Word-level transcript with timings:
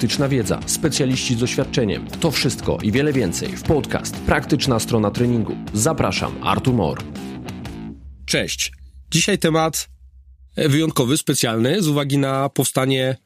praktyczna 0.00 0.28
wiedza, 0.28 0.60
specjaliści 0.66 1.34
z 1.34 1.38
doświadczeniem. 1.38 2.06
To 2.06 2.30
wszystko 2.30 2.78
i 2.82 2.92
wiele 2.92 3.12
więcej 3.12 3.56
w 3.56 3.62
podcast 3.62 4.16
Praktyczna 4.16 4.78
strona 4.78 5.10
treningu. 5.10 5.56
Zapraszam, 5.74 6.44
Artur 6.44 6.74
Mor. 6.74 7.02
Cześć. 8.26 8.72
Dzisiaj 9.10 9.38
temat 9.38 9.88
wyjątkowy, 10.56 11.16
specjalny 11.16 11.82
z 11.82 11.88
uwagi 11.88 12.18
na 12.18 12.48
powstanie 12.48 13.16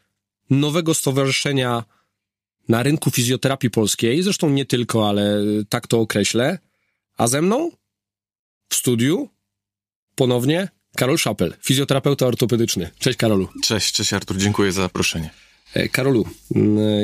nowego 0.50 0.94
stowarzyszenia 0.94 1.84
na 2.68 2.82
rynku 2.82 3.10
fizjoterapii 3.10 3.70
polskiej. 3.70 4.22
Zresztą 4.22 4.50
nie 4.50 4.64
tylko, 4.64 5.08
ale 5.08 5.38
tak 5.68 5.86
to 5.86 6.00
określę. 6.00 6.58
A 7.16 7.26
ze 7.26 7.42
mną 7.42 7.70
w 8.68 8.74
studiu 8.74 9.28
ponownie 10.14 10.68
Karol 10.96 11.18
Szapel, 11.18 11.54
fizjoterapeuta 11.62 12.26
ortopedyczny. 12.26 12.90
Cześć 12.98 13.18
Karolu. 13.18 13.48
Cześć, 13.62 13.92
cześć 13.92 14.12
Artur, 14.12 14.36
dziękuję 14.36 14.72
za 14.72 14.82
zaproszenie. 14.82 15.43
E, 15.74 15.88
Karolu, 15.88 16.24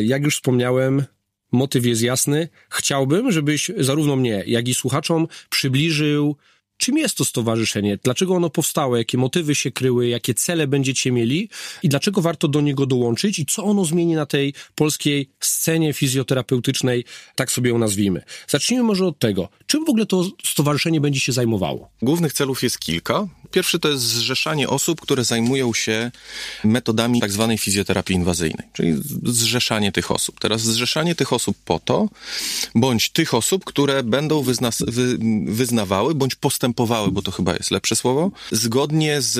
jak 0.03 0.23
już 0.23 0.35
wspomniałem, 0.35 1.05
motyw 1.53 1.87
jest 1.87 2.03
jasny. 2.03 2.49
Chciałbym, 2.71 3.33
żebyś 3.33 3.71
zarówno 3.79 4.17
mnie, 4.17 4.45
jak 4.47 4.69
i 4.69 4.75
słuchaczom 4.75 5.29
przybliżył 5.51 6.37
Czym 6.81 6.99
jest 6.99 7.17
to 7.17 7.25
stowarzyszenie? 7.25 7.99
Dlaczego 8.05 8.35
ono 8.35 8.51
powstało? 8.51 8.97
Jakie 8.97 9.19
motywy 9.19 9.55
się 9.55 9.71
kryły? 9.71 10.09
Jakie 10.09 10.35
cele 10.35 10.67
będziecie 10.67 11.13
mieli? 11.13 11.49
I 11.83 11.89
dlaczego 11.89 12.21
warto 12.21 12.49
do 12.49 12.61
niego 12.61 12.87
dołączyć? 12.87 13.39
I 13.39 13.47
co 13.47 13.65
ono 13.65 13.85
zmieni 13.85 14.15
na 14.15 14.27
tej 14.27 14.55
polskiej 14.75 15.29
scenie 15.41 15.93
fizjoterapeutycznej, 15.93 17.05
tak 17.35 17.53
sobie 17.53 17.71
ją 17.71 17.79
nazwijmy? 17.79 18.23
Zacznijmy 18.49 18.85
może 18.85 19.07
od 19.07 19.19
tego. 19.19 19.49
Czym 19.67 19.85
w 19.85 19.89
ogóle 19.89 20.07
to 20.07 20.31
stowarzyszenie 20.45 21.01
będzie 21.01 21.21
się 21.21 21.33
zajmowało? 21.33 21.91
Głównych 22.03 22.33
celów 22.33 22.63
jest 22.63 22.79
kilka. 22.79 23.29
Pierwszy 23.51 23.79
to 23.79 23.89
jest 23.89 24.03
zrzeszanie 24.03 24.69
osób, 24.69 25.01
które 25.01 25.25
zajmują 25.25 25.73
się 25.75 26.11
metodami 26.65 27.21
tak 27.21 27.33
zwanej 27.33 27.59
fizjoterapii 27.59 28.17
inwazyjnej, 28.17 28.69
czyli 28.73 28.95
zrzeszanie 29.25 29.93
tych 29.93 30.11
osób. 30.11 30.41
Teraz 30.41 30.61
zrzeszanie 30.63 31.15
tych 31.15 31.33
osób 31.33 31.57
po 31.65 31.79
to, 31.79 32.09
bądź 32.75 33.11
tych 33.11 33.35
osób, 33.35 33.65
które 33.65 34.03
będą 34.03 34.43
wyzna 34.43 34.71
wy 34.81 35.19
wyznawały, 35.47 36.15
bądź 36.15 36.35
postępowały, 36.35 36.70
bo 37.13 37.23
to 37.23 37.31
chyba 37.31 37.55
jest 37.55 37.71
lepsze 37.71 37.97
słowo, 37.97 38.31
zgodnie 38.53 39.23
z 39.23 39.39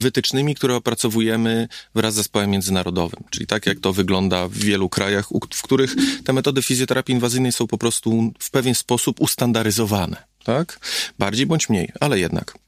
wytycznymi, 0.00 0.54
które 0.54 0.76
opracowujemy 0.76 1.68
wraz 1.94 2.14
z 2.14 2.16
zespołem 2.16 2.50
międzynarodowym. 2.50 3.24
Czyli 3.30 3.46
tak 3.46 3.66
jak 3.66 3.80
to 3.80 3.92
wygląda 3.92 4.48
w 4.48 4.54
wielu 4.54 4.88
krajach, 4.88 5.28
w 5.54 5.62
których 5.62 5.94
te 6.24 6.32
metody 6.32 6.62
fizjoterapii 6.62 7.14
inwazyjnej 7.14 7.52
są 7.52 7.66
po 7.66 7.78
prostu 7.78 8.32
w 8.38 8.50
pewien 8.50 8.74
sposób 8.74 9.20
ustandaryzowane. 9.20 10.16
Tak? 10.44 10.80
Bardziej 11.18 11.46
bądź 11.46 11.68
mniej, 11.68 11.92
ale 12.00 12.18
jednak. 12.18 12.58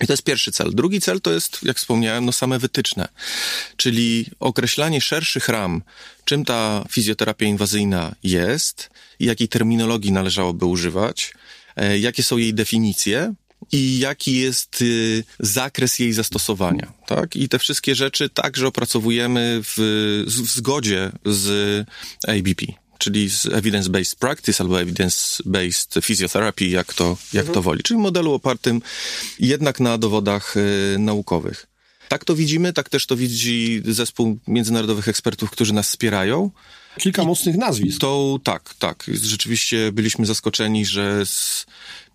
I 0.00 0.06
to 0.06 0.12
jest 0.12 0.22
pierwszy 0.22 0.52
cel. 0.52 0.70
Drugi 0.74 1.00
cel 1.00 1.20
to 1.20 1.32
jest, 1.32 1.58
jak 1.62 1.76
wspomniałem, 1.76 2.24
no 2.24 2.32
same 2.32 2.58
wytyczne, 2.58 3.08
czyli 3.76 4.26
określanie 4.40 5.00
szerszych 5.00 5.48
ram, 5.48 5.82
czym 6.24 6.44
ta 6.44 6.84
fizjoterapia 6.90 7.46
inwazyjna 7.46 8.14
jest, 8.22 8.90
jakiej 9.20 9.48
terminologii 9.48 10.12
należałoby 10.12 10.66
używać, 10.66 11.34
e, 11.76 11.98
jakie 11.98 12.22
są 12.22 12.36
jej 12.36 12.54
definicje, 12.54 13.34
i 13.72 13.98
jaki 13.98 14.36
jest 14.36 14.82
y, 14.82 15.24
zakres 15.40 15.98
jej 15.98 16.12
zastosowania, 16.12 16.92
tak? 17.06 17.36
I 17.36 17.48
te 17.48 17.58
wszystkie 17.58 17.94
rzeczy 17.94 18.28
także 18.28 18.66
opracowujemy 18.66 19.60
w, 19.62 19.74
w 20.26 20.50
zgodzie 20.50 21.12
z 21.26 21.86
ABP, 22.28 22.66
czyli 22.98 23.30
z 23.30 23.46
evidence-based 23.46 24.18
practice 24.18 24.64
albo 24.64 24.76
evidence-based 24.76 26.02
physiotherapy, 26.02 26.64
jak 26.64 26.94
to, 26.94 27.16
jak 27.32 27.42
mhm. 27.42 27.54
to 27.54 27.62
woli, 27.62 27.82
czyli 27.82 28.00
modelu 28.00 28.32
opartym 28.32 28.82
jednak 29.38 29.80
na 29.80 29.98
dowodach 29.98 30.56
y, 30.56 30.96
naukowych. 30.98 31.66
Tak 32.08 32.24
to 32.24 32.34
widzimy, 32.34 32.72
tak 32.72 32.88
też 32.88 33.06
to 33.06 33.16
widzi 33.16 33.82
zespół 33.84 34.38
międzynarodowych 34.46 35.08
ekspertów, 35.08 35.50
którzy 35.50 35.74
nas 35.74 35.88
wspierają. 35.88 36.50
Kilka 36.98 37.22
I 37.22 37.26
mocnych 37.26 37.56
nazwisk. 37.56 38.00
To 38.00 38.38
tak, 38.44 38.74
tak. 38.74 39.04
Rzeczywiście 39.22 39.92
byliśmy 39.92 40.26
zaskoczeni, 40.26 40.86
że 40.86 41.26
z, 41.26 41.66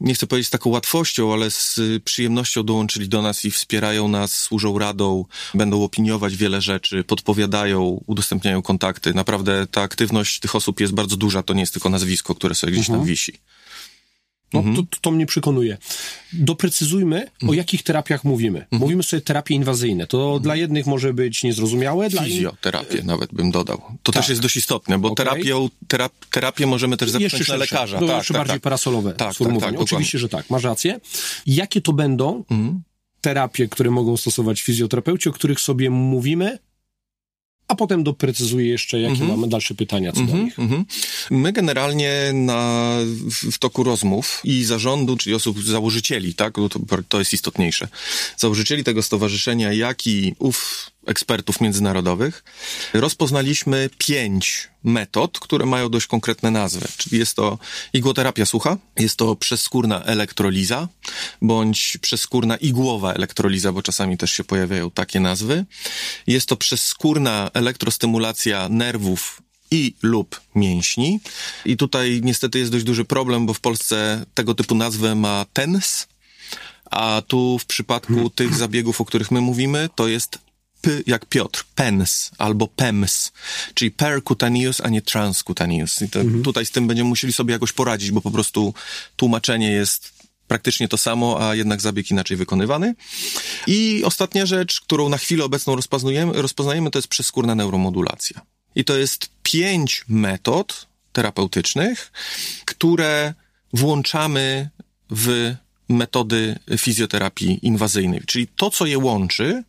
nie 0.02 0.14
chcę 0.14 0.28
powiedzieć 0.28 0.48
z 0.48 0.52
taką 0.52 0.70
łatwością, 0.70 1.34
ale 1.34 1.52
z 1.52 1.80
przyjemnością 2.04 2.64
dołączyli 2.64 3.10
do 3.10 3.22
nas 3.22 3.46
i 3.46 3.52
wspierają 3.52 4.08
nas, 4.08 4.34
służą 4.34 4.80
radą, 4.80 5.26
będą 5.54 5.84
opiniować 5.84 6.36
wiele 6.36 6.62
rzeczy, 6.62 7.04
podpowiadają, 7.04 8.04
udostępniają 8.06 8.62
kontakty. 8.62 9.14
Naprawdę 9.14 9.68
ta 9.68 9.82
aktywność 9.82 10.40
tych 10.40 10.56
osób 10.56 10.80
jest 10.80 10.94
bardzo 10.94 11.18
duża, 11.18 11.44
to 11.44 11.54
nie 11.54 11.62
jest 11.62 11.74
tylko 11.74 11.90
nazwisko, 11.90 12.36
które 12.36 12.56
sobie 12.56 12.74
gdzieś 12.74 12.88
tam 12.88 12.96
mhm. 12.96 13.08
wisi. 13.08 13.34
No, 14.54 14.60
mhm. 14.60 14.76
to, 14.76 14.84
to 15.02 15.12
mnie 15.12 15.26
przekonuje. 15.26 15.78
Doprecyzujmy, 16.34 17.22
mhm. 17.22 17.50
o 17.50 17.54
jakich 17.54 17.84
terapiach 17.84 18.24
mówimy. 18.24 18.60
Mhm. 18.60 18.80
Mówimy 18.80 19.04
sobie 19.04 19.22
terapie 19.22 19.56
inwazyjne. 19.56 20.08
To 20.08 20.24
mhm. 20.26 20.44
dla 20.44 20.56
jednych 20.56 20.86
może 20.86 21.14
być 21.14 21.44
niezrozumiałe. 21.44 22.10
Dla 22.10 22.24
Fizjoterapię 22.24 22.98
in... 22.98 23.06
nawet 23.06 23.34
bym 23.34 23.52
dodał. 23.52 23.82
To 24.04 24.12
tak. 24.12 24.22
też 24.22 24.30
jest 24.30 24.42
dość 24.42 24.58
istotne, 24.58 25.00
bo 25.00 25.12
okay. 25.12 25.26
terapią, 25.26 25.70
terap, 25.88 26.14
terapię 26.32 26.68
możemy 26.68 26.98
też 26.98 27.10
zapytać 27.10 27.48
na 27.48 27.56
lekarza. 27.56 28.00
To 28.00 28.08
tak, 28.08 28.18
jeszcze 28.18 28.34
tak, 28.34 28.40
bardziej 28.40 28.56
tak. 28.56 28.62
parasolowe 28.62 29.14
tak, 29.14 29.34
sformułowanie. 29.34 29.78
Tak, 29.78 29.80
tak, 29.80 29.94
Oczywiście, 29.94 30.20
że 30.20 30.30
tak. 30.30 30.50
Masz 30.50 30.64
rację. 30.64 31.00
Jakie 31.46 31.82
to 31.82 31.94
będą 31.94 32.44
mhm. 32.52 32.82
terapie, 33.22 33.68
które 33.68 33.92
mogą 33.92 34.18
stosować 34.18 34.62
fizjoterapeuci, 34.62 35.30
o 35.30 35.32
których 35.32 35.60
sobie 35.60 35.90
mówimy, 35.90 36.58
a 37.68 37.76
potem 37.76 38.04
doprecyzuję 38.04 38.68
jeszcze, 38.68 39.00
jakie 39.00 39.16
mm 39.16 39.28
-hmm. 39.28 39.32
mamy 39.32 39.48
dalsze 39.48 39.76
pytania 39.76 40.12
co 40.12 40.20
mm 40.20 40.30
-hmm, 40.30 40.38
do 40.38 40.44
nich. 40.44 40.60
Mm 40.60 40.72
-hmm. 40.72 40.86
My 41.32 41.52
generalnie 41.52 42.32
na, 42.34 42.98
w, 43.52 43.58
toku 43.58 43.84
rozmów 43.84 44.42
i 44.44 44.64
zarządu, 44.64 45.18
czyli 45.18 45.36
osób 45.36 45.64
założycieli, 45.64 46.34
tak, 46.34 46.54
to, 46.54 46.80
to 47.10 47.20
jest 47.20 47.34
istotniejsze, 47.34 47.88
założycieli 48.38 48.84
tego 48.84 49.04
stowarzyszenia, 49.04 49.74
jak 49.74 50.08
i 50.08 50.36
ów 50.40 50.90
ekspertów 51.06 51.62
międzynarodowych, 51.62 52.44
rozpoznaliśmy 52.94 53.90
pięć 53.98 54.70
metod, 54.84 55.40
które 55.40 55.66
mają 55.66 55.90
dość 55.90 56.08
konkretne 56.08 56.52
nazwy. 56.52 56.88
Czyli 56.98 57.20
jest 57.20 57.36
to 57.36 57.58
igłoterapia 57.94 58.46
sucha, 58.46 58.78
jest 59.00 59.18
to 59.18 59.36
przeskórna 59.36 60.04
elektroliza, 60.04 60.88
bądź 61.42 61.98
przeskórna 62.02 62.58
igłowa 62.58 63.14
elektroliza, 63.14 63.72
bo 63.72 63.82
czasami 63.82 64.18
też 64.18 64.32
się 64.32 64.44
pojawiają 64.44 64.92
takie 64.92 65.20
nazwy. 65.20 65.66
Jest 66.28 66.50
to 66.50 66.58
przeskórna 66.58 67.52
elektrostymulacja 67.54 68.70
nerwów 68.70 69.42
i 69.72 69.94
lub 70.02 70.42
mięśni. 70.56 71.20
I 71.66 71.78
tutaj 71.78 72.22
niestety 72.24 72.60
jest 72.60 72.72
dość 72.72 72.84
duży 72.84 73.06
problem, 73.06 73.46
bo 73.46 73.54
w 73.54 73.60
Polsce 73.60 74.26
tego 74.34 74.56
typu 74.56 74.76
nazwę 74.76 75.16
ma 75.16 75.46
TENS, 75.54 76.08
a 76.92 77.22
tu 77.28 77.60
w 77.60 77.66
przypadku 77.66 78.30
tych 78.30 78.56
zabiegów, 78.56 79.02
o 79.02 79.06
których 79.06 79.32
my 79.32 79.42
mówimy, 79.42 79.90
to 79.96 80.08
jest 80.08 80.45
P 80.86 80.92
jak 81.08 81.26
Piotr, 81.26 81.64
PENS 81.76 82.32
albo 82.38 82.68
PEMS, 82.68 83.32
czyli 83.74 83.92
percutaneous, 83.92 84.82
a 84.82 84.90
nie 84.90 85.02
transcutaneous. 85.02 86.02
I 86.02 86.10
to, 86.10 86.20
mhm. 86.20 86.44
tutaj 86.44 86.66
z 86.66 86.72
tym 86.72 86.88
będziemy 86.88 87.10
musieli 87.10 87.34
sobie 87.34 87.54
jakoś 87.54 87.72
poradzić, 87.72 88.12
bo 88.12 88.22
po 88.22 88.32
prostu 88.32 88.74
tłumaczenie 89.16 89.72
jest 89.72 90.14
praktycznie 90.48 90.88
to 90.88 90.98
samo, 90.98 91.50
a 91.50 91.56
jednak 91.56 91.82
zabieg 91.82 92.12
inaczej 92.12 92.38
wykonywany. 92.38 92.96
I 93.68 94.04
ostatnia 94.04 94.46
rzecz, 94.46 94.82
którą 94.82 95.10
na 95.10 95.18
chwilę 95.18 95.44
obecną 95.44 95.76
rozpoznajemy, 95.76 96.42
rozpoznajemy 96.42 96.92
to 96.92 97.00
jest 97.00 97.08
przeskórna 97.08 97.56
neuromodulacja. 97.56 98.42
I 98.76 98.86
to 98.86 98.98
jest 98.98 99.30
pięć 99.44 100.06
metod 100.08 100.88
terapeutycznych, 101.14 102.12
które 102.66 103.34
włączamy 103.74 104.70
w 105.10 105.56
metody 105.90 106.56
fizjoterapii 106.78 107.60
inwazyjnej. 107.62 108.22
Czyli 108.26 108.48
to, 108.48 108.70
co 108.72 108.86
je 108.86 108.98
łączy, 108.98 109.64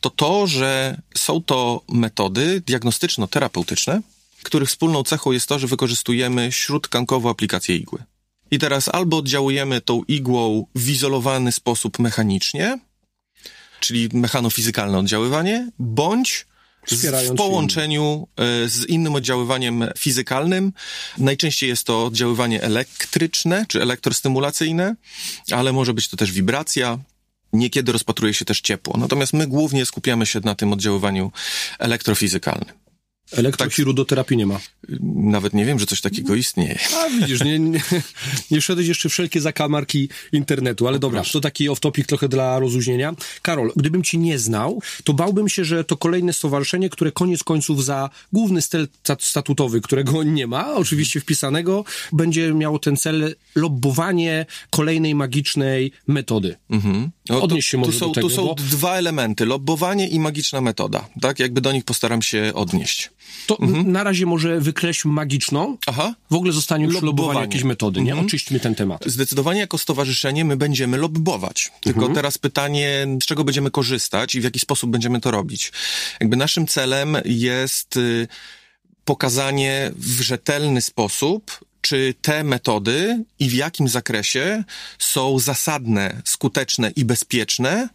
to 0.00 0.10
to, 0.10 0.46
że 0.46 1.00
są 1.16 1.42
to 1.42 1.82
metody 1.88 2.60
diagnostyczno-terapeutyczne, 2.66 4.00
których 4.42 4.68
wspólną 4.68 5.02
cechą 5.02 5.32
jest 5.32 5.46
to, 5.46 5.58
że 5.58 5.66
wykorzystujemy 5.66 6.52
śródkankową 6.52 7.30
aplikację 7.30 7.76
igły. 7.76 8.02
I 8.50 8.58
teraz 8.58 8.88
albo 8.88 9.16
oddziałujemy 9.16 9.80
tą 9.80 10.02
igłą 10.08 10.66
w 10.74 10.90
izolowany 10.90 11.52
sposób 11.52 11.98
mechanicznie, 11.98 12.78
czyli 13.80 14.08
mechanofizykalne 14.12 14.98
oddziaływanie, 14.98 15.70
bądź 15.78 16.46
w 16.90 17.34
połączeniu 17.36 18.28
e, 18.36 18.68
z 18.68 18.86
innym 18.86 19.14
oddziaływaniem 19.14 19.84
fizykalnym. 19.98 20.72
Najczęściej 21.18 21.68
jest 21.68 21.84
to 21.84 22.06
oddziaływanie 22.06 22.62
elektryczne 22.62 23.66
czy 23.68 23.82
elektrostymulacyjne, 23.82 24.96
ale 25.50 25.72
może 25.72 25.94
być 25.94 26.08
to 26.08 26.16
też 26.16 26.32
wibracja. 26.32 26.98
Niekiedy 27.52 27.92
rozpatruje 27.92 28.34
się 28.34 28.44
też 28.44 28.60
ciepło. 28.60 28.96
Natomiast 28.98 29.32
my 29.32 29.46
głównie 29.46 29.86
skupiamy 29.86 30.26
się 30.26 30.40
na 30.44 30.54
tym 30.54 30.72
oddziaływaniu 30.72 31.32
elektrofizykalnym. 31.78 32.74
Elektrochirudoterapii 33.32 34.36
nie 34.36 34.46
ma. 34.46 34.60
Nawet 35.14 35.54
nie 35.54 35.64
wiem, 35.64 35.78
że 35.78 35.86
coś 35.86 36.00
takiego 36.00 36.34
istnieje. 36.34 36.78
A 36.96 37.08
widzisz, 37.08 37.44
nie, 37.44 37.58
nie, 37.58 37.80
nie 38.50 38.60
wszedłeś 38.60 38.88
jeszcze 38.88 39.08
wszelkie 39.08 39.40
zakamarki 39.40 40.08
internetu, 40.32 40.88
ale 40.88 40.98
dobra, 40.98 41.22
to 41.32 41.40
taki 41.40 41.68
off-topic 41.68 42.06
trochę 42.06 42.28
dla 42.28 42.58
rozluźnienia. 42.58 43.14
Karol, 43.42 43.72
gdybym 43.76 44.02
ci 44.02 44.18
nie 44.18 44.38
znał, 44.38 44.82
to 45.04 45.12
bałbym 45.12 45.48
się, 45.48 45.64
że 45.64 45.84
to 45.84 45.96
kolejne 45.96 46.32
stowarzyszenie, 46.32 46.90
które 46.90 47.12
koniec 47.12 47.44
końców 47.44 47.84
za 47.84 48.10
główny 48.32 48.62
cel 48.62 48.88
statutowy, 49.20 49.80
którego 49.80 50.22
nie 50.22 50.46
ma, 50.46 50.74
oczywiście 50.74 51.20
wpisanego, 51.20 51.84
będzie 52.12 52.54
miało 52.54 52.78
ten 52.78 52.96
cel 52.96 53.34
lobbowanie 53.54 54.46
kolejnej 54.70 55.14
magicznej 55.14 55.92
metody. 56.06 56.56
Mhm. 56.70 57.10
No, 57.28 57.42
Odnieść 57.42 57.68
się 57.68 57.78
może 57.78 57.92
tu 57.92 57.98
są, 57.98 58.06
do 58.08 58.14
tego, 58.14 58.28
Tu 58.28 58.34
są 58.34 58.46
bo... 58.46 58.54
dwa 58.54 58.96
elementy, 58.96 59.46
lobbowanie 59.46 60.08
i 60.08 60.20
magiczna 60.20 60.60
metoda. 60.60 61.08
Tak, 61.20 61.38
jakby 61.38 61.60
do 61.60 61.72
nich 61.72 61.84
postaram 61.84 62.22
się 62.22 62.52
odnieść. 62.54 63.10
To 63.46 63.58
mhm. 63.58 63.92
na 63.92 64.04
razie 64.04 64.26
może 64.26 64.60
wykreślmy 64.60 65.14
magiczną. 65.14 65.76
Aha. 65.86 66.14
W 66.30 66.34
ogóle 66.34 66.52
zostanie 66.52 66.84
już 66.84 67.02
lobbowanie 67.02 67.40
jakieś 67.40 67.62
metody, 67.62 68.00
nie? 68.00 68.10
Mhm. 68.10 68.26
Oczyśćmy 68.26 68.60
ten 68.60 68.74
temat. 68.74 69.04
Zdecydowanie 69.06 69.60
jako 69.60 69.78
stowarzyszenie 69.78 70.44
my 70.44 70.56
będziemy 70.56 70.96
lobbować. 70.96 71.72
Tylko 71.80 72.00
mhm. 72.00 72.14
teraz 72.14 72.38
pytanie, 72.38 73.06
z 73.22 73.26
czego 73.26 73.44
będziemy 73.44 73.70
korzystać 73.70 74.34
i 74.34 74.40
w 74.40 74.44
jaki 74.44 74.60
sposób 74.60 74.90
będziemy 74.90 75.20
to 75.20 75.30
robić. 75.30 75.72
Jakby 76.20 76.36
naszym 76.36 76.66
celem 76.66 77.16
jest 77.24 77.96
y, 77.96 78.28
pokazanie 79.04 79.92
w 79.96 80.20
rzetelny 80.20 80.82
sposób 80.82 81.60
czy 81.92 82.14
te 82.22 82.44
metody 82.44 83.24
i 83.38 83.48
w 83.48 83.52
jakim 83.52 83.88
zakresie 83.88 84.64
są 84.98 85.38
zasadne, 85.38 86.22
skuteczne 86.24 86.90
i 86.90 87.04
bezpieczne 87.04 87.88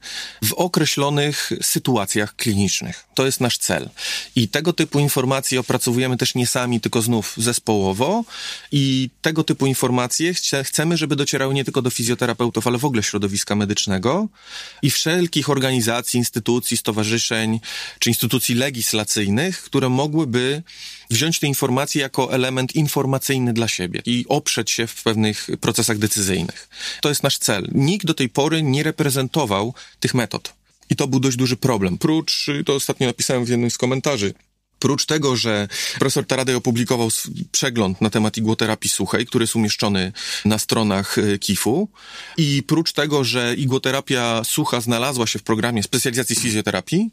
w 0.44 0.54
określonych 0.54 1.52
sytuacjach 1.62 2.36
klinicznych. 2.36 3.06
To 3.16 3.26
jest 3.26 3.42
nasz 3.42 3.58
cel. 3.58 3.90
I 4.36 4.48
tego 4.48 4.74
typu 4.74 5.00
informacje 5.00 5.60
opracowujemy 5.60 6.18
też 6.18 6.36
nie 6.36 6.48
sami, 6.48 6.82
tylko 6.82 7.02
znów 7.02 7.34
zespołowo. 7.38 8.24
I 8.72 9.10
tego 9.22 9.44
typu 9.44 9.66
informacje 9.68 10.34
chcemy, 10.64 10.98
żeby 10.98 11.16
docierały 11.16 11.54
nie 11.54 11.64
tylko 11.64 11.82
do 11.82 11.90
fizjoterapeutów, 11.90 12.68
ale 12.68 12.78
w 12.78 12.86
ogóle 12.86 13.04
środowiska 13.04 13.56
medycznego 13.56 14.28
i 14.82 14.92
wszelkich 14.92 15.50
organizacji, 15.50 16.18
instytucji, 16.18 16.78
stowarzyszeń 16.78 17.60
czy 18.00 18.10
instytucji 18.10 18.56
legislacyjnych, 18.56 19.62
które 19.62 19.90
mogłyby 19.90 20.64
wziąć 21.10 21.40
te 21.40 21.48
informacje 21.48 22.02
jako 22.02 22.34
element 22.34 22.76
informacyjny 22.76 23.54
dla 23.54 23.68
siebie 23.68 24.02
i 24.06 24.26
oprzeć 24.30 24.72
się 24.72 24.88
w 24.88 25.04
pewnych 25.04 25.48
procesach 25.62 25.98
decyzyjnych. 25.98 26.70
To 27.02 27.10
jest 27.10 27.24
nasz 27.24 27.38
cel. 27.38 27.68
Nikt 27.72 28.06
do 28.06 28.14
tej 28.14 28.30
pory 28.30 28.64
nie 28.64 28.84
reprezentował 28.84 29.74
tych 30.00 30.14
metod. 30.14 30.54
I 30.90 30.96
to 30.96 31.08
był 31.08 31.20
dość 31.20 31.38
duży 31.38 31.58
problem. 31.58 31.98
Prócz, 31.98 32.50
to 32.66 32.76
ostatnio 32.76 33.08
napisałem 33.08 33.46
w 33.46 33.50
jednym 33.50 33.72
z 33.72 33.78
komentarzy, 33.78 34.34
Prócz 34.80 35.06
tego, 35.06 35.36
że 35.36 35.68
profesor 36.00 36.26
Taradej 36.26 36.56
opublikował 36.56 37.10
przegląd 37.52 38.02
na 38.02 38.10
temat 38.10 38.38
igłoterapii 38.38 38.90
suchej, 38.90 39.26
który 39.26 39.44
jest 39.44 39.56
umieszczony 39.56 40.12
na 40.46 40.58
stronach 40.58 41.18
y, 41.18 41.40
KIF-u 41.40 41.90
i 42.38 42.64
prócz 42.64 42.94
tego, 42.94 43.24
że 43.24 43.56
igłoterapia 43.56 44.42
sucha 44.44 44.82
znalazła 44.82 45.28
się 45.28 45.40
w 45.40 45.44
programie 45.44 45.84
specjalizacji 45.84 46.36
z 46.36 46.40
fizjoterapii, 46.40 47.10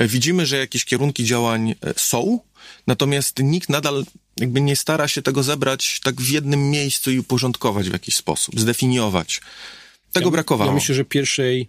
widzimy, 0.00 0.46
że 0.46 0.56
jakieś 0.56 0.84
kierunki 0.84 1.24
działań 1.24 1.70
y, 1.70 1.74
są, 1.96 2.40
natomiast 2.86 3.38
nikt 3.42 3.68
nadal 3.68 4.04
jakby 4.40 4.60
nie 4.60 4.76
stara 4.76 5.08
się 5.08 5.22
tego 5.22 5.42
zebrać 5.42 6.00
tak 6.04 6.20
w 6.20 6.28
jednym 6.28 6.70
miejscu 6.70 7.10
i 7.10 7.18
uporządkować 7.18 7.88
w 7.88 7.92
jakiś 7.92 8.16
sposób, 8.16 8.60
zdefiniować. 8.60 9.40
Tego 10.12 10.26
ja, 10.26 10.32
brakowało. 10.32 10.70
Ja 10.70 10.74
myślę, 10.74 10.94
że 10.94 11.04
pierwszej 11.04 11.68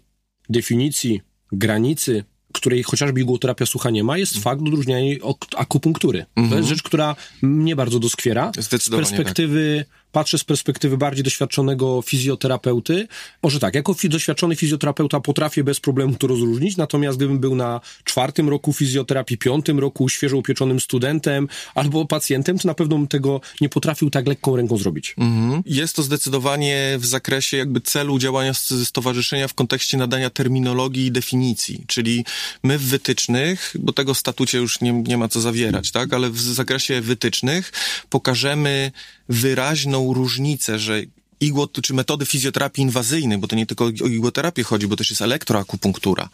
definicji, 0.50 1.22
granicy 1.51 2.24
której 2.54 2.84
chociażby 2.84 3.22
igłoterapia 3.22 3.66
sucha 3.66 3.90
nie 3.90 4.04
ma, 4.04 4.18
jest 4.18 4.34
mm. 4.34 4.44
fakt 4.44 4.62
odróżniania 4.62 5.16
akupunktury. 5.57 6.19
Mm 6.19 6.48
-hmm. 6.48 6.51
To 6.51 6.57
jest 6.57 6.66
mhm. 6.66 6.66
rzecz, 6.66 6.84
która 6.84 7.16
mnie 7.42 7.75
bardzo 7.75 8.00
doskwiera. 8.00 8.51
Z 8.60 8.90
perspektywy 8.90 9.86
tak 9.88 9.99
patrzę 10.12 10.38
z 10.38 10.44
perspektywy 10.44 10.98
bardziej 10.98 11.24
doświadczonego 11.24 12.02
fizjoterapeuty. 12.02 13.08
Może 13.44 13.60
tak, 13.60 13.76
jako 13.76 13.96
doświadczony 14.04 14.56
fizjoterapeuta 14.56 15.20
potrafię 15.20 15.64
bez 15.64 15.80
problemu 15.80 16.16
to 16.16 16.28
rozróżnić, 16.28 16.78
natomiast 16.78 17.18
gdybym 17.18 17.40
był 17.40 17.56
na 17.56 17.82
czwartym 18.04 18.50
roku 18.50 18.74
fizjoterapii, 18.74 19.38
piątym 19.38 19.80
roku 19.80 20.10
świeżo 20.10 20.38
upieczonym 20.38 20.80
studentem 20.80 21.48
albo 21.76 22.06
pacjentem, 22.06 22.60
to 22.60 22.68
na 22.68 22.74
pewno 22.74 22.98
bym 22.98 23.08
tego 23.08 23.42
nie 23.62 23.70
potrafił 23.70 24.10
tak 24.10 24.28
lekką 24.28 24.56
ręką 24.56 24.78
zrobić. 24.78 25.16
Mhm. 25.18 25.64
Jest 25.66 25.96
to 25.96 26.04
zdecydowanie 26.04 26.98
w 27.00 27.06
zakresie 27.06 27.58
jakby 27.58 27.82
celu 27.82 28.20
działania 28.20 28.54
stowarzyszenia 28.84 29.48
w 29.48 29.54
kontekście 29.54 29.98
nadania 29.98 30.30
terminologii 30.30 31.06
i 31.06 31.12
definicji, 31.12 31.84
czyli 31.88 32.26
my 32.64 32.78
w 32.78 32.84
wytycznych, 32.84 33.76
bo 33.80 33.94
tego 33.94 34.14
statucie 34.14 34.58
już 34.58 34.82
nie, 34.82 34.92
nie 34.92 35.18
ma 35.18 35.28
co 35.28 35.42
zawierać, 35.42 35.92
tak, 35.92 36.14
ale 36.14 36.30
w 36.30 36.40
zakresie 36.40 37.02
wytycznych 37.02 37.72
pokażemy 38.10 38.92
wyraźną 39.30 40.14
różnicę, 40.14 40.80
że 40.80 41.02
igło, 41.40 41.68
czy 41.68 41.94
metody 41.94 42.26
fizjoterapii 42.26 42.84
inwazyjnej, 42.84 43.38
bo 43.38 43.48
to 43.48 43.56
nie 43.56 43.66
tylko 43.66 43.86
o 43.86 44.08
igłoterapię 44.08 44.64
chodzi, 44.64 44.88
bo 44.88 44.96
też 44.96 45.10
jest 45.10 45.22
elektroakupunktura, 45.22 46.30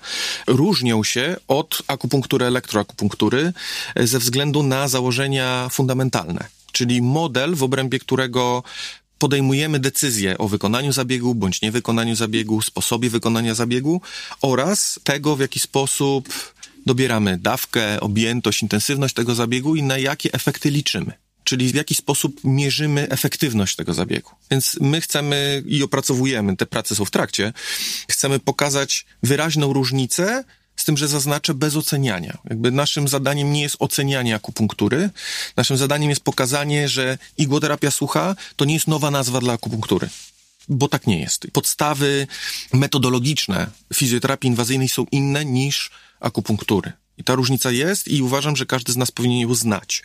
różnią 0.47 1.03
się 1.03 1.36
od 1.47 1.81
akupunktury 1.88 2.45
elektroakupunktury 2.45 3.53
e, 3.95 4.07
ze 4.07 4.19
względu 4.19 4.63
na 4.63 4.88
założenia 4.88 5.69
fundamentalne. 5.71 6.45
Czyli 6.71 7.01
model, 7.01 7.56
w 7.56 7.63
obrębie 7.63 8.00
którego 8.00 8.63
podejmujemy 9.18 9.80
decyzję 9.80 10.38
o 10.38 10.48
wykonaniu 10.48 10.94
zabiegu 10.94 11.36
bądź 11.36 11.62
niewykonaniu 11.62 12.15
zabiegu, 12.15 12.62
sposobie 12.62 13.09
wykonania 13.09 13.56
zabiegu 13.56 14.01
oraz 14.41 15.00
tego, 15.03 15.36
w 15.36 15.39
jaki 15.39 15.59
sposób 15.59 16.30
dobieramy 16.86 17.38
dawkę, 17.38 18.00
objętość, 18.00 18.62
intensywność 18.62 19.13
tego 19.13 19.36
zabiegu 19.36 19.75
i 19.75 19.83
na 19.83 19.98
jakie 19.98 20.33
efekty 20.33 20.69
liczymy 20.69 21.25
czyli 21.45 21.71
w 21.71 21.75
jaki 21.75 21.95
sposób 21.95 22.39
mierzymy 22.44 23.09
efektywność 23.09 23.75
tego 23.75 23.94
zabiegu. 23.94 24.31
Więc 24.51 24.77
my 24.81 25.01
chcemy 25.01 25.63
i 25.68 25.83
opracowujemy, 25.83 26.57
te 26.57 26.65
prace 26.65 26.95
są 26.95 27.06
w 27.06 27.12
trakcie, 27.12 27.53
chcemy 28.09 28.39
pokazać 28.39 29.06
wyraźną 29.24 29.74
różnicę, 29.74 30.44
z 30.75 30.86
tym, 30.86 30.97
że 30.97 31.07
zaznaczę 31.07 31.53
bez 31.53 31.75
oceniania. 31.75 32.38
Jakby 32.50 32.71
naszym 32.71 33.07
zadaniem 33.07 33.53
nie 33.53 33.62
jest 33.62 33.75
ocenianie 33.80 34.36
akupunktury, 34.36 35.09
naszym 35.57 35.77
zadaniem 35.77 36.09
jest 36.09 36.21
pokazanie, 36.21 36.89
że 36.89 37.18
igłoterapia 37.38 37.91
sucha 37.91 38.36
to 38.56 38.65
nie 38.65 38.74
jest 38.74 38.88
nowa 38.88 39.12
nazwa 39.12 39.39
dla 39.39 39.53
akupunktury 39.53 40.09
bo 40.69 40.88
tak 40.88 41.07
nie 41.07 41.19
jest. 41.19 41.48
Podstawy 41.53 42.27
metodologiczne 42.74 43.68
fizjoterapii 43.94 44.50
inwazyjnej 44.50 44.89
są 44.89 45.06
inne 45.12 45.45
niż 45.45 45.91
akupunktury. 46.19 46.91
I 47.18 47.24
ta 47.24 47.36
różnica 47.36 47.71
jest 47.71 48.07
i 48.07 48.21
uważam, 48.21 48.56
że 48.56 48.65
każdy 48.65 48.91
z 48.91 48.98
nas 48.98 49.12
powinien 49.12 49.39
ją 49.39 49.56
znać. 49.56 50.03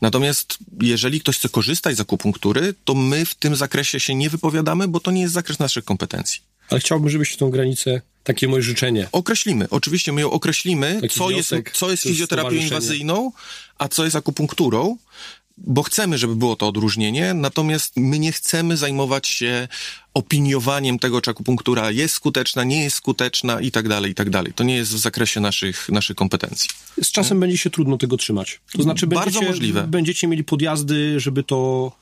Natomiast 0.00 0.58
jeżeli 0.82 1.20
ktoś 1.20 1.38
chce 1.38 1.48
korzystać 1.48 1.96
z 1.96 2.00
akupunktury, 2.00 2.74
to 2.84 2.94
my 2.94 3.26
w 3.26 3.34
tym 3.34 3.56
zakresie 3.56 4.00
się 4.00 4.14
nie 4.14 4.30
wypowiadamy, 4.30 4.88
bo 4.88 5.00
to 5.00 5.10
nie 5.10 5.20
jest 5.20 5.34
zakres 5.34 5.58
naszych 5.58 5.84
kompetencji. 5.84 6.40
Ale 6.70 6.80
chciałbym, 6.80 7.10
żebyście 7.10 7.36
tą 7.36 7.50
granicę, 7.50 8.00
takie 8.24 8.48
moje 8.48 8.62
życzenie. 8.62 9.08
Określimy, 9.12 9.66
oczywiście 9.70 10.12
my 10.12 10.20
ją 10.20 10.30
określimy, 10.30 11.00
co 11.10 11.30
jest, 11.30 11.54
co 11.72 11.90
jest 11.90 12.02
fizjoterapią 12.02 12.50
inwazyjną, 12.50 13.32
a 13.78 13.88
co 13.88 14.04
jest 14.04 14.16
akupunkturą, 14.16 14.96
bo 15.56 15.82
chcemy, 15.82 16.18
żeby 16.18 16.36
było 16.36 16.56
to 16.56 16.68
odróżnienie, 16.68 17.34
natomiast 17.34 17.92
my 17.96 18.18
nie 18.18 18.32
chcemy 18.32 18.76
zajmować 18.76 19.28
się 19.28 19.68
opiniowaniem 20.14 20.98
tego, 20.98 21.20
czy 21.20 21.30
akupunktura 21.30 21.90
jest 21.90 22.14
skuteczna, 22.14 22.64
nie 22.64 22.82
jest 22.82 22.96
skuteczna 22.96 23.60
i 23.60 23.70
tak 23.70 23.88
dalej, 23.88 24.10
i 24.12 24.14
tak 24.14 24.30
dalej. 24.30 24.52
To 24.52 24.64
nie 24.64 24.76
jest 24.76 24.92
w 24.92 24.98
zakresie 24.98 25.40
naszych, 25.40 25.88
naszych 25.88 26.16
kompetencji. 26.16 26.70
Z 27.02 27.10
czasem 27.10 27.40
będzie 27.40 27.58
się 27.58 27.70
trudno 27.70 27.98
tego 27.98 28.16
trzymać. 28.16 28.60
To 28.72 28.82
znaczy, 28.82 29.06
Bardzo 29.06 29.24
będziecie, 29.24 29.46
możliwe. 29.46 29.86
będziecie 29.88 30.26
mieli 30.26 30.44
podjazdy, 30.44 31.20
żeby 31.20 31.42
to 31.42 31.92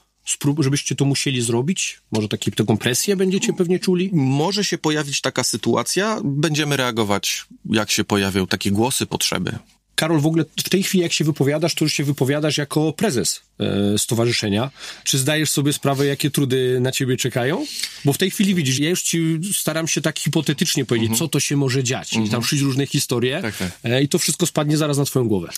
żebyście 0.59 0.94
to 0.94 1.04
musieli 1.04 1.42
zrobić? 1.42 2.00
Może 2.12 2.28
taki, 2.28 2.52
taką 2.52 2.76
presję 2.76 3.16
będziecie 3.16 3.52
pewnie 3.52 3.78
czuli? 3.78 4.11
Może 4.12 4.64
się 4.64 4.78
pojawić 4.78 5.21
taka 5.21 5.44
sytuacja, 5.44 6.21
będziemy 6.25 6.76
reagować, 6.76 7.47
jak 7.64 7.90
się 7.90 8.04
pojawią 8.04 8.47
takie 8.47 8.71
głosy, 8.71 9.06
potrzeby. 9.06 9.59
Karol, 9.94 10.20
w 10.20 10.26
ogóle 10.26 10.44
w 10.64 10.68
tej 10.68 10.82
chwili, 10.82 11.02
jak 11.02 11.12
się 11.12 11.25
wypowiadasz, 11.25 11.75
to 11.75 11.84
już 11.84 11.92
się 11.92 12.04
wypowiadasz 12.04 12.58
jako 12.58 12.92
prezes 12.92 13.40
e, 13.61 13.99
stowarzyszenia. 13.99 14.70
Czy 15.04 15.18
zdajesz 15.18 15.50
sobie 15.50 15.72
sprawę, 15.72 16.06
jakie 16.06 16.30
trudy 16.30 16.78
na 16.80 16.92
ciebie 16.92 17.16
czekają? 17.16 17.66
Bo 18.04 18.12
w 18.12 18.18
tej 18.18 18.30
chwili 18.30 18.54
widzisz, 18.54 18.78
ja 18.78 18.90
już 18.90 19.02
ci 19.02 19.40
staram 19.54 19.88
się 19.88 20.00
tak 20.00 20.18
hipotetycznie 20.18 20.84
powiedzieć, 20.84 21.06
mm 21.06 21.16
-hmm. 21.16 21.18
co 21.18 21.28
to 21.28 21.40
się 21.40 21.56
może 21.56 21.84
dziać. 21.84 22.14
Mm 22.14 22.25
-hmm. 22.25 22.28
I 22.28 22.30
tam 22.30 22.38
mhm. 22.38 22.46
przyjść 22.46 22.64
różne 22.64 22.87
historie 22.87 23.42
tak, 23.42 23.56
tak. 23.56 23.72
E, 23.84 24.02
i 24.02 24.08
to 24.08 24.18
wszystko 24.18 24.46
spadnie 24.46 24.76
zaraz 24.76 24.99
na 24.99 25.04
twoją 25.04 25.28
głowę. 25.28 25.49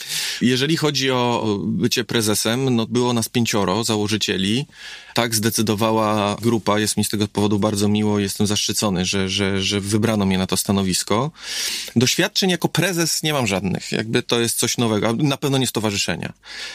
Jeżeli 0.41 0.77
chodzi 0.77 1.11
o 1.11 1.57
bycie 1.67 2.05
prezesem, 2.05 2.77
no 2.77 2.87
było 2.87 3.13
nas 3.13 3.29
pięcioro 3.29 3.85
założycieli. 3.85 4.67
Tak 5.15 5.35
zdecydowała 5.35 6.37
grupa. 6.43 6.79
Jest 6.79 6.97
mi 6.97 7.05
z 7.05 7.09
tego 7.09 7.29
powodu 7.29 7.59
bardzo 7.59 7.89
miło. 7.89 8.19
Jestem 8.19 8.47
zaszczycony, 8.47 9.05
że, 9.05 9.29
że, 9.29 9.63
że 9.63 9.81
wybrano 9.81 10.27
mnie 10.27 10.39
na 10.39 10.47
to 10.47 10.57
stanowisko. 10.57 11.31
Doświadczeń 11.97 12.51
jako 12.51 12.69
prezes 12.69 13.23
nie 13.23 13.33
mam 13.33 13.47
żadnych. 13.47 13.93
Jakby 13.93 14.23
to 14.27 14.41
jest 14.41 14.59
coś 14.59 14.79
nowego. 14.79 15.13
Na 15.13 15.37
pewno 15.37 15.59
nie 15.59 15.67
stowarzyszenia. 15.67 16.33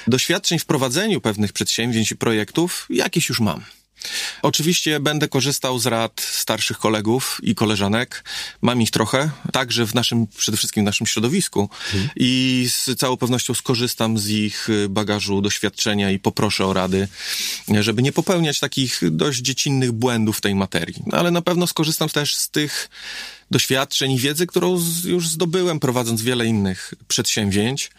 Doświadczeń 0.08 0.60
w 0.60 0.66
prowadzeniu 0.66 1.22
pewnych 1.22 1.54
przedsięwzięć 1.54 2.12
i 2.12 2.16
projektów 2.16 2.86
jakieś 2.90 3.30
już 3.30 3.40
mam. 3.40 3.64
Oczywiście 4.42 5.00
będę 5.00 5.28
korzystał 5.28 5.80
z 5.80 5.86
rad 5.86 6.22
starszych 6.22 6.78
kolegów 6.78 7.40
i 7.44 7.56
koleżanek. 7.56 8.24
Mam 8.62 8.82
ich 8.82 8.92
trochę, 8.92 9.30
także 9.54 9.86
w 9.86 9.96
naszym, 9.96 10.28
przede 10.28 10.58
wszystkim 10.58 10.84
w 10.84 10.86
naszym 10.86 11.08
środowisku 11.08 11.70
hmm. 11.92 12.10
i 12.16 12.66
z 12.70 13.00
całą 13.00 13.18
pewnością 13.18 13.54
skorzystam 13.54 14.18
z 14.18 14.30
ich 14.30 14.68
bagażu 14.90 15.42
doświadczenia 15.42 16.12
i 16.12 16.20
poproszę 16.20 16.66
o 16.66 16.74
rady, 16.74 17.08
żeby 17.82 18.02
nie 18.02 18.12
popełniać 18.12 18.60
takich 18.60 19.02
dość 19.12 19.40
dziecinnych 19.40 19.92
błędów 19.92 20.38
w 20.38 20.42
tej 20.42 20.56
materii. 20.56 21.04
Ale 21.12 21.32
na 21.32 21.42
pewno 21.42 21.68
skorzystam 21.68 22.10
też 22.10 22.36
z 22.36 22.50
tych 22.50 22.90
doświadczeń 23.52 24.12
i 24.12 24.18
wiedzy, 24.18 24.48
którą 24.48 24.78
z, 24.78 25.04
już 25.04 25.28
zdobyłem 25.28 25.80
prowadząc 25.80 26.22
wiele 26.22 26.46
innych 26.46 26.94
przedsięwzięć. 27.08 27.92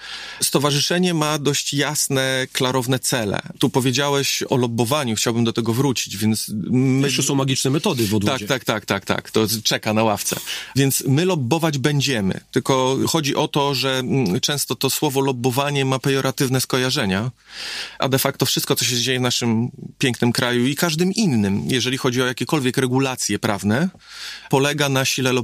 Stowarzyszenie 0.43 1.15
ma 1.15 1.39
dość 1.39 1.75
jasne, 1.75 2.47
klarowne 2.53 2.99
cele. 2.99 3.43
Tu 3.59 3.71
powiedziałeś 3.71 4.43
o 4.49 4.57
lobbowaniu, 4.57 5.17
chciałbym 5.17 5.45
do 5.45 5.53
tego 5.53 5.73
wrócić, 5.73 6.17
więc 6.17 6.51
my... 6.71 7.07
Jeszcze 7.07 7.23
są 7.23 7.35
magiczne 7.35 7.71
metody 7.71 8.07
w 8.07 8.15
odwodzie. 8.15 8.47
Tak, 8.47 8.65
tak, 8.65 8.85
tak, 8.87 9.05
tak, 9.05 9.17
tak. 9.17 9.31
To 9.31 9.47
czeka 9.65 9.95
na 9.95 10.03
ławce. 10.03 10.37
Więc 10.77 11.05
my 11.07 11.25
lobbować 11.25 11.79
będziemy. 11.79 12.41
Tylko 12.51 12.99
chodzi 13.09 13.37
o 13.37 13.49
to, 13.49 13.75
że 13.75 13.99
mm, 13.99 14.41
często 14.41 14.75
to 14.75 14.91
słowo 14.91 15.21
lobbowanie 15.21 15.85
ma 15.85 15.99
pejoratywne 15.99 16.61
skojarzenia, 16.61 17.31
a 17.99 18.09
de 18.09 18.19
facto 18.19 18.47
wszystko, 18.47 18.77
co 18.77 18.85
się 18.85 18.97
dzieje 18.97 19.19
w 19.19 19.23
naszym 19.23 19.71
pięknym 19.99 20.33
kraju 20.33 20.67
i 20.67 20.77
każdym 20.77 21.13
innym, 21.13 21.63
jeżeli 21.67 21.99
chodzi 21.99 22.23
o 22.23 22.27
jakiekolwiek 22.27 22.77
regulacje 22.77 23.39
prawne, 23.39 23.89
polega 24.51 24.89
na 24.89 25.05
sile 25.05 25.33
lobbowania. 25.33 25.40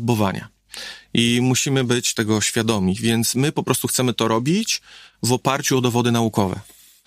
I 1.14 1.38
musimy 1.42 1.84
być 1.84 2.14
tego 2.14 2.40
świadomi, 2.40 2.96
więc 3.00 3.34
my 3.34 3.52
po 3.52 3.62
prostu 3.62 3.88
chcemy 3.88 4.14
to 4.14 4.28
robić 4.28 4.82
w 5.22 5.32
oparciu 5.32 5.78
o 5.78 5.80
dowody 5.80 6.12
naukowe. 6.12 6.60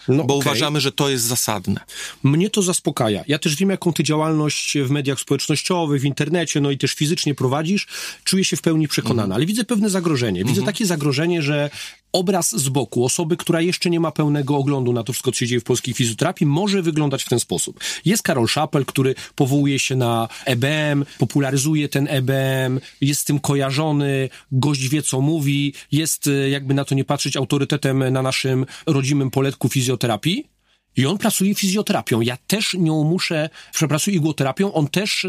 No, 0.07 0.23
bo 0.23 0.35
okay. 0.35 0.37
uważamy, 0.37 0.81
że 0.81 0.91
to 0.91 1.09
jest 1.09 1.25
zasadne. 1.25 1.79
Mnie 2.23 2.49
to 2.49 2.61
zaspokaja. 2.61 3.23
Ja 3.27 3.39
też 3.39 3.55
wiem, 3.55 3.69
jaką 3.69 3.93
ty 3.93 4.03
działalność 4.03 4.77
w 4.77 4.89
mediach 4.89 5.19
społecznościowych, 5.19 6.01
w 6.01 6.05
internecie, 6.05 6.61
no 6.61 6.71
i 6.71 6.77
też 6.77 6.93
fizycznie 6.93 7.35
prowadzisz. 7.35 7.87
Czuję 8.23 8.43
się 8.43 8.57
w 8.57 8.61
pełni 8.61 8.87
przekonana, 8.87 9.23
mm. 9.23 9.35
ale 9.35 9.45
widzę 9.45 9.63
pewne 9.63 9.89
zagrożenie. 9.89 10.39
Widzę 10.39 10.51
mm 10.51 10.63
-hmm. 10.63 10.65
takie 10.65 10.85
zagrożenie, 10.85 11.41
że 11.41 11.69
obraz 12.11 12.55
z 12.55 12.69
boku 12.69 13.05
osoby, 13.05 13.37
która 13.37 13.61
jeszcze 13.61 13.89
nie 13.89 13.99
ma 13.99 14.11
pełnego 14.11 14.57
oglądu 14.57 14.93
na 14.93 15.03
to 15.03 15.13
wszystko, 15.13 15.31
co 15.31 15.39
się 15.39 15.47
dzieje 15.47 15.61
w 15.61 15.63
polskiej 15.63 15.93
fizjoterapii, 15.93 16.47
może 16.47 16.81
wyglądać 16.81 17.23
w 17.23 17.29
ten 17.29 17.39
sposób. 17.39 17.79
Jest 18.05 18.23
Karol 18.23 18.47
Szapel, 18.47 18.85
który 18.85 19.15
powołuje 19.35 19.79
się 19.79 19.95
na 19.95 20.27
EBM, 20.45 21.05
popularyzuje 21.17 21.89
ten 21.89 22.07
EBM, 22.09 22.79
jest 23.01 23.21
z 23.21 23.23
tym 23.23 23.39
kojarzony, 23.39 24.29
gość 24.51 24.87
wie, 24.87 25.01
co 25.01 25.21
mówi, 25.21 25.73
jest, 25.91 26.27
e, 26.27 26.49
jakby 26.49 26.73
na 26.73 26.85
to 26.85 26.95
nie 26.95 27.05
patrzeć, 27.05 27.37
autorytetem 27.37 28.13
na 28.13 28.21
naszym 28.21 28.65
rodzimym 28.85 29.31
poletku 29.31 29.69
fizjoterapii. 29.69 30.49
I 30.97 31.05
on 31.05 31.17
pracuje 31.17 31.55
fizjoterapią. 31.55 32.21
Ja 32.21 32.37
też 32.47 32.73
nią 32.73 33.03
muszę, 33.03 33.49
przepracuję 33.73 34.17
igłoterapią, 34.17 34.73
on 34.73 34.87
też, 34.87 35.23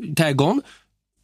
yy, 0.00 0.14
Tegon, 0.14 0.60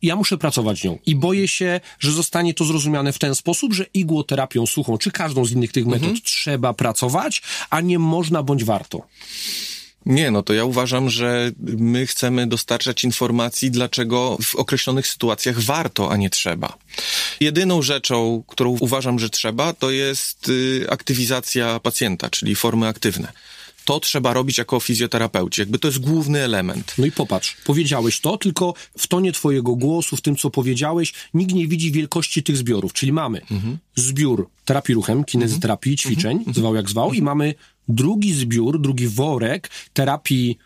ja 0.07 0.17
muszę 0.17 0.39
pracować 0.39 0.85
nią. 0.85 0.99
I 1.07 1.15
boję 1.15 1.49
się, 1.49 1.81
że 1.99 2.13
zostanie 2.13 2.55
to 2.55 2.65
zrozumiane 2.65 3.13
w 3.13 3.19
ten 3.19 3.35
sposób, 3.35 3.73
że 3.73 3.87
igłoterapią 3.95 4.67
suchą, 4.67 4.99
czy 4.99 5.11
każdą 5.11 5.45
z 5.45 5.53
innych 5.53 5.73
tych 5.73 5.87
metod 5.87 6.03
mhm. 6.03 6.21
trzeba 6.25 6.75
pracować, 6.75 7.43
a 7.71 7.81
nie 7.81 7.99
można 7.99 8.43
bądź 8.43 8.65
warto. 8.65 9.03
Nie, 10.07 10.31
no 10.31 10.43
to 10.43 10.55
ja 10.55 10.65
uważam, 10.65 11.11
że 11.11 11.53
my 11.63 12.07
chcemy 12.07 12.47
dostarczać 12.47 13.05
informacji, 13.05 13.71
dlaczego 13.71 14.39
w 14.43 14.55
określonych 14.55 15.07
sytuacjach 15.07 15.61
warto, 15.61 16.11
a 16.11 16.17
nie 16.17 16.31
trzeba. 16.31 16.79
Jedyną 17.41 17.83
rzeczą, 17.83 18.45
którą 18.47 18.77
uważam, 18.81 19.19
że 19.19 19.31
trzeba, 19.31 19.73
to 19.73 19.91
jest 19.91 20.49
y, 20.49 20.87
aktywizacja 20.91 21.81
pacjenta, 21.81 22.31
czyli 22.31 22.55
formy 22.55 22.87
aktywne 22.87 23.33
to 23.85 24.01
trzeba 24.01 24.33
robić 24.33 24.59
jako 24.59 24.81
fizjoterapeuci. 24.81 25.61
Jakby 25.61 25.79
to 25.79 25.89
jest 25.89 25.99
główny 25.99 26.41
element. 26.41 26.95
No 26.99 27.07
i 27.07 27.13
popatrz, 27.13 27.57
powiedziałeś 27.65 28.21
to, 28.21 28.39
tylko 28.39 28.75
w 28.99 29.07
tonie 29.07 29.33
twojego 29.33 29.77
głosu, 29.77 30.17
w 30.17 30.21
tym, 30.21 30.37
co 30.37 30.51
powiedziałeś, 30.51 31.13
nikt 31.35 31.55
nie 31.55 31.69
widzi 31.69 31.93
wielkości 31.93 32.43
tych 32.43 32.57
zbiorów. 32.57 32.93
Czyli 32.93 33.13
mamy 33.13 33.41
mhm. 33.41 33.79
zbiór 33.97 34.49
terapii 34.65 34.95
ruchem, 34.95 35.25
kinezyterapii, 35.25 35.93
mhm. 35.93 35.97
ćwiczeń, 35.97 36.37
mhm. 36.37 36.55
zwał 36.55 36.75
jak 36.75 36.91
zwał, 36.91 37.13
i 37.13 37.23
mamy 37.23 37.55
drugi 37.89 38.35
zbiór, 38.35 38.81
drugi 38.81 39.09
worek 39.09 39.71
terapii 39.93 40.59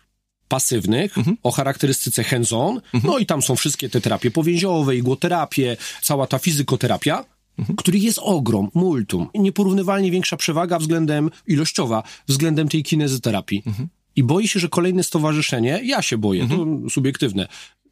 pasywnych 0.47 1.17
mhm. 1.17 1.37
o 1.43 1.51
charakterystyce 1.51 2.23
hands-on, 2.23 2.81
mhm. 2.93 3.13
no 3.13 3.17
i 3.17 3.25
tam 3.25 3.41
są 3.41 3.55
wszystkie 3.55 3.89
te 3.89 4.01
terapie 4.01 4.31
powięziowe, 4.31 4.95
igłoterapie, 4.95 5.77
cała 6.01 6.27
ta 6.27 6.39
fizykoterapia, 6.39 7.25
mhm. 7.59 7.75
który 7.75 7.99
jest 7.99 8.19
ogrom, 8.21 8.69
multum. 8.73 9.27
Nieporównywalnie 9.35 10.11
większa 10.11 10.37
przewaga 10.37 10.79
względem 10.79 11.29
ilościowa, 11.47 12.03
względem 12.27 12.69
tej 12.69 12.83
kinezyterapii. 12.83 13.63
Mhm. 13.65 13.87
I 14.15 14.23
boi 14.23 14.47
się, 14.47 14.59
że 14.59 14.69
kolejne 14.69 15.03
stowarzyszenie, 15.03 15.81
ja 15.83 16.01
się 16.01 16.17
boję, 16.17 16.47
to 16.47 16.53
mhm. 16.53 16.89
subiektywne, 16.89 17.47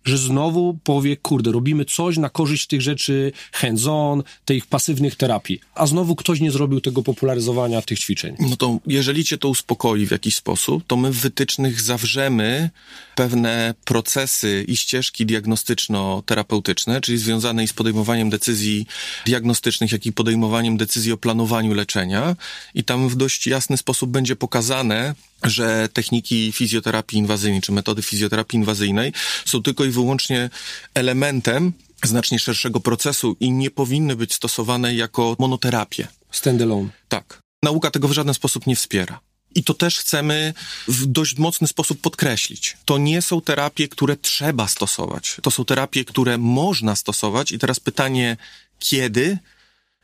że 0.08 0.18
znowu 0.18 0.78
powie, 0.84 1.18
kurde, 1.18 1.52
robimy 1.52 1.86
coś 1.86 2.18
na 2.18 2.30
korzyść 2.30 2.68
tych 2.68 2.82
rzeczy 2.82 3.32
hands-on, 3.52 4.24
tych 4.46 4.66
pasywnych 4.66 5.16
terapii, 5.16 5.60
a 5.76 5.88
znowu 5.88 6.16
ktoś 6.16 6.40
nie 6.40 6.52
zrobił 6.52 6.82
tego 6.82 7.04
popularyzowania 7.04 7.82
tych 7.82 8.00
ćwiczeń. 8.00 8.36
No 8.40 8.58
to 8.58 8.80
jeżeli 8.88 9.26
cię 9.26 9.38
to 9.38 9.50
uspokoi 9.50 10.06
w 10.06 10.12
jakiś 10.12 10.36
sposób, 10.36 10.84
to 10.88 10.98
my 10.98 11.12
w 11.12 11.20
wytycznych 11.20 11.82
zawrzemy 11.82 12.70
pewne 13.16 13.74
procesy 13.86 14.66
i 14.68 14.78
ścieżki 14.78 15.26
diagnostyczno-terapeutyczne, 15.26 17.02
czyli 17.02 17.18
związane 17.18 17.68
z 17.68 17.74
podejmowaniem 17.74 18.30
decyzji 18.30 18.86
diagnostycznych, 19.26 19.92
jak 19.92 20.06
i 20.06 20.14
podejmowaniem 20.14 20.78
decyzji 20.78 21.12
o 21.12 21.18
planowaniu 21.18 21.74
leczenia 21.74 22.36
i 22.74 22.84
tam 22.84 23.10
w 23.10 23.16
dość 23.16 23.48
jasny 23.48 23.78
sposób 23.78 24.10
będzie 24.10 24.36
pokazane, 24.36 25.16
że 25.44 25.90
techniki 25.94 26.52
fizjoterapii 26.52 27.20
inwazyjnej, 27.20 27.62
czy 27.62 27.72
metody 27.72 28.02
fizjoterapii 28.02 28.60
inwazyjnej 28.60 29.14
są 29.46 29.64
tylko 29.64 29.86
i 29.86 29.90
wyłącznie 29.90 30.50
elementem 30.94 31.74
znacznie 32.04 32.40
szerszego 32.40 32.80
procesu 32.80 33.36
i 33.40 33.52
nie 33.52 33.72
powinny 33.72 34.16
być 34.16 34.34
stosowane 34.34 34.96
jako 34.96 35.36
monoterapię. 35.40 36.08
Standalone. 36.32 36.90
Tak. 37.10 37.40
Nauka 37.64 37.92
tego 37.92 38.08
w 38.08 38.12
żaden 38.12 38.34
sposób 38.34 38.68
nie 38.68 38.76
wspiera. 38.76 39.20
I 39.56 39.64
to 39.64 39.74
też 39.74 39.98
chcemy 39.98 40.54
w 40.88 41.06
dość 41.06 41.38
mocny 41.38 41.68
sposób 41.68 42.02
podkreślić. 42.02 42.78
To 42.86 42.98
nie 42.98 43.22
są 43.22 43.42
terapie, 43.42 43.88
które 43.88 44.16
trzeba 44.16 44.68
stosować. 44.68 45.38
To 45.42 45.52
są 45.52 45.66
terapie, 45.66 46.06
które 46.06 46.38
można 46.38 46.96
stosować. 46.96 47.52
I 47.52 47.60
teraz 47.60 47.80
pytanie, 47.80 48.38
kiedy 48.80 49.38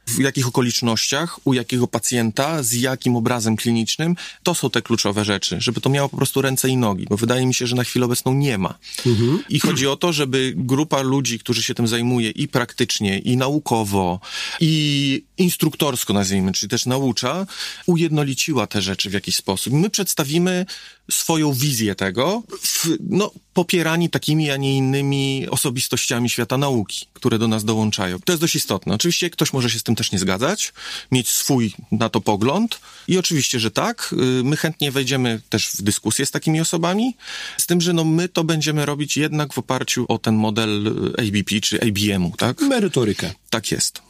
w 0.08 0.20
jakich 0.20 0.48
okolicznościach, 0.48 1.40
u 1.48 1.54
jakiego 1.54 1.88
pacjenta, 1.88 2.64
z 2.64 2.74
jakim 2.74 3.16
obrazem 3.16 3.56
klinicznym, 3.56 4.16
to 4.44 4.56
są 4.56 4.70
te 4.70 4.82
kluczowe 4.82 5.26
rzeczy, 5.26 5.58
żeby 5.60 5.82
to 5.82 5.90
miało 5.90 6.10
po 6.10 6.18
prostu 6.18 6.42
ręce 6.42 6.70
i 6.70 6.78
nogi, 6.78 7.06
bo 7.10 7.18
wydaje 7.18 7.46
mi 7.46 7.54
się, 7.54 7.68
że 7.68 7.76
na 7.76 7.84
chwilę 7.84 8.06
obecną 8.06 8.34
nie 8.34 8.58
ma. 8.58 8.78
Mhm. 9.06 9.44
I 9.50 9.60
chodzi 9.60 9.88
o 9.88 9.96
to, 9.96 10.14
żeby 10.14 10.54
grupa 10.56 11.02
ludzi, 11.02 11.40
którzy 11.40 11.64
się 11.64 11.74
tym 11.74 11.88
zajmuje 11.88 12.30
i 12.30 12.48
praktycznie, 12.48 13.20
i 13.20 13.38
naukowo, 13.38 14.20
i 14.60 15.24
instruktorsko 15.38 16.14
nazwijmy, 16.14 16.52
czyli 16.52 16.70
też 16.70 16.86
naucza, 16.86 17.46
ujednoliciła 17.86 18.68
te 18.68 18.82
rzeczy 18.82 19.10
w 19.10 19.14
jakiś 19.14 19.36
sposób. 19.36 19.74
My 19.74 19.90
przedstawimy 19.90 20.66
swoją 21.12 21.54
wizję 21.54 21.96
tego, 21.96 22.44
w, 22.62 22.88
no, 23.10 23.32
popierani 23.54 24.10
takimi, 24.10 24.52
a 24.52 24.58
nie 24.58 24.78
innymi 24.78 25.48
osobistościami 25.50 26.30
świata 26.30 26.58
nauki, 26.58 27.06
które 27.14 27.40
do 27.40 27.48
nas 27.48 27.66
dołączają. 27.66 28.20
To 28.20 28.32
jest 28.32 28.42
dość 28.42 28.56
istotne. 28.56 28.94
Oczywiście 28.94 29.30
ktoś 29.30 29.54
może 29.54 29.70
się 29.70 29.80
z 29.80 29.84
tym 29.84 29.96
też 29.96 30.12
nie 30.12 30.20
zgadzać, 30.20 30.74
mieć 31.12 31.30
swój 31.30 31.74
na 31.92 32.10
to 32.10 32.22
pogląd 32.22 32.80
i 33.08 33.18
oczywiście, 33.18 33.60
że 33.60 33.72
tak. 33.72 34.14
Y, 34.14 34.44
my 34.44 34.58
chętnie 34.58 34.92
wejdziemy 34.92 35.42
też 35.50 35.70
w 35.70 35.82
dyskusję 35.82 36.26
z 36.26 36.32
takimi 36.32 36.62
osobami, 36.62 37.18
z 37.58 37.66
tym, 37.66 37.82
że 37.82 37.94
no 37.94 38.04
my 38.04 38.30
to 38.30 38.44
będziemy 38.44 38.86
robić 38.86 39.18
jednak 39.18 39.54
w 39.54 39.58
oparciu 39.58 40.06
o 40.10 40.18
ten 40.18 40.36
model 40.36 40.88
y, 40.88 41.28
ABP 41.28 41.62
czy 41.62 41.80
ABM-u, 41.82 42.32
tak? 42.38 42.62
Merytorykę. 42.62 43.34
Tak 43.50 43.72
jest. 43.72 44.02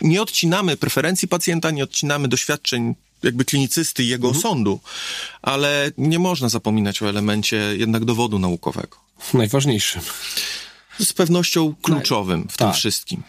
Nie 0.00 0.22
odcinamy 0.22 0.76
preferencji 0.76 1.28
pacjenta, 1.28 1.70
nie 1.70 1.84
odcinamy 1.84 2.28
doświadczeń 2.28 2.94
jakby 3.24 3.44
klinicysty 3.44 4.04
i 4.04 4.08
jego 4.08 4.28
mhm. 4.28 4.42
sądu, 4.42 4.80
ale 5.42 5.90
nie 5.98 6.18
można 6.18 6.48
zapominać 6.48 7.02
o 7.02 7.08
elemencie 7.08 7.56
jednak 7.56 8.04
dowodu 8.04 8.38
naukowego. 8.38 8.96
Najważniejszym. 9.34 10.02
Z 10.98 11.12
pewnością 11.12 11.74
kluczowym 11.82 12.48
w 12.48 12.56
tak. 12.56 12.68
tym 12.68 12.72
wszystkim. 12.72 13.22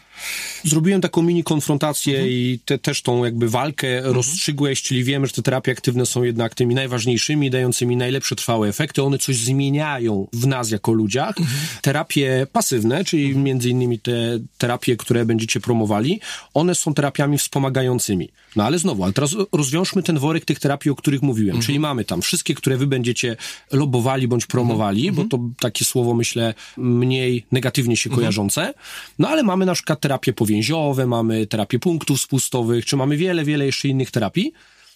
Zrobiłem 0.64 1.02
taką 1.02 1.22
mini 1.22 1.44
konfrontację 1.44 2.14
mhm. 2.14 2.32
i 2.32 2.60
te, 2.66 2.78
też 2.78 3.02
tą 3.02 3.24
jakby 3.26 3.50
walkę 3.50 3.98
mhm. 3.98 4.16
rozstrzygłeś, 4.16 4.82
czyli 4.82 5.04
wiemy, 5.04 5.28
że 5.28 5.34
te 5.34 5.42
terapie 5.42 5.72
aktywne 5.72 6.06
są 6.06 6.24
jednak 6.24 6.56
tymi 6.56 6.76
najważniejszymi, 6.76 7.50
dającymi 7.50 7.98
najlepsze 7.98 8.36
trwałe 8.36 8.68
efekty. 8.68 9.04
One 9.04 9.18
coś 9.18 9.38
zmieniają 9.38 10.28
w 10.34 10.48
nas 10.48 10.72
jako 10.72 10.92
ludziach. 10.92 11.38
Mhm. 11.40 11.58
Terapie 11.82 12.48
pasywne, 12.52 13.06
czyli 13.06 13.26
mhm. 13.26 13.44
między 13.44 13.70
innymi 13.70 14.00
te 14.00 14.40
terapie, 14.58 14.98
które 14.98 15.26
będziecie 15.26 15.60
promowali, 15.60 16.20
one 16.54 16.76
są 16.76 16.94
terapiami 16.94 17.38
wspomagającymi. 17.38 18.30
No 18.56 18.64
ale 18.64 18.80
znowu, 18.80 19.04
ale 19.04 19.14
teraz 19.14 19.36
rozwiążmy 19.52 20.04
ten 20.04 20.20
worek 20.20 20.46
tych 20.46 20.60
terapii, 20.60 20.92
o 20.92 20.96
których 20.96 21.22
mówiłem. 21.22 21.62
Czyli 21.62 21.80
mamy 21.80 22.06
tam 22.06 22.22
wszystkie, 22.22 22.56
które 22.56 22.78
wy 22.78 22.88
będziecie 22.88 23.36
lobowali 23.72 24.28
bądź 24.28 24.46
promowali, 24.46 25.12
bo 25.12 25.24
to 25.24 25.40
takie 25.60 25.86
słowo, 25.86 26.14
myślę, 26.14 26.54
mniej 26.78 27.46
negatywnie 27.52 27.98
się 27.98 28.10
kojarzące. 28.10 28.74
No 29.20 29.30
ale 29.30 29.44
mamy 29.44 29.66
na 29.66 29.74
przykład 29.74 30.00
terapie 30.16 30.34
powięziowe, 30.34 31.08
mamy 31.08 31.48
terapię 31.48 31.80
punktów 31.80 32.22
spustowych, 32.22 32.86
czy 32.86 32.98
mamy 32.98 33.18
wiele, 33.18 33.46
wiele 33.46 33.66
jeszcze 33.66 33.88
innych 33.88 34.12
terapii. 34.12 34.54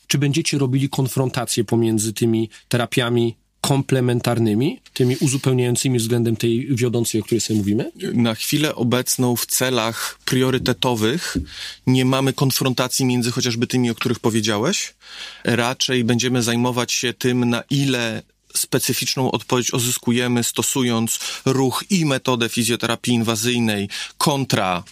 Czy 0.08 0.18
będziecie 0.18 0.58
robili 0.58 0.90
konfrontację 0.90 1.64
pomiędzy 1.64 2.14
tymi 2.14 2.50
terapiami 2.68 3.36
komplementarnymi, 3.62 4.80
tymi 4.94 5.18
uzupełniającymi 5.18 6.00
względem 6.00 6.36
tej 6.36 6.76
wiodącej, 6.76 7.22
o 7.22 7.24
której 7.24 7.42
sobie 7.42 7.60
mówimy? 7.60 7.92
Na 8.14 8.36
chwilę 8.36 8.76
obecną 8.76 9.36
w 9.36 9.46
celach 9.46 10.20
priorytetowych 10.26 11.38
nie 11.88 12.06
mamy 12.06 12.34
konfrontacji 12.34 13.06
między 13.06 13.32
chociażby 13.32 13.68
tymi, 13.68 13.90
o 13.90 13.96
których 13.96 14.20
powiedziałeś. 14.20 14.94
Raczej 15.44 16.04
będziemy 16.04 16.44
zajmować 16.44 16.92
się 16.92 17.14
tym, 17.14 17.50
na 17.50 17.64
ile 17.70 18.22
specyficzną 18.56 19.32
odpowiedź 19.32 19.74
uzyskujemy 19.74 20.44
stosując 20.44 21.20
ruch 21.46 21.84
i 21.90 22.06
metodę 22.06 22.50
fizjoterapii 22.50 23.14
inwazyjnej 23.14 23.90
kontra 24.18 24.84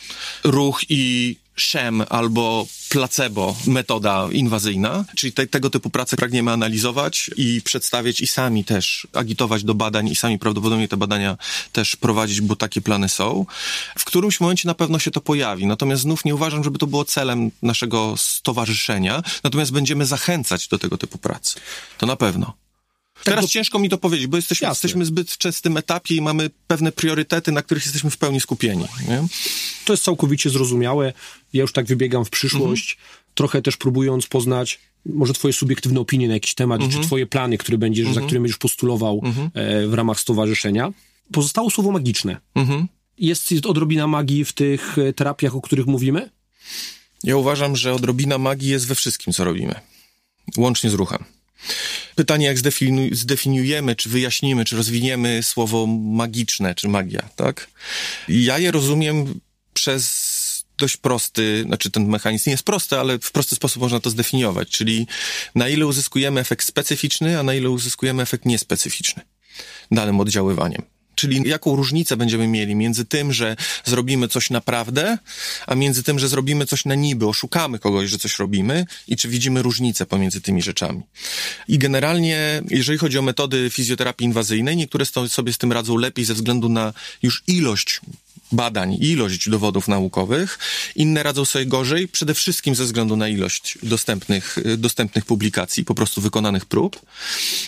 ruch 0.43 0.81
i 0.89 1.35
SHEM 1.57 2.03
albo 2.09 2.67
placebo, 2.89 3.55
metoda 3.67 4.27
inwazyjna, 4.31 5.05
czyli 5.15 5.33
te, 5.33 5.47
tego 5.47 5.69
typu 5.69 5.89
prace 5.89 6.17
pragniemy 6.17 6.51
analizować 6.51 7.31
i 7.37 7.61
przedstawiać 7.61 8.21
i 8.21 8.27
sami 8.27 8.63
też 8.63 9.07
agitować 9.13 9.63
do 9.63 9.73
badań 9.73 10.07
i 10.07 10.15
sami 10.15 10.39
prawdopodobnie 10.39 10.87
te 10.87 10.97
badania 10.97 11.37
też 11.71 11.95
prowadzić, 11.95 12.41
bo 12.41 12.55
takie 12.55 12.81
plany 12.81 13.09
są. 13.09 13.45
W 13.97 14.05
którymś 14.05 14.39
momencie 14.39 14.67
na 14.67 14.75
pewno 14.75 14.99
się 14.99 15.11
to 15.11 15.21
pojawi, 15.21 15.65
natomiast 15.65 16.01
znów 16.01 16.25
nie 16.25 16.35
uważam, 16.35 16.63
żeby 16.63 16.79
to 16.79 16.87
było 16.87 17.05
celem 17.05 17.51
naszego 17.61 18.13
stowarzyszenia, 18.17 19.23
natomiast 19.43 19.71
będziemy 19.71 20.05
zachęcać 20.05 20.67
do 20.67 20.79
tego 20.79 20.97
typu 20.97 21.17
pracy. 21.17 21.59
To 21.97 22.05
na 22.05 22.15
pewno. 22.15 22.66
Teraz 23.23 23.45
bo- 23.45 23.49
ciężko 23.49 23.79
mi 23.79 23.89
to 23.89 23.97
powiedzieć, 23.97 24.27
bo 24.27 24.37
jesteśmy, 24.37 24.65
Jasne. 24.65 24.75
jesteśmy 24.77 25.05
zbyt 25.05 25.31
w 25.31 25.37
czystym 25.37 25.77
etapie 25.77 26.15
i 26.15 26.21
mamy 26.21 26.49
pewne 26.67 26.91
priorytety, 26.91 27.51
na 27.51 27.61
których 27.61 27.83
jesteśmy 27.83 28.09
w 28.09 28.17
pełni 28.17 28.39
skupieni. 28.41 28.85
Nie? 29.07 29.27
To 29.85 29.93
jest 29.93 30.03
całkowicie 30.03 30.49
zrozumiałe. 30.49 31.13
Ja 31.53 31.61
już 31.61 31.71
tak 31.71 31.85
wybiegam 31.85 32.25
w 32.25 32.29
przyszłość, 32.29 32.97
trochę 33.35 33.61
też 33.61 33.77
próbując 33.77 34.27
poznać 34.27 34.79
może 35.05 35.33
twoje 35.33 35.53
subiektywne 35.53 35.99
opinie 35.99 36.27
na 36.27 36.33
jakiś 36.33 36.53
temat, 36.53 36.81
czy 36.91 36.99
twoje 36.99 37.25
plany, 37.25 37.57
które 37.57 37.77
będziesz, 37.77 38.13
za 38.13 38.21
które 38.21 38.39
będziesz 38.39 38.57
postulował 38.57 39.21
e, 39.53 39.87
w 39.87 39.93
ramach 39.93 40.19
stowarzyszenia. 40.19 40.93
Pozostało 41.31 41.69
słowo 41.69 41.91
magiczne. 41.91 42.37
Mhm. 42.55 42.87
Jest 43.17 43.53
odrobina 43.65 44.07
magii 44.07 44.45
w 44.45 44.53
tych 44.53 44.97
e, 44.97 45.13
terapiach, 45.13 45.55
o 45.55 45.61
których 45.61 45.85
mówimy? 45.85 46.29
Ja 47.23 47.37
uważam, 47.37 47.75
że 47.75 47.93
odrobina 47.93 48.37
magii 48.37 48.69
jest 48.69 48.87
we 48.87 48.95
wszystkim, 48.95 49.33
co 49.33 49.43
robimy. 49.43 49.75
Łącznie 50.57 50.89
z 50.89 50.93
ruchem. 50.93 51.23
Pytanie, 52.15 52.45
jak 52.45 52.57
zdefiniujemy, 53.11 53.95
czy 53.95 54.09
wyjaśnimy, 54.09 54.65
czy 54.65 54.75
rozwiniemy 54.75 55.43
słowo 55.43 55.87
magiczne, 55.87 56.75
czy 56.75 56.87
magia, 56.87 57.29
tak? 57.35 57.67
Ja 58.27 58.57
je 58.57 58.71
rozumiem 58.71 59.39
przez 59.73 60.37
dość 60.77 60.97
prosty, 60.97 61.63
znaczy 61.65 61.91
ten 61.91 62.07
mechanizm 62.07 62.49
nie 62.49 62.51
jest 62.51 62.63
prosty, 62.63 62.97
ale 62.97 63.19
w 63.19 63.31
prosty 63.31 63.55
sposób 63.55 63.81
można 63.81 63.99
to 63.99 64.09
zdefiniować, 64.09 64.69
czyli 64.69 65.07
na 65.55 65.69
ile 65.69 65.87
uzyskujemy 65.87 66.39
efekt 66.39 66.67
specyficzny, 66.67 67.39
a 67.39 67.43
na 67.43 67.53
ile 67.53 67.69
uzyskujemy 67.69 68.23
efekt 68.23 68.45
niespecyficzny 68.45 69.21
danym 69.91 70.19
oddziaływaniem. 70.19 70.96
Czyli 71.17 71.49
jaką 71.49 71.75
różnicę 71.75 72.17
będziemy 72.17 72.47
mieli 72.47 72.75
między 72.75 73.05
tym, 73.05 73.33
że 73.33 73.55
zrobimy 73.85 74.27
coś 74.27 74.49
naprawdę, 74.49 75.17
a 75.67 75.75
między 75.75 76.03
tym, 76.03 76.19
że 76.19 76.27
zrobimy 76.27 76.65
coś 76.65 76.85
na 76.85 76.95
niby, 76.95 77.27
oszukamy 77.27 77.79
kogoś, 77.79 78.09
że 78.09 78.17
coś 78.17 78.39
robimy 78.39 78.85
i 79.07 79.17
czy 79.17 79.27
widzimy 79.27 79.61
różnicę 79.61 80.05
pomiędzy 80.05 80.41
tymi 80.41 80.61
rzeczami. 80.61 81.01
I 81.67 81.77
generalnie, 81.77 82.61
jeżeli 82.69 82.97
chodzi 82.97 83.17
o 83.17 83.21
metody 83.21 83.69
fizjoterapii 83.69 84.25
inwazyjnej, 84.25 84.77
niektóre 84.77 85.05
sobie 85.27 85.53
z 85.53 85.57
tym 85.57 85.71
radzą 85.71 85.97
lepiej 85.97 86.25
ze 86.25 86.33
względu 86.33 86.69
na 86.69 86.93
już 87.21 87.43
ilość 87.47 88.01
badań 88.51 88.93
i 88.93 89.07
ilość 89.07 89.49
dowodów 89.49 89.87
naukowych. 89.87 90.59
Inne 90.95 91.23
radzą 91.23 91.45
sobie 91.45 91.65
gorzej, 91.65 92.07
przede 92.07 92.33
wszystkim 92.33 92.75
ze 92.75 92.83
względu 92.83 93.15
na 93.17 93.27
ilość 93.27 93.77
dostępnych, 93.83 94.57
y, 94.57 94.77
dostępnych 94.77 95.25
publikacji, 95.25 95.85
po 95.85 95.95
prostu 95.95 96.21
wykonanych 96.21 96.65
prób. 96.65 97.01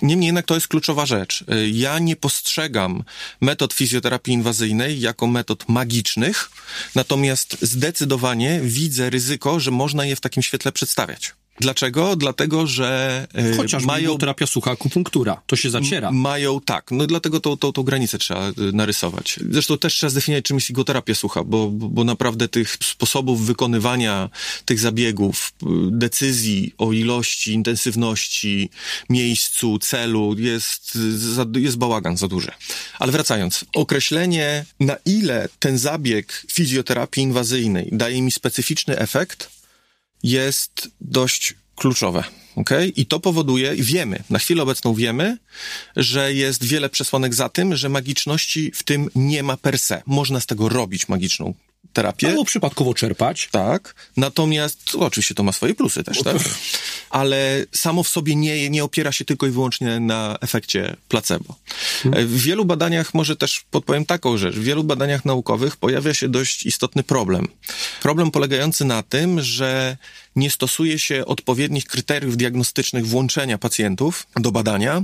Niemniej 0.02 0.26
jednak 0.26 0.46
to 0.46 0.56
jest 0.56 0.68
kluczowa 0.68 1.06
rzecz. 1.06 1.42
Y, 1.42 1.70
Ja 1.70 2.00
nie 2.00 2.16
postrzegam 2.16 3.04
metod 3.42 3.74
fizjoterapii 3.74 4.34
inwazyjnej 4.34 5.00
jako 5.00 5.28
metod 5.28 5.70
magicznych, 5.70 6.52
natomiast 6.96 7.58
zdecydowanie 7.62 8.60
widzę 8.64 9.10
ryzyko, 9.10 9.60
że 9.60 9.72
można 9.72 10.06
je 10.06 10.16
w 10.16 10.22
takim 10.22 10.44
świetle 10.44 10.72
przedstawiać. 10.72 11.39
Dlaczego? 11.60 12.16
Dlatego, 12.16 12.68
że 12.68 13.28
y, 13.54 13.58
Chociażby 13.58 13.88
mają 13.88 14.18
terapia 14.18 14.48
sucha, 14.48 14.72
akupunktura. 14.72 15.42
To 15.46 15.56
się 15.56 15.70
zaciera. 15.70 16.12
mają 16.12 16.62
tak, 16.62 16.92
no 16.92 17.08
dlatego 17.08 17.40
tą, 17.40 17.58
tą, 17.58 17.72
tą 17.72 17.84
granicę 17.84 18.18
trzeba 18.18 18.50
y, 18.50 18.54
narysować. 18.74 19.40
Zresztą 19.52 19.78
też 19.78 19.94
trzeba 19.94 20.10
zdefiniować, 20.10 20.46
czym 20.46 20.58
jest 20.58 20.70
igoterapia 20.70 21.16
sucha, 21.16 21.44
bo, 21.44 21.70
bo 21.70 22.04
naprawdę 22.04 22.48
tych 22.48 22.78
sposobów 22.84 23.46
wykonywania 23.46 24.30
tych 24.66 24.80
zabiegów, 24.80 25.54
decyzji 25.92 26.74
o 26.78 26.94
ilości, 26.94 27.54
intensywności, 27.54 28.70
miejscu, 29.10 29.80
celu 29.80 30.36
jest, 30.38 30.98
jest 31.56 31.78
bałagan 31.78 32.18
za 32.18 32.28
duży. 32.28 32.52
Ale 33.00 33.12
wracając, 33.12 33.66
określenie 33.74 34.66
na 34.80 34.96
ile 35.06 35.50
ten 35.60 35.78
zabieg 35.78 36.46
fizjoterapii 36.52 37.24
inwazyjnej 37.24 37.90
daje 37.92 38.22
mi 38.22 38.32
specyficzny 38.32 38.98
efekt, 38.98 39.59
jest 40.24 40.90
dość 41.02 41.56
kluczowe. 41.76 42.24
Okay? 42.56 42.88
I 42.88 43.06
to 43.06 43.20
powoduje, 43.20 43.76
wiemy, 43.76 44.24
na 44.30 44.40
chwilę 44.40 44.64
obecną 44.64 44.94
wiemy, 44.94 45.38
że 45.96 46.34
jest 46.34 46.64
wiele 46.64 46.90
przesłanek 46.90 47.34
za 47.34 47.50
tym, 47.50 47.76
że 47.76 47.90
magiczności 47.90 48.72
w 48.76 48.84
tym 48.84 49.10
nie 49.16 49.44
ma 49.44 49.58
per 49.58 49.80
se. 49.80 50.02
Można 50.06 50.40
z 50.40 50.46
tego 50.46 50.70
robić 50.70 51.08
magiczną 51.08 51.54
terapię. 51.94 52.28
Albo 52.28 52.46
przypadkowo 52.46 52.94
czerpać. 52.94 53.50
Tak, 53.52 53.96
natomiast 54.18 54.96
oczywiście 55.00 55.36
to 55.36 55.44
ma 55.44 55.52
swoje 55.52 55.76
plusy 55.76 56.04
też, 56.04 56.24
tak? 56.24 56.38
Ale 57.10 57.66
samo 57.76 58.04
w 58.04 58.08
sobie 58.08 58.36
nie, 58.36 58.70
nie 58.70 58.84
opiera 58.84 59.12
się 59.12 59.26
tylko 59.26 59.48
i 59.48 59.52
wyłącznie 59.52 60.00
na 60.00 60.38
efekcie 60.42 60.96
placebo. 61.08 61.56
E, 62.06 62.26
W 62.26 62.42
wielu 62.42 62.66
badaniach, 62.66 63.14
może 63.14 63.36
też 63.36 63.66
podpowiem 63.72 64.06
taką 64.06 64.38
rzecz, 64.38 64.56
w 64.56 64.64
wielu 64.64 64.84
badaniach 64.84 65.26
naukowych 65.26 65.78
pojawia 65.78 66.14
się 66.14 66.30
dość 66.30 66.66
istotny 66.66 67.04
problem. 67.04 67.48
Problem 68.02 68.32
polegający 68.32 68.86
na 68.86 69.04
tym, 69.04 69.42
że 69.42 69.98
nie 70.36 70.52
stosuje 70.52 71.00
się 71.00 71.26
odpowiednich 71.26 71.86
kryteriów 71.86 72.38
diagnostycznych 72.38 73.08
włączenia 73.08 73.58
pacjentów 73.58 74.28
do 74.36 74.52
badania 74.52 75.04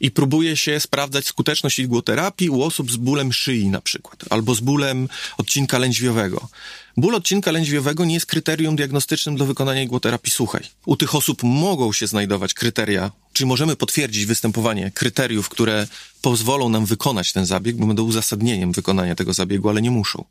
i 0.00 0.10
próbuje 0.10 0.56
się 0.56 0.80
sprawdzać 0.80 1.26
skuteczność 1.26 1.78
igłoterapii 1.78 2.50
u 2.50 2.62
osób 2.62 2.92
z 2.92 2.96
bólem 2.96 3.32
szyi 3.32 3.66
na 3.68 3.80
przykład, 3.80 4.24
albo 4.30 4.54
z 4.54 4.60
bólem 4.60 5.08
odcinka 5.38 5.78
lędźwiowego. 5.78 6.48
Ból 6.96 7.14
odcinka 7.14 7.50
lędźwiowego 7.50 8.04
nie 8.04 8.14
jest 8.14 8.26
kryterium 8.26 8.76
diagnostycznym 8.76 9.36
do 9.36 9.46
wykonania 9.46 9.82
igłoterapii 9.82 10.32
suchej. 10.32 10.62
U 10.86 10.96
tych 10.96 11.14
osób 11.14 11.42
mogą 11.42 11.92
się 11.92 12.06
znajdować 12.06 12.54
kryteria, 12.54 13.10
czyli 13.32 13.48
możemy 13.48 13.76
potwierdzić 13.76 14.26
występowanie 14.26 14.90
kryteriów, 14.94 15.48
które 15.48 15.86
pozwolą 16.22 16.68
nam 16.68 16.86
wykonać 16.86 17.32
ten 17.32 17.46
zabieg, 17.46 17.76
bo 17.76 17.86
będą 17.86 18.04
uzasadnieniem 18.04 18.72
wykonania 18.72 19.14
tego 19.14 19.32
zabiegu, 19.32 19.68
ale 19.68 19.82
nie 19.82 19.90
muszą. 19.90 20.24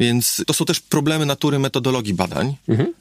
Więc 0.00 0.42
to 0.46 0.52
są 0.54 0.64
też 0.64 0.80
problemy 0.80 1.26
natury 1.26 1.58
metodologii 1.58 2.14
badań, 2.14 2.54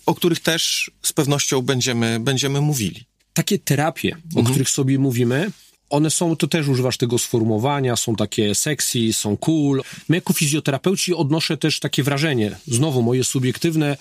o 0.05 0.15
których 0.15 0.39
też 0.39 0.91
z 1.03 1.13
pewnością 1.13 1.61
będziemy, 1.61 2.19
będziemy 2.19 2.61
mówili. 2.61 3.05
Takie 3.33 3.59
terapie, 3.59 4.17
o 4.35 4.43
których 4.43 4.69
sobie 4.69 4.99
mówimy, 4.99 5.51
one 5.89 6.09
są, 6.09 6.35
to 6.35 6.47
też 6.47 6.67
używasz 6.67 6.97
tego 6.97 7.17
sformułowania, 7.17 7.95
są 7.95 8.15
takie 8.15 8.55
sexy, 8.55 9.13
są 9.13 9.37
cool. 9.37 9.83
My 10.09 10.17
jako 10.17 10.33
fizjoterapeuci 10.33 11.13
odnoszę 11.13 11.57
też 11.57 11.79
takie 11.79 12.03
wrażenie, 12.03 12.57
znowu 12.67 13.01
moje 13.01 13.23
subiektywne, 13.23 13.97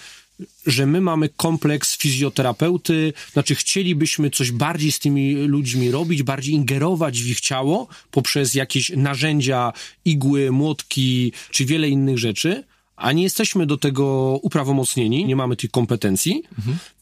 że 0.67 0.87
my 0.87 1.01
mamy 1.01 1.29
kompleks 1.29 1.97
fizjoterapeuty, 1.97 3.13
znaczy 3.33 3.55
chcielibyśmy 3.55 4.31
coś 4.31 4.53
bardziej 4.53 4.93
z 4.93 4.99
tymi 4.99 5.35
ludźmi 5.35 5.91
robić, 5.91 6.23
bardziej 6.23 6.55
ingerować 6.55 7.23
w 7.23 7.27
ich 7.27 7.41
ciało 7.41 7.89
poprzez 8.11 8.55
jakieś 8.55 8.91
narzędzia, 8.91 9.73
igły, 10.05 10.51
młotki, 10.53 11.33
czy 11.51 11.65
wiele 11.65 11.89
innych 11.89 12.19
rzeczy, 12.19 12.65
a 12.97 13.13
nie 13.13 13.23
jesteśmy 13.23 13.67
do 13.67 13.77
tego 13.77 14.39
uprawomocnieni, 14.43 15.25
nie 15.25 15.37
mamy 15.37 15.57
tych 15.57 15.71
kompetencji. 15.71 16.43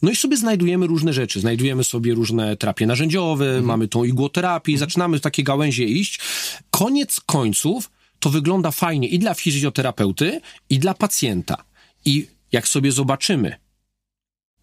No 0.02 0.10
i 0.10 0.16
sobie 0.16 0.36
znajdujemy 0.36 0.86
różne 0.86 1.12
rzeczy. 1.12 1.40
Znajdujemy 1.40 1.84
sobie 1.84 2.14
różne 2.14 2.56
terapie 2.56 2.86
narzędziowe, 2.86 3.62
mamy 3.62 3.88
tą 3.88 4.04
igłoterapię 4.04 4.72
i 4.72 4.76
zaczynamy 4.76 5.18
w 5.18 5.20
takie 5.20 5.42
gałęzie 5.42 5.84
iść. 5.84 6.20
Koniec 6.70 7.20
końców 7.20 7.90
to 8.20 8.30
wygląda 8.30 8.70
fajnie 8.70 9.08
i 9.08 9.18
dla 9.18 9.34
fizjoterapeuty, 9.34 10.40
i 10.70 10.78
dla 10.78 10.94
pacjenta. 10.94 11.64
I 12.04 12.26
jak 12.54 12.68
sobie 12.68 12.92
zobaczymy 12.92 13.56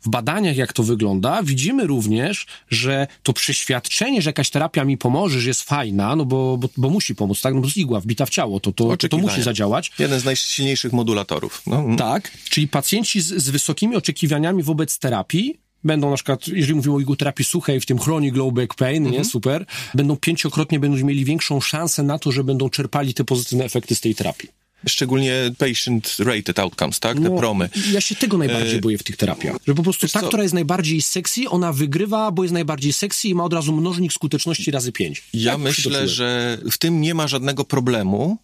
w 0.01 0.10
badaniach, 0.10 0.58
jak 0.58 0.73
to 0.73 0.84
wygląda, 0.84 1.43
widzimy 1.43 1.88
również, 1.88 2.45
że 2.69 3.08
to 3.23 3.34
przeświadczenie, 3.34 4.21
że 4.21 4.30
jakaś 4.30 4.49
terapia 4.49 4.86
mi 4.86 4.97
pomoże, 4.97 5.41
że 5.41 5.47
jest 5.47 5.63
fajna, 5.63 6.15
no 6.15 6.25
bo, 6.25 6.58
bo, 6.58 6.69
bo 6.77 6.89
musi 6.89 7.15
pomóc, 7.15 7.41
tak? 7.41 7.54
No 7.54 7.62
bo 7.62 7.69
z 7.69 7.77
igła 7.77 7.99
wbita 7.99 8.25
w 8.25 8.30
ciało, 8.30 8.60
to, 8.60 8.71
to, 8.71 8.84
to 8.84 8.89
Oczekiwania. 8.89 9.27
musi 9.27 9.43
zadziałać. 9.43 9.91
Jeden 9.99 10.19
z 10.19 10.25
najsilniejszych 10.25 10.93
modulatorów. 10.93 11.62
No, 11.67 11.80
mm. 11.80 11.97
Tak, 11.97 12.32
czyli 12.49 12.67
pacjenci 12.67 13.21
z, 13.21 13.27
z 13.27 13.49
wysokimi 13.49 13.95
oczekiwaniami 13.95 14.63
wobec 14.63 14.99
terapii 14.99 15.60
będą 15.84 16.10
na 16.10 16.15
przykład, 16.15 16.47
jeżeli 16.47 16.75
mówimy 16.75 16.95
o 16.95 16.99
igłoterapii 16.99 17.45
suchej, 17.45 17.80
w 17.82 17.86
tym 17.86 17.99
chronic 17.99 18.36
low 18.36 18.54
back 18.54 18.75
pain, 18.75 19.10
nie, 19.10 19.25
super, 19.25 19.65
będą 19.93 20.17
pięciokrotnie 20.17 20.80
będą 20.80 21.06
mieli 21.06 21.25
większą 21.25 21.62
szansę 21.62 22.04
na 22.04 22.19
to, 22.19 22.32
że 22.32 22.43
będą 22.43 22.69
czerpali 22.69 23.13
te 23.13 23.23
pozytywne 23.23 23.65
efekty 23.65 23.95
z 23.95 24.01
tej 24.01 24.15
terapii. 24.15 24.61
Szczególnie 24.88 25.52
patient-rated 25.58 26.60
outcomes, 26.60 27.00
tak? 27.00 27.17
Te 27.17 27.24
No, 27.24 27.38
promy. 27.38 27.70
Ja 27.91 28.02
się 28.02 28.15
tego 28.15 28.38
najbardziej 28.38 28.78
E, 28.78 28.82
boję 28.82 28.98
w 28.98 29.04
tych 29.04 29.17
terapiach. 29.17 29.56
Że 29.67 29.76
po 29.76 29.84
prostu 29.84 30.08
ta, 30.08 30.20
co? 30.22 30.28
która 30.28 30.44
jest 30.44 30.54
najbardziej 30.54 31.02
sexy, 31.02 31.50
ona 31.50 31.74
wygrywa, 31.74 32.32
bo 32.32 32.44
jest 32.44 32.54
najbardziej 32.54 32.94
sexy 32.94 33.28
i 33.28 33.36
ma 33.36 33.44
od 33.44 33.54
razu 33.54 33.74
mnożnik 33.74 34.13
skuteczności 34.13 34.72
razy 34.72 34.91
pięć. 34.91 35.24
Ja 35.34 35.52
Tak 35.52 35.62
myślę, 35.62 36.08
że 36.08 36.58
w 36.72 36.78
tym 36.78 37.02
nie 37.02 37.13
ma 37.13 37.28
żadnego 37.28 37.65
problemu, 37.65 38.38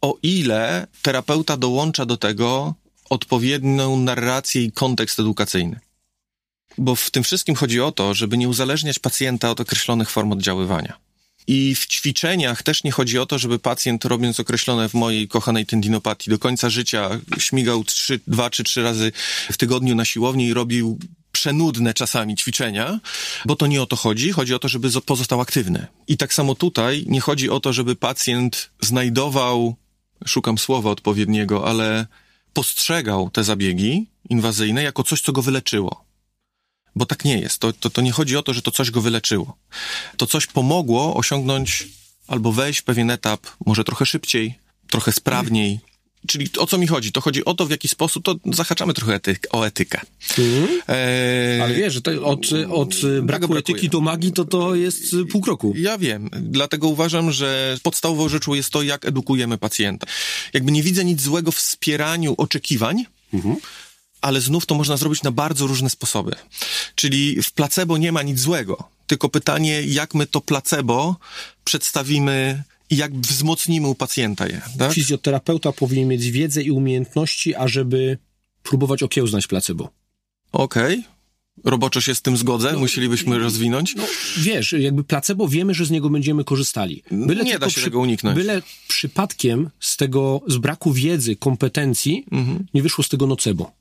o 0.00 0.18
ile 0.22 0.86
terapeuta 1.02 1.56
dołącza 1.56 2.06
do 2.06 2.16
tego 2.16 2.74
odpowiednią 3.10 3.96
narrację 3.96 4.62
i 4.62 4.72
kontekst 4.72 5.20
edukacyjny. 5.20 5.80
Bo 6.78 6.94
w 6.94 7.10
tym 7.10 7.22
wszystkim 7.22 7.54
chodzi 7.54 7.80
o 7.80 7.92
to, 7.92 8.14
żeby 8.14 8.38
nie 8.38 8.48
uzależniać 8.48 8.98
pacjenta 8.98 9.50
od 9.50 9.60
określonych 9.60 10.10
form 10.10 10.32
oddziaływania. 10.32 11.05
I 11.46 11.74
w 11.74 11.86
ćwiczeniach 11.86 12.62
też 12.62 12.84
nie 12.84 12.90
chodzi 12.90 13.18
o 13.18 13.26
to, 13.26 13.38
żeby 13.38 13.58
pacjent, 13.58 14.04
robiąc 14.04 14.40
określone 14.40 14.88
w 14.88 14.94
mojej 14.94 15.28
kochanej 15.28 15.66
tendinopatii 15.66 16.30
do 16.30 16.38
końca 16.38 16.70
życia, 16.70 17.10
śmigał 17.38 17.84
trzy, 17.84 18.20
dwa 18.26 18.50
czy 18.50 18.64
trzy 18.64 18.82
razy 18.82 19.12
w 19.52 19.56
tygodniu 19.56 19.94
na 19.94 20.04
siłowni 20.04 20.46
i 20.46 20.54
robił 20.54 20.98
przenudne 21.32 21.94
czasami 21.94 22.36
ćwiczenia, 22.36 23.00
bo 23.44 23.56
to 23.56 23.66
nie 23.66 23.82
o 23.82 23.86
to 23.86 23.96
chodzi. 23.96 24.32
Chodzi 24.32 24.54
o 24.54 24.58
to, 24.58 24.68
żeby 24.68 24.88
pozostał 25.06 25.40
aktywny. 25.40 25.86
I 26.08 26.16
tak 26.16 26.34
samo 26.34 26.54
tutaj 26.54 27.04
nie 27.08 27.20
chodzi 27.20 27.50
o 27.50 27.60
to, 27.60 27.72
żeby 27.72 27.96
pacjent 27.96 28.70
znajdował, 28.80 29.76
szukam 30.26 30.58
słowa 30.58 30.90
odpowiedniego, 30.90 31.68
ale 31.68 32.06
postrzegał 32.52 33.30
te 33.30 33.44
zabiegi 33.44 34.06
inwazyjne 34.30 34.82
jako 34.82 35.02
coś, 35.02 35.20
co 35.20 35.32
go 35.32 35.42
wyleczyło. 35.42 36.05
Bo 36.96 37.06
tak 37.06 37.24
nie 37.24 37.38
jest. 37.38 37.58
To, 37.58 37.72
to, 37.72 37.90
to 37.90 38.02
nie 38.02 38.12
chodzi 38.12 38.36
o 38.36 38.42
to, 38.42 38.54
że 38.54 38.62
to 38.62 38.70
coś 38.70 38.90
go 38.90 39.00
wyleczyło. 39.00 39.56
To 40.16 40.26
coś 40.26 40.46
pomogło 40.46 41.16
osiągnąć 41.16 41.88
albo 42.26 42.52
wejść 42.52 42.80
w 42.80 42.84
pewien 42.84 43.10
etap, 43.10 43.46
może 43.66 43.84
trochę 43.84 44.06
szybciej, 44.06 44.54
trochę 44.90 45.12
sprawniej. 45.12 45.80
Czyli 46.26 46.48
o 46.58 46.66
co 46.66 46.78
mi 46.78 46.86
chodzi? 46.86 47.12
To 47.12 47.20
chodzi 47.20 47.44
o 47.44 47.54
to, 47.54 47.66
w 47.66 47.70
jaki 47.70 47.88
sposób, 47.88 48.24
to 48.24 48.34
zahaczamy 48.44 48.94
trochę 48.94 49.14
etyk, 49.14 49.46
o 49.50 49.66
etykę. 49.66 50.00
Mhm. 50.38 50.80
E... 50.88 51.60
Ale 51.62 51.74
wiesz, 51.74 51.94
że 51.94 52.22
od, 52.22 52.46
od 52.70 52.94
braku 53.22 53.56
etyki 53.56 53.88
do 53.88 54.00
magii 54.00 54.32
to 54.32 54.44
to 54.44 54.74
jest 54.74 55.16
pół 55.32 55.40
kroku. 55.40 55.74
Ja 55.76 55.98
wiem, 55.98 56.30
dlatego 56.32 56.88
uważam, 56.88 57.32
że 57.32 57.78
podstawową 57.82 58.28
rzeczą 58.28 58.54
jest 58.54 58.70
to, 58.70 58.82
jak 58.82 59.04
edukujemy 59.04 59.58
pacjenta. 59.58 60.06
Jakby 60.52 60.72
nie 60.72 60.82
widzę 60.82 61.04
nic 61.04 61.22
złego 61.22 61.52
w 61.52 61.56
wspieraniu 61.56 62.34
oczekiwań, 62.38 63.06
mhm 63.34 63.56
ale 64.20 64.40
znów 64.40 64.66
to 64.66 64.74
można 64.74 64.96
zrobić 64.96 65.22
na 65.22 65.30
bardzo 65.30 65.66
różne 65.66 65.90
sposoby. 65.90 66.32
Czyli 66.94 67.42
w 67.42 67.52
placebo 67.52 67.98
nie 67.98 68.12
ma 68.12 68.22
nic 68.22 68.40
złego, 68.40 68.88
tylko 69.06 69.28
pytanie, 69.28 69.82
jak 69.82 70.14
my 70.14 70.26
to 70.26 70.40
placebo 70.40 71.16
przedstawimy 71.64 72.62
i 72.90 72.96
jak 72.96 73.14
wzmocnimy 73.14 73.88
u 73.88 73.94
pacjenta 73.94 74.46
je. 74.46 74.60
Tak? 74.78 74.92
Fizjoterapeuta 74.92 75.72
powinien 75.72 76.08
mieć 76.08 76.30
wiedzę 76.30 76.62
i 76.62 76.70
umiejętności, 76.70 77.54
ażeby 77.54 78.18
próbować 78.62 79.02
okiełznać 79.02 79.46
placebo. 79.46 79.90
Okej. 80.52 80.98
Okay. 80.98 81.16
Roboczo 81.64 82.00
się 82.00 82.14
z 82.14 82.22
tym 82.22 82.36
zgodzę, 82.36 82.72
no, 82.72 82.78
musielibyśmy 82.78 83.38
rozwinąć. 83.38 83.94
No, 83.94 84.04
wiesz, 84.38 84.72
jakby 84.72 85.04
placebo 85.04 85.48
wiemy, 85.48 85.74
że 85.74 85.86
z 85.86 85.90
niego 85.90 86.10
będziemy 86.10 86.44
korzystali. 86.44 87.02
Byle 87.10 87.44
nie 87.44 87.58
da 87.58 87.70
się 87.70 87.74
przy, 87.74 87.84
tego 87.84 88.00
uniknąć. 88.00 88.36
Byle 88.36 88.62
przypadkiem 88.88 89.70
z 89.80 89.96
tego, 89.96 90.40
z 90.46 90.56
braku 90.56 90.92
wiedzy, 90.92 91.36
kompetencji, 91.36 92.24
mhm. 92.32 92.66
nie 92.74 92.82
wyszło 92.82 93.04
z 93.04 93.08
tego 93.08 93.26
nocebo. 93.26 93.72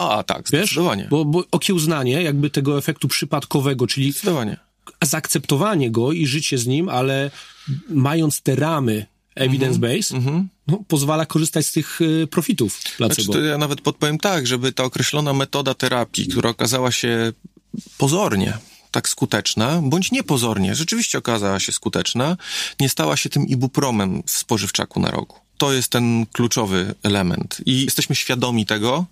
A, 0.00 0.22
tak, 0.22 0.48
zdecydowanie. 0.48 1.02
Wiesz? 1.02 1.10
Bo, 1.10 1.24
bo 1.24 1.44
okiełznanie 1.50 2.22
jakby 2.22 2.50
tego 2.50 2.78
efektu 2.78 3.08
przypadkowego, 3.08 3.86
czyli 3.86 4.14
zaakceptowanie 5.02 5.90
go 5.90 6.12
i 6.12 6.26
życie 6.26 6.58
z 6.58 6.66
nim, 6.66 6.88
ale 6.88 7.30
mając 7.88 8.40
te 8.40 8.56
ramy 8.56 9.06
evidence-based, 9.36 10.16
mm 10.16 10.24
-hmm. 10.24 10.44
no, 10.66 10.84
pozwala 10.88 11.26
korzystać 11.26 11.66
z 11.66 11.72
tych 11.72 12.00
y, 12.00 12.26
profitów 12.26 12.80
placebo. 12.96 13.32
Znaczy, 13.32 13.46
ja 13.46 13.58
nawet 13.58 13.80
podpowiem 13.80 14.18
tak, 14.18 14.46
żeby 14.46 14.72
ta 14.72 14.84
określona 14.84 15.32
metoda 15.32 15.74
terapii, 15.74 16.28
która 16.28 16.50
okazała 16.50 16.92
się 16.92 17.32
pozornie 17.98 18.58
tak 18.90 19.08
skuteczna, 19.08 19.80
bądź 19.82 20.12
niepozornie, 20.12 20.74
rzeczywiście 20.74 21.18
okazała 21.18 21.60
się 21.60 21.72
skuteczna, 21.72 22.36
nie 22.80 22.88
stała 22.88 23.16
się 23.16 23.28
tym 23.28 23.46
ibupromem 23.46 24.22
w 24.26 24.30
spożywczaku 24.30 25.00
na 25.00 25.10
rogu. 25.10 25.36
To 25.58 25.72
jest 25.72 25.88
ten 25.88 26.26
kluczowy 26.32 26.94
element. 27.02 27.58
I 27.66 27.84
jesteśmy 27.84 28.16
świadomi 28.16 28.66
tego, 28.66 29.06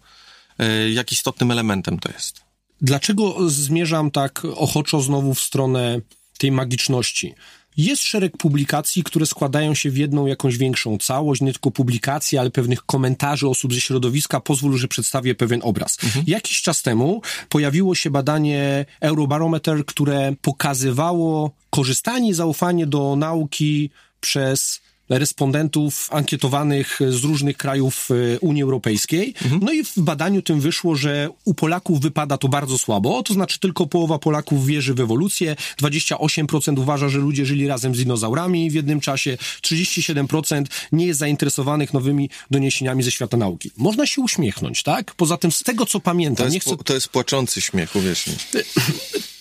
jak 0.93 1.13
istotnym 1.13 1.51
elementem 1.51 1.99
to 1.99 2.13
jest. 2.13 2.41
Dlaczego 2.81 3.51
zmierzam 3.51 4.11
tak 4.11 4.45
ochoczo 4.45 5.01
znowu 5.01 5.35
w 5.35 5.41
stronę 5.41 6.01
tej 6.39 6.53
magiczności? 6.53 7.35
Jest 7.77 8.03
szereg 8.03 8.37
publikacji, 8.37 9.03
które 9.03 9.27
składają 9.27 9.75
się 9.75 9.91
w 9.91 9.97
jedną 9.97 10.27
jakąś 10.27 10.57
większą 10.57 10.99
całość, 10.99 11.41
nie 11.41 11.53
tylko 11.53 11.71
publikacji, 11.71 12.39
ale 12.39 12.51
pewnych 12.51 12.87
komentarzy 12.87 13.49
osób 13.49 13.75
ze 13.75 13.81
środowiska. 13.81 14.41
Pozwól, 14.41 14.79
że 14.79 14.89
przedstawię 14.89 15.35
pewien 15.35 15.61
obraz. 15.65 15.99
Mhm. 16.05 16.25
Jakiś 16.29 16.63
czas 16.63 16.83
temu 16.83 17.23
pojawiło 17.49 17.95
się 17.95 18.11
badanie 18.11 18.87
Eurobarometer, 19.01 19.87
które 19.87 20.35
pokazywało 20.43 21.51
korzystanie 21.71 22.31
i 22.31 22.35
zaufanie 22.35 22.87
do 22.87 23.17
nauki 23.17 23.91
przez 24.21 24.81
respondentów 25.09 26.09
ankietowanych 26.13 26.99
z 27.09 27.25
różnych 27.25 27.57
krajów 27.57 28.09
e, 28.11 28.39
Unii 28.39 28.63
Europejskiej. 28.63 29.35
Mhm. 29.43 29.61
No 29.65 29.73
i 29.73 29.85
w 29.85 29.99
badaniu 29.99 30.43
tym 30.43 30.61
wyszło, 30.61 30.97
że 30.97 31.29
u 31.45 31.55
Polaków 31.55 32.01
wypada 32.01 32.39
to 32.39 32.49
bardzo 32.49 32.79
słabo, 32.79 33.23
to 33.23 33.35
znaczy 33.35 33.61
tylko 33.61 33.87
połowa 33.87 34.19
Polaków 34.19 34.67
wierzy 34.67 34.95
w 34.95 35.01
ewolucję, 35.01 35.57
28% 35.83 36.79
uważa, 36.79 37.09
że 37.09 37.19
ludzie 37.19 37.47
żyli 37.47 37.67
razem 37.67 37.95
z 37.95 37.99
dinozaurami 37.99 38.71
w 38.71 38.75
jednym 38.75 39.01
czasie, 39.01 39.39
37% 39.63 40.65
nie 40.93 41.07
jest 41.07 41.21
zainteresowanych 41.21 41.95
nowymi 41.95 42.31
doniesieniami 42.51 43.03
ze 43.03 43.11
świata 43.11 43.37
nauki. 43.37 43.71
Można 43.77 44.07
się 44.07 44.23
uśmiechnąć, 44.23 44.83
tak? 44.83 45.15
Poza 45.15 45.37
tym 45.37 45.53
z 45.53 45.63
tego, 45.63 45.87
co 45.87 46.01
pamiętam... 46.01 46.37
To 46.37 46.45
jest, 46.45 46.55
nie 46.55 46.61
chcę... 46.61 46.85
to 46.85 46.95
jest 46.95 47.09
płaczący 47.09 47.61
śmiech, 47.61 47.97
uwierz 47.97 48.27
mi. 48.27 48.35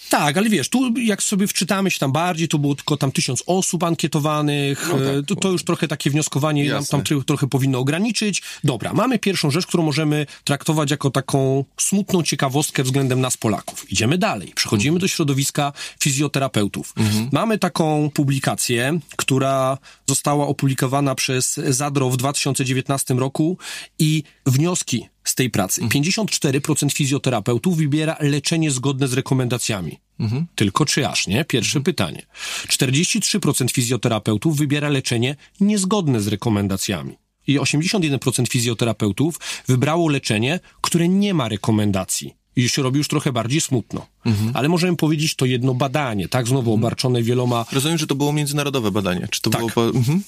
Tak, 0.10 0.38
ale 0.38 0.50
wiesz, 0.50 0.70
tu 0.70 0.94
jak 0.98 1.24
sobie 1.24 1.48
wczytamy 1.48 1.92
się 1.92 2.00
tam 2.00 2.12
bardziej, 2.12 2.48
to 2.48 2.58
było 2.60 2.76
tylko 2.76 2.98
tam 2.98 3.12
tysiąc 3.12 3.44
osób 3.46 3.84
ankietowanych, 3.84 4.90
no 4.90 5.00
tak, 5.00 5.08
e, 5.08 5.24
to, 5.24 5.36
to, 5.36 5.52
już 5.52 5.64
trochę 5.64 5.88
takie 5.88 6.10
wnioskowanie 6.10 6.70
nam 6.70 6.86
tam 6.86 7.04
trochę 7.26 7.48
powinno 7.48 7.80
ograniczyć. 7.80 8.42
Dobra, 8.64 8.94
mamy 8.94 9.20
pierwszą 9.20 9.52
rzecz, 9.52 9.66
którą 9.66 9.84
możemy 9.84 10.26
traktować 10.44 10.92
jako 10.92 11.10
taką 11.10 11.66
smutną 11.78 12.24
ciekawostkę 12.24 12.84
względem 12.84 13.22
nas 13.22 13.38
Polaków. 13.38 13.92
Idziemy 13.92 14.18
dalej, 14.18 14.52
przechodzimy 14.56 14.90
mhm. 14.90 15.02
do 15.02 15.08
środowiska 15.08 15.74
fizjoterapeutów. 16.00 16.94
Mhm. 16.98 17.30
Mamy 17.32 17.58
taką 17.58 18.10
publikację, 18.14 19.00
która 19.16 19.78
została 20.08 20.48
opublikowana 20.48 21.16
przez 21.16 21.54
Zadro 21.54 22.10
w 22.10 22.18
2019 22.18 23.14
roku 23.14 23.58
i 24.00 24.24
wnioski 24.46 25.10
tej 25.38 25.50
pracy. 25.50 25.82
54% 25.82 26.92
fizjoterapeutów 26.92 27.78
wybiera 27.78 28.18
leczenie 28.20 28.72
zgodne 28.72 29.08
z 29.08 29.14
rekomendacjami. 29.14 30.00
Mhm. 30.20 30.46
Tylko 30.56 30.86
czy 30.86 31.08
aż, 31.08 31.28
nie? 31.28 31.46
Pierwsze 31.46 31.80
mhm. 31.80 31.84
pytanie. 31.84 32.26
43% 32.68 33.72
fizjoterapeutów 33.72 34.58
wybiera 34.58 34.90
leczenie 34.90 35.36
niezgodne 35.60 36.22
z 36.22 36.28
rekomendacjami. 36.28 37.18
I 37.48 37.60
81% 37.60 38.48
fizjoterapeutów 38.48 39.40
wybrało 39.68 40.10
leczenie, 40.10 40.60
które 40.82 41.08
nie 41.08 41.34
ma 41.34 41.50
rekomendacji. 41.50 42.34
I 42.56 42.70
się 42.70 42.82
robi 42.82 42.98
już 42.98 43.08
trochę 43.08 43.32
bardziej 43.32 43.62
smutno. 43.62 44.08
Mhm. 44.26 44.52
Ale 44.54 44.70
możemy 44.70 44.98
powiedzieć, 44.98 45.36
to 45.36 45.46
jedno 45.46 45.74
badanie, 45.74 46.28
tak? 46.28 46.48
Znowu 46.48 46.72
mhm. 46.72 46.80
obarczone 46.80 47.24
wieloma... 47.24 47.66
Rozumiem, 47.72 47.98
że 47.98 48.08
to 48.08 48.16
było 48.16 48.34
międzynarodowe 48.34 48.92
badanie. 48.92 49.28
Czy 49.32 49.42
to 49.42 49.50
tak. 49.50 49.62
było... 49.62 49.86
Mhm. 49.88 50.24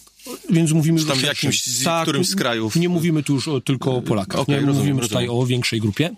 Więc 0.49 0.71
mówimy 0.71 0.99
Czy 0.99 1.05
tam 1.05 1.15
już 1.15 1.27
jakimś, 1.27 1.63
z, 1.63 1.84
tak, 1.84 2.01
którymś 2.03 2.27
z 2.27 2.36
krajów. 2.36 2.75
Nie 2.75 2.89
mówimy 2.89 3.23
tu 3.23 3.34
już 3.34 3.47
o, 3.47 3.62
tylko 3.62 3.95
o 3.95 4.01
Polakach. 4.01 4.39
Okay, 4.39 4.55
nie? 4.55 4.65
Rozumiem, 4.65 4.77
mówimy 4.77 5.01
rozumiem. 5.01 5.23
tutaj 5.23 5.38
o 5.38 5.45
większej 5.45 5.82
grupie. 5.82 6.12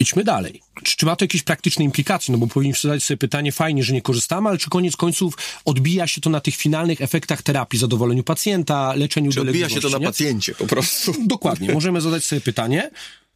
Idźmy 0.00 0.24
dalej. 0.24 0.62
Czy, 0.82 0.96
czy, 0.96 1.06
ma 1.06 1.16
to 1.16 1.24
jakieś 1.24 1.42
praktyczne 1.42 1.84
implikacje? 1.84 2.32
No 2.32 2.38
bo 2.38 2.46
powinniśmy 2.46 2.88
zadać 2.88 3.02
sobie 3.02 3.18
pytanie, 3.18 3.52
fajnie, 3.52 3.84
że 3.84 3.92
nie 3.92 4.02
korzystamy, 4.02 4.48
ale 4.48 4.58
czy 4.58 4.70
koniec 4.70 4.96
końców 4.96 5.34
odbija 5.64 6.06
się 6.06 6.20
to 6.20 6.30
na 6.30 6.40
tych 6.40 6.56
finalnych 6.56 7.00
efektach 7.00 7.42
terapii, 7.42 7.78
zadowoleniu 7.78 8.22
pacjenta, 8.22 8.94
leczeniu 8.94 9.32
czy 9.32 9.40
odbija 9.40 9.68
się 9.68 9.80
to 9.80 9.88
na 9.88 9.98
nie? 9.98 10.06
pacjencie 10.06 10.54
po 10.54 10.66
prostu. 10.66 11.14
Dokładnie. 11.26 11.72
Możemy 11.72 12.00
zadać 12.00 12.24
sobie 12.24 12.40
pytanie. 12.40 12.90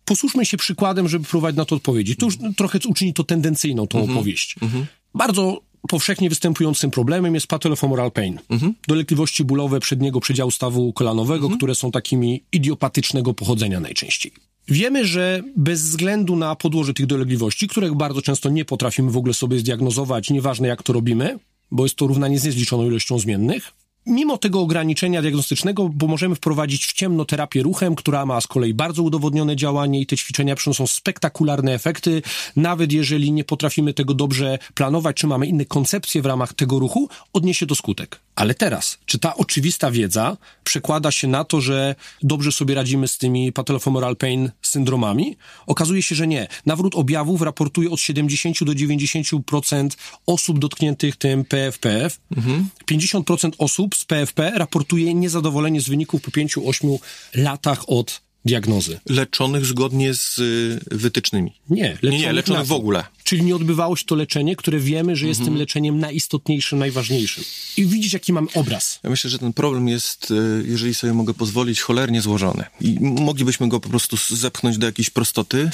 Posłuszmy 0.05 0.47
się 0.47 0.57
przykładem, 0.57 1.09
żeby 1.09 1.25
próbować 1.25 1.57
na 1.57 1.65
to 1.65 1.77
odpowiedzieć. 1.77 2.19
To 2.19 2.27
już 2.27 2.39
trochę 2.57 2.79
uczyni 2.89 3.15
to 3.15 3.25
tendencyjną, 3.25 3.87
tą 3.87 3.99
mhm. 3.99 4.19
opowieść. 4.19 4.57
Mhm. 4.63 4.87
Bardzo 5.15 5.61
powszechnie 5.89 6.29
występującym 6.29 6.91
problemem 6.91 7.35
jest 7.35 7.47
patellofemoral 7.47 8.13
pain. 8.13 8.39
Mhm. 8.51 8.75
Dolegliwości 8.89 9.45
bólowe 9.45 9.81
przedniego 9.81 10.21
przedziału 10.21 10.51
stawu 10.51 10.93
kolanowego, 10.93 11.47
mhm. 11.47 11.59
które 11.59 11.75
są 11.75 11.91
takimi 11.91 12.43
idiopatycznego 12.53 13.35
pochodzenia 13.35 13.81
najczęściej. 13.81 14.33
Wiemy, 14.69 15.07
że 15.07 15.43
bez 15.57 15.83
względu 15.83 16.37
na 16.37 16.57
podłoże 16.57 16.95
tych 16.95 17.07
dolegliwości, 17.07 17.69
których 17.69 17.95
bardzo 17.95 18.23
często 18.23 18.49
nie 18.49 18.65
potrafimy 18.65 19.11
w 19.11 19.17
ogóle 19.17 19.35
sobie 19.35 19.59
zdiagnozować, 19.59 20.31
nieważne 20.31 20.69
jak 20.69 20.83
to 20.83 20.93
robimy, 20.93 21.39
bo 21.71 21.83
jest 21.83 21.97
to 21.97 22.07
równanie 22.07 22.39
z 22.39 22.45
niezliczoną 22.45 22.87
ilością 22.87 23.19
zmiennych, 23.19 23.73
Mimo 24.07 24.39
tego 24.39 24.61
ograniczenia 24.61 25.23
diagnostycznego, 25.23 25.89
bo 25.89 26.07
możemy 26.07 26.35
wprowadzić 26.35 26.87
w 26.87 26.93
ciemno 26.93 27.25
terapię 27.25 27.63
ruchem, 27.63 27.95
która 27.95 28.27
ma 28.27 28.41
z 28.41 28.47
kolei 28.47 28.75
bardzo 28.75 29.03
udowodnione 29.03 29.57
działanie 29.57 30.01
i 30.01 30.07
te 30.07 30.17
ćwiczenia 30.17 30.55
przynoszą 30.55 30.87
spektakularne 30.87 31.75
efekty, 31.75 32.23
nawet 32.57 32.93
jeżeli 32.93 33.33
nie 33.33 33.45
potrafimy 33.45 33.95
tego 33.95 34.15
dobrze 34.15 34.59
planować, 34.75 35.17
czy 35.17 35.27
mamy 35.27 35.47
inne 35.47 35.65
koncepcje 35.65 36.23
w 36.23 36.27
ramach 36.27 36.53
tego 36.53 36.79
ruchu, 36.79 37.09
odniesie 37.33 37.67
to 37.67 37.75
skutek. 37.75 38.21
Ale 38.37 38.55
teraz, 38.55 38.99
czy 39.07 39.19
ta 39.19 39.37
oczywista 39.37 39.91
wiedza 39.91 40.37
przekłada 40.65 41.11
się 41.11 41.29
na 41.29 41.45
to, 41.45 41.61
że 41.61 41.95
dobrze 42.23 42.53
sobie 42.53 42.75
radzimy 42.75 43.09
z 43.09 43.19
tymi 43.19 43.53
patellofemoral 43.53 44.17
pain 44.17 44.51
syndromami? 44.63 45.37
Okazuje 45.67 46.03
się, 46.03 46.15
że 46.15 46.27
nie. 46.27 46.49
Nawrót 46.67 46.95
objawów 46.95 47.43
raportuje 47.43 47.91
od 47.91 48.01
70 48.01 48.65
do 48.65 48.73
90% 48.73 49.89
osób 50.27 50.59
dotkniętych 50.59 51.17
tym 51.17 51.45
PFPF. 51.45 52.21
Mhm. 52.37 52.69
50% 52.91 53.51
osób 53.59 53.94
z 53.97 54.05
PFP 54.05 54.53
raportuje 54.55 55.15
niezadowolenie 55.15 55.81
z 55.81 55.89
wyników 55.89 56.23
po 56.23 56.31
5-8 56.31 56.99
latach 57.35 57.89
od 57.89 58.24
diagnozy. 58.45 59.01
Leczonych 59.09 59.67
zgodnie 59.67 60.15
z 60.15 60.39
y, 60.39 60.81
wytycznymi. 60.91 61.53
Nie, 61.71 61.83
leczonych, 61.83 62.13
Nie, 62.13 62.19
nie, 62.19 62.33
leczonych 62.33 62.67
w 62.67 62.73
ogóle. 62.73 63.05
Czyli 63.25 63.43
nie 63.43 63.57
odbywało 63.57 63.97
się 63.97 64.05
to 64.05 64.15
leczenie, 64.15 64.57
które 64.57 64.79
wiemy, 64.79 65.17
że 65.17 65.27
jest 65.27 65.41
Mhm. 65.41 65.55
tym 65.55 65.59
leczeniem 65.61 65.99
najistotniejszym, 65.99 66.79
najważniejszym. 66.79 67.45
I 67.77 67.87
widzisz, 67.87 68.13
jaki 68.13 68.33
mam 68.33 68.49
obraz. 68.55 69.01
Ja 69.03 69.11
myślę, 69.11 69.31
że 69.31 69.39
ten 69.39 69.53
problem 69.53 69.89
jest, 69.89 70.31
y, 70.31 70.65
jeżeli 70.67 70.95
sobie 70.95 71.13
mogę 71.13 71.35
pozwolić, 71.35 71.81
cholernie 71.81 72.23
złożony. 72.23 72.65
I 72.81 72.97
moglibyśmy 73.01 73.69
go 73.69 73.81
po 73.81 73.89
prostu 73.89 74.17
zepchnąć 74.37 74.79
do 74.79 74.87
jakiejś 74.87 75.11
prostoty. 75.11 75.71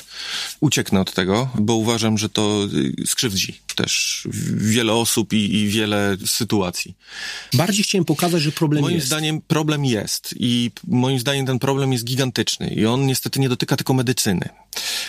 Ucieknę 0.61 1.01
od 1.01 1.15
tego, 1.15 1.51
bo 1.59 1.75
uważam, 1.75 2.19
że 2.19 2.29
to 2.29 2.69
y, 3.03 3.07
skrzywdzi 3.07 3.61
też 3.77 4.23
wiele 4.55 4.93
osób 4.93 5.33
i, 5.33 5.55
i 5.55 5.69
wiele 5.69 6.17
sytuacji. 6.27 6.95
Bardziej 7.55 7.85
chciałem 7.85 8.05
pokazać, 8.05 8.43
że 8.43 8.53
problem 8.53 8.83
Moim 8.83 8.95
jest. 8.95 9.07
zdaniem 9.07 9.41
problem 9.41 9.85
jest 9.85 10.35
i 10.41 10.71
moim 10.89 11.19
zdaniem 11.19 11.47
ten 11.47 11.59
problem 11.59 11.93
jest 11.93 12.05
gigantyczny 12.05 12.60
i 12.61 12.87
on 12.87 13.07
niestety 13.07 13.41
nie 13.41 13.49
dotyka 13.49 13.77
tylko 13.77 13.95
medycyny. 13.95 14.49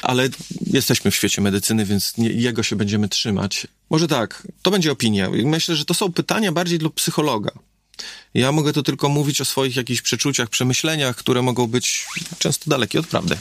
Ale 0.02 0.30
jesteśmy 0.68 1.12
w 1.12 1.16
świecie 1.16 1.42
medycyny, 1.42 1.86
więc 1.86 2.18
nie, 2.18 2.30
jego 2.30 2.64
się 2.64 2.76
będziemy 2.76 3.10
trzymać. 3.10 3.68
Może 3.90 4.08
tak, 4.08 4.48
to 4.62 4.72
będzie 4.72 4.92
opinia. 4.92 5.30
Myślę, 5.30 5.76
że 5.76 5.86
to 5.86 5.94
są 5.94 6.14
pytania 6.14 6.52
bardziej 6.52 6.80
dla 6.80 6.90
psychologa. 6.90 7.52
Ja 8.34 8.52
mogę 8.52 8.74
tu 8.74 8.84
tylko 8.84 9.10
mówić 9.10 9.42
o 9.42 9.46
swoich 9.46 9.76
jakichś 9.76 10.02
przeczuciach, 10.02 10.50
przemyśleniach, 10.50 11.16
które 11.16 11.42
mogą 11.42 11.68
być 11.68 12.06
często 12.40 12.70
dalekie 12.70 13.00
od 13.00 13.08
prawdy. 13.08 13.38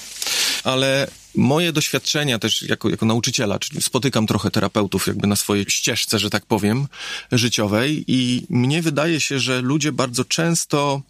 Ale 0.64 1.10
moje 1.34 1.72
doświadczenia 1.72 2.38
też 2.38 2.62
jako, 2.62 2.88
jako 2.88 3.06
nauczyciela, 3.06 3.58
czyli 3.58 3.82
spotykam 3.82 4.26
trochę 4.26 4.50
terapeutów 4.50 5.06
jakby 5.06 5.26
na 5.26 5.36
swojej 5.36 5.64
ścieżce, 5.68 6.18
że 6.18 6.30
tak 6.30 6.46
powiem, 6.46 6.88
życiowej 7.32 8.04
i 8.06 8.46
mnie 8.50 8.82
wydaje 8.82 9.20
się, 9.20 9.38
że 9.38 9.60
ludzie 9.60 9.92
bardzo 9.92 10.24
często 10.24 11.02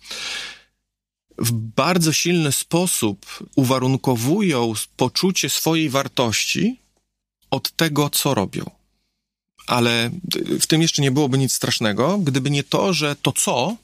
w 1.40 1.53
bardzo 1.53 2.12
silny 2.12 2.53
sposób 2.53 3.26
uwarunkowują 3.57 4.72
poczucie 4.96 5.48
swojej 5.48 5.90
wartości 5.90 6.81
od 7.50 7.70
tego, 7.70 8.11
co 8.11 8.35
robią. 8.35 8.70
Ale 9.66 10.11
w 10.61 10.66
tym 10.66 10.83
jeszcze 10.83 11.03
nie 11.03 11.11
byłoby 11.11 11.38
nic 11.38 11.53
strasznego, 11.53 12.18
gdyby 12.18 12.50
nie 12.50 12.64
to, 12.64 12.92
że 12.92 13.16
to 13.16 13.33
co 13.33 13.76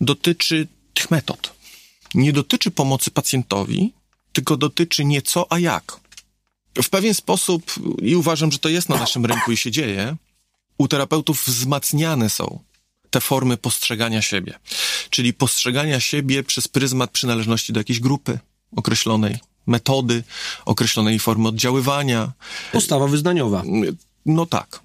dotyczy 0.00 0.68
tych 0.94 1.10
metod. 1.10 1.52
Nie 2.14 2.32
dotyczy 2.32 2.70
pomocy 2.70 3.10
pacjentowi, 3.10 3.92
tylko 4.32 4.56
dotyczy 4.56 5.04
nie 5.04 5.22
co, 5.22 5.52
a 5.52 5.58
jak. 5.58 6.00
W 6.82 6.88
pewien 6.88 7.14
sposób, 7.14 7.72
i 8.02 8.16
uważam, 8.16 8.52
że 8.52 8.58
to 8.58 8.68
jest 8.68 8.88
na 8.88 8.96
naszym 8.96 9.26
rynku 9.26 9.52
i 9.52 9.56
się 9.56 9.70
dzieje, 9.70 10.16
u 10.78 10.88
terapeutów 10.88 11.46
wzmacniane 11.46 12.30
są 12.30 12.58
te 13.10 13.20
formy 13.20 13.56
postrzegania 13.56 14.22
siebie. 14.22 14.58
Czyli 15.10 15.34
postrzegania 15.34 16.00
siebie 16.00 16.42
przez 16.42 16.68
pryzmat 16.68 17.10
przynależności 17.10 17.72
do 17.72 17.80
jakiejś 17.80 18.00
grupy 18.00 18.38
określonej, 18.76 19.38
metody, 19.66 20.22
określonej 20.64 21.18
formy 21.18 21.48
oddziaływania. 21.48 22.32
Postawa 22.72 23.06
wyznaniowa. 23.06 23.62
No 24.26 24.46
tak. 24.46 24.80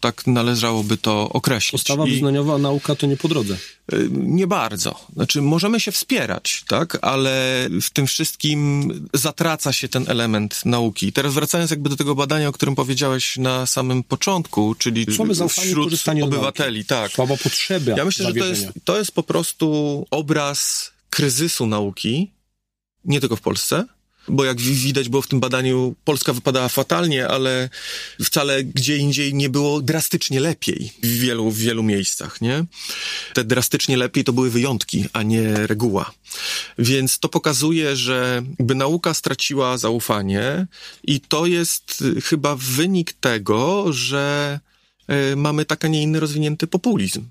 Tak 0.00 0.26
należałoby 0.26 0.96
to 0.96 1.28
określić. 1.28 1.72
Postawa 1.82 2.06
I- 2.06 2.10
wyznaniowa, 2.10 2.54
a 2.54 2.58
nauka 2.58 2.94
to 2.94 3.06
nie 3.06 3.16
po 3.16 3.28
drodze. 3.28 3.56
Y, 3.92 4.08
Nie 4.12 4.46
bardzo. 4.46 5.06
Znaczy, 5.14 5.42
możemy 5.42 5.80
się 5.80 5.92
wspierać, 5.92 6.64
tak, 6.68 6.98
ale 7.02 7.66
w 7.82 7.90
tym 7.90 8.06
wszystkim 8.06 8.92
zatraca 9.14 9.72
się 9.72 9.88
ten 9.88 10.04
element 10.08 10.60
nauki. 10.64 11.06
I 11.06 11.12
Teraz 11.12 11.34
wracając 11.34 11.70
jakby 11.70 11.90
do 11.90 11.96
tego 11.96 12.14
badania, 12.14 12.48
o 12.48 12.52
którym 12.52 12.74
powiedziałeś 12.74 13.36
na 13.36 13.66
samym 13.66 14.02
początku, 14.02 14.74
czyli 14.78 15.06
wśród 15.48 15.92
obywateli, 16.22 16.84
tak. 16.84 17.12
Słaba 17.12 17.36
potrzeba 17.36 17.92
Ja 17.96 18.04
myślę, 18.04 18.26
że 18.26 18.34
to 18.34 18.44
jest, 18.46 18.66
to 18.84 18.98
jest 18.98 19.12
po 19.12 19.22
prostu 19.22 20.06
obraz 20.10 20.90
kryzysu 21.10 21.66
nauki, 21.66 22.30
nie 23.04 23.20
tylko 23.20 23.36
w 23.36 23.40
Polsce, 23.40 23.84
bo 24.30 24.44
jak 24.44 24.60
wi- 24.60 24.74
widać 24.74 25.08
było 25.08 25.22
w 25.22 25.26
tym 25.26 25.40
badaniu, 25.40 25.94
Polska 26.04 26.32
wypadała 26.32 26.68
fatalnie, 26.68 27.28
ale 27.28 27.68
wcale 28.24 28.64
gdzie 28.64 28.96
indziej 28.96 29.34
nie 29.34 29.48
było 29.48 29.80
drastycznie 29.82 30.40
lepiej 30.40 30.92
w 31.02 31.06
wielu, 31.18 31.50
w 31.50 31.58
wielu 31.58 31.82
miejscach, 31.82 32.40
nie? 32.40 32.64
Te 33.34 33.44
drastycznie 33.44 33.96
lepiej 33.96 34.24
to 34.24 34.32
były 34.32 34.50
wyjątki, 34.50 35.04
a 35.12 35.22
nie 35.22 35.66
reguła. 35.66 36.12
Więc 36.78 37.18
to 37.18 37.28
pokazuje, 37.28 37.96
że 37.96 38.42
jakby 38.58 38.74
nauka 38.74 39.14
straciła 39.14 39.78
zaufanie 39.78 40.66
i 41.04 41.20
to 41.20 41.46
jest 41.46 42.02
y, 42.02 42.20
chyba 42.20 42.56
wynik 42.56 43.12
tego, 43.12 43.92
że 43.92 44.60
y, 45.32 45.36
mamy 45.36 45.64
tak, 45.64 45.84
a 45.84 45.88
nie 45.88 46.02
inny 46.02 46.20
rozwinięty 46.20 46.66
populizm. 46.66 47.24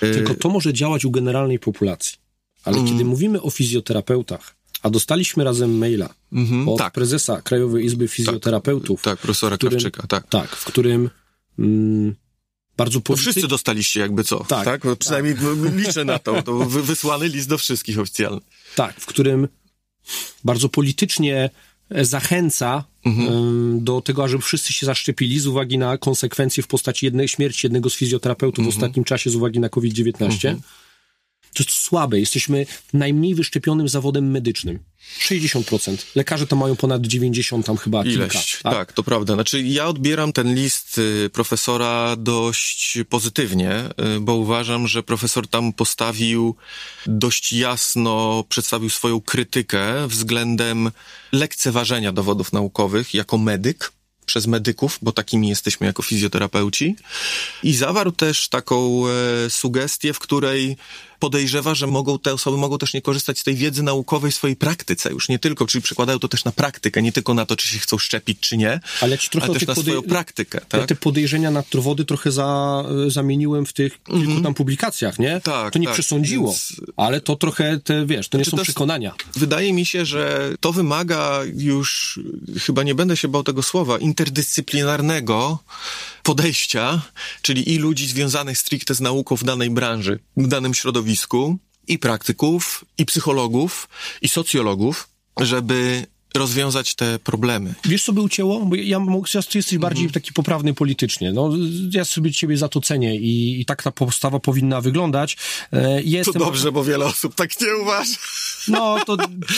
Tylko 0.00 0.34
to 0.34 0.48
może 0.48 0.72
działać 0.72 1.04
u 1.04 1.10
generalnej 1.10 1.58
populacji. 1.58 2.18
Ale 2.64 2.76
Mm. 2.76 2.88
kiedy 2.88 3.04
mówimy 3.04 3.42
o 3.42 3.50
fizjoterapeutach, 3.50 4.55
a 4.86 4.90
dostaliśmy 4.90 5.44
razem 5.44 5.78
maila 5.78 6.14
Mhm, 6.32 6.68
od 6.68 6.78
tak. 6.78 6.92
prezesa 6.92 7.42
Krajowej 7.42 7.84
Izby 7.84 8.08
Fizjoterapeutów, 8.08 9.02
Tak, 9.02 9.18
profesora 9.18 9.56
którym- 9.56 9.70
Krawczyka, 9.80 10.06
tak. 10.06 10.28
tak, 10.28 10.50
w 10.56 10.64
którym 10.64 11.10
mm, 11.58 12.14
bardzo 12.76 12.98
To 12.98 13.02
polityk... 13.04 13.22
wszyscy 13.32 13.48
dostaliście 13.48 14.00
jakby 14.00 14.24
co, 14.24 14.44
Tak, 14.44 14.64
tak? 14.64 14.82
Bo 14.84 14.96
Przynajmniej 14.96 15.34
liczę 15.76 16.04
na 16.04 16.18
to. 16.18 16.42
To 16.42 16.58
wy- 16.58 16.82
wysłany 16.82 17.28
list 17.28 17.48
do 17.48 17.58
wszystkich 17.58 17.98
oficjalny. 17.98 18.40
Tak, 18.74 19.00
w 19.00 19.06
którym 19.06 19.48
bardzo 20.44 20.68
politycznie 20.68 21.50
zachęca 21.90 22.84
Mhm. 23.04 23.28
em, 23.32 23.84
do 23.84 24.00
tego, 24.00 24.24
ażeby 24.24 24.42
wszyscy 24.42 24.72
się 24.72 24.86
zaszczepili 24.86 25.40
z 25.40 25.46
uwagi 25.46 25.78
na 25.78 25.98
konsekwencje 25.98 26.62
w 26.62 26.66
postaci 26.66 27.06
jednej 27.06 27.28
śmierci 27.28 27.66
jednego 27.66 27.90
z 27.90 27.94
fizjoterapeutów 27.94 28.58
Mhm. 28.58 28.72
w 28.72 28.76
ostatnim 28.76 29.04
czasie 29.04 29.30
z 29.30 29.34
uwagi 29.36 29.60
na 29.60 29.68
COVID-19. 29.68 30.56
To 31.56 31.62
jest 31.62 31.78
słabe. 31.78 32.20
Jesteśmy 32.20 32.66
najmniej 32.92 33.34
wyszczepionym 33.34 33.88
zawodem 33.88 34.30
medycznym. 34.30 34.78
60%. 35.20 35.96
Lekarze 36.14 36.46
to 36.46 36.56
mają 36.56 36.76
ponad 36.76 37.06
90, 37.06 37.66
tam 37.66 37.76
chyba 37.76 38.04
Ileś. 38.04 38.32
kilka. 38.32 38.70
Tak? 38.70 38.92
to 38.92 39.02
prawda. 39.02 39.34
Znaczy, 39.34 39.62
ja 39.62 39.86
odbieram 39.86 40.32
ten 40.32 40.54
list 40.54 40.98
y, 40.98 41.30
profesora 41.32 42.16
dość 42.18 42.98
pozytywnie, 43.08 43.72
y, 44.16 44.20
bo 44.20 44.34
uważam, 44.34 44.88
że 44.88 45.02
profesor 45.02 45.48
tam 45.48 45.72
postawił 45.72 46.56
dość 47.06 47.52
jasno, 47.52 48.44
przedstawił 48.48 48.90
swoją 48.90 49.20
krytykę 49.20 50.08
względem 50.08 50.90
lekceważenia 51.32 52.12
dowodów 52.12 52.52
naukowych 52.52 53.14
jako 53.14 53.38
medyk 53.38 53.92
przez 54.26 54.46
medyków, 54.46 54.98
bo 55.02 55.12
takimi 55.12 55.48
jesteśmy 55.48 55.86
jako 55.86 56.02
fizjoterapeuci. 56.02 56.96
I 57.62 57.74
zawarł 57.74 58.12
też 58.12 58.48
taką 58.48 59.02
e, 59.06 59.50
sugestię, 59.50 60.12
w 60.12 60.18
której 60.18 60.76
podejrzewa, 61.18 61.74
że 61.74 61.86
mogą 61.86 62.18
te 62.18 62.34
osoby 62.34 62.56
mogą 62.58 62.78
też 62.78 62.94
nie 62.94 63.02
korzystać 63.02 63.38
z 63.38 63.44
tej 63.44 63.54
wiedzy 63.54 63.82
naukowej 63.82 64.30
w 64.30 64.34
swojej 64.34 64.56
praktyce 64.56 65.10
już 65.10 65.28
nie 65.28 65.38
tylko, 65.38 65.66
czyli 65.66 65.82
przekładają 65.82 66.18
to 66.18 66.28
też 66.28 66.44
na 66.44 66.52
praktykę, 66.52 67.02
nie 67.02 67.12
tylko 67.12 67.34
na 67.34 67.46
to, 67.46 67.56
czy 67.56 67.68
się 67.68 67.78
chcą 67.78 67.98
szczepić, 67.98 68.40
czy 68.40 68.56
nie, 68.56 68.80
Ale 69.00 69.18
ci 69.18 69.30
trochę 69.30 69.46
ale 69.46 69.54
też 69.58 69.68
na 69.68 69.74
swoją 69.74 70.02
praktykę, 70.02 70.60
tak? 70.68 70.86
te 70.86 70.94
podejrzenia 70.94 71.50
nadtrwody 71.50 72.04
trochę 72.04 72.32
za, 72.32 72.84
e, 73.06 73.10
zamieniłem 73.10 73.66
w 73.66 73.72
tych 73.72 74.02
kilku 74.04 74.40
tam 74.40 74.54
publikacjach, 74.54 75.18
nie? 75.18 75.40
Tak, 75.40 75.72
to 75.72 75.78
nie 75.78 75.86
tak, 75.86 75.94
przesądziło, 75.94 76.46
więc- 76.48 76.72
ale 76.96 77.20
to 77.20 77.36
trochę, 77.36 77.80
te, 77.84 78.06
wiesz, 78.06 78.28
to 78.28 78.38
nie 78.38 78.44
Znaczy, 78.44 78.50
są 78.50 78.56
jest- 78.56 78.70
przekonania. 78.70 79.14
Wydaje 79.36 79.72
mi 79.72 79.86
się, 79.86 80.06
że 80.06 80.52
to 80.60 80.72
wymaga 80.72 81.40
już, 81.56 82.20
chyba 82.60 82.82
nie 82.82 82.94
będę 82.94 83.16
się 83.16 83.28
bał 83.28 83.42
tego 83.42 83.62
słowa, 83.62 83.98
interdyscyplinarnego 83.98 85.58
podejścia, 86.26 87.02
czyli 87.42 87.72
i 87.72 87.78
ludzi 87.78 88.06
związanych 88.06 88.58
stricte 88.58 88.94
z 88.94 89.00
nauką 89.00 89.36
w 89.36 89.44
danej 89.44 89.70
branży, 89.70 90.18
w 90.36 90.46
danym 90.46 90.74
środowisku, 90.74 91.58
i 91.88 91.98
praktyków, 91.98 92.84
i 92.98 93.06
psychologów, 93.06 93.88
i 94.22 94.28
socjologów, 94.28 95.08
żeby 95.40 96.06
rozwiązać 96.38 96.94
te 96.94 97.18
problemy. 97.18 97.74
Wiesz, 97.84 98.04
co 98.04 98.12
by 98.12 98.20
ucięło? 98.20 98.60
Bo 98.60 98.76
ja, 98.76 98.82
ja 98.82 98.98
ty 99.46 99.58
jesteś 99.58 99.74
Mhm. 99.74 99.80
bardziej 99.80 100.10
taki 100.10 100.32
poprawny 100.32 100.74
politycznie. 100.74 101.32
No, 101.32 101.50
ja 101.92 102.04
sobie 102.04 102.32
ciebie 102.32 102.56
za 102.56 102.68
to 102.68 102.80
cenię 102.80 103.16
i, 103.16 103.60
i 103.60 103.64
tak 103.64 103.82
ta 103.82 103.90
postawa 103.90 104.40
powinna 104.40 104.80
wyglądać. 104.80 105.36
E, 105.72 105.82
To 105.82 106.00
jestem, 106.04 106.42
dobrze, 106.42 106.72
bo 106.72 106.84
wiele 106.84 107.04
osób 107.04 107.34
tak 107.34 107.60
nie 107.60 107.76
uważa. 107.82 108.14
No, 108.68 108.96
to 109.06 109.16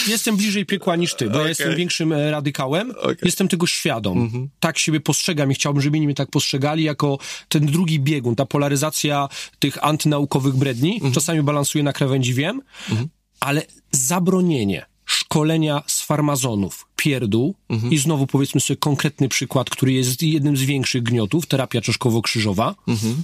jestem 0.09 0.37
bliżej 0.37 0.67
piekła 0.67 0.97
niż 0.97 1.15
ty, 1.15 1.25
bo 1.27 1.33
ja 1.35 1.39
Okej. 1.39 1.49
jestem 1.49 1.77
większym 1.77 2.13
e, 2.13 2.31
radykałem. 2.31 2.91
Mhm. 2.91 3.17
Jestem 3.23 3.49
tego 3.49 3.67
świadom. 3.67 4.49
Tak 4.61 4.79
siebie 4.79 5.01
postrzegam 5.01 5.51
i 5.51 5.55
chciałbym, 5.55 5.83
żeby 5.83 5.97
inni 5.97 6.07
mnie 6.07 6.15
tak 6.15 6.31
postrzegali 6.31 6.85
jako 6.85 7.19
ten 7.49 7.67
drugi 7.67 8.01
biegun, 8.01 8.37
ta 8.37 8.47
polaryzacja 8.47 9.29
tych 9.59 9.85
antynaukowych 9.85 10.55
bredni. 10.57 10.95
Mhm. 10.95 11.13
Czasami 11.13 11.43
balansuje 11.43 11.85
na 11.85 11.93
krawędzi, 11.93 12.35
wiem, 12.35 12.63
ale 13.41 13.63
zabronienie 13.93 14.87
szkolenia 15.19 15.83
z 15.87 16.01
farmazonów, 16.03 16.87
pierdół 16.97 17.55
Mhm. 17.69 17.93
i 17.93 17.99
znowu 17.99 18.27
powiedzmy 18.27 18.61
sobie 18.61 18.77
konkretny 18.77 19.29
przykład, 19.29 19.71
który 19.71 19.93
jest 19.93 20.23
jednym 20.23 20.57
z 20.57 20.63
większych 20.63 21.03
gniotów, 21.03 21.47
terapia 21.47 21.81
czaszkowo-krzyżowa, 21.81 22.75
Mhm. 22.89 23.23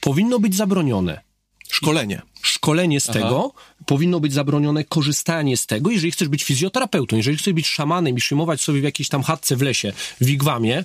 powinno 0.00 0.38
być 0.38 0.54
zabronione 0.56 1.20
Szkolenie. 1.68 2.22
szkolenie 2.42 3.00
z 3.00 3.06
tego, 3.06 3.52
powinno 3.86 4.20
być 4.20 4.32
zabronione 4.32 4.84
korzystanie 4.84 5.56
z 5.56 5.66
tego, 5.66 5.90
jeżeli 5.90 6.10
chcesz 6.12 6.28
być 6.28 6.44
fizjoterapeutą, 6.44 7.16
jeżeli 7.16 7.36
chcesz 7.36 7.54
być 7.54 7.66
szamanem 7.66 8.14
i 8.14 8.20
przyjmować 8.20 8.60
sobie 8.60 8.80
w 8.80 8.84
jakiejś 8.84 9.08
tam 9.08 9.22
chatce 9.22 9.56
w 9.56 9.62
lesie, 9.62 9.92
w 10.20 10.24
wigwamie, 10.24 10.84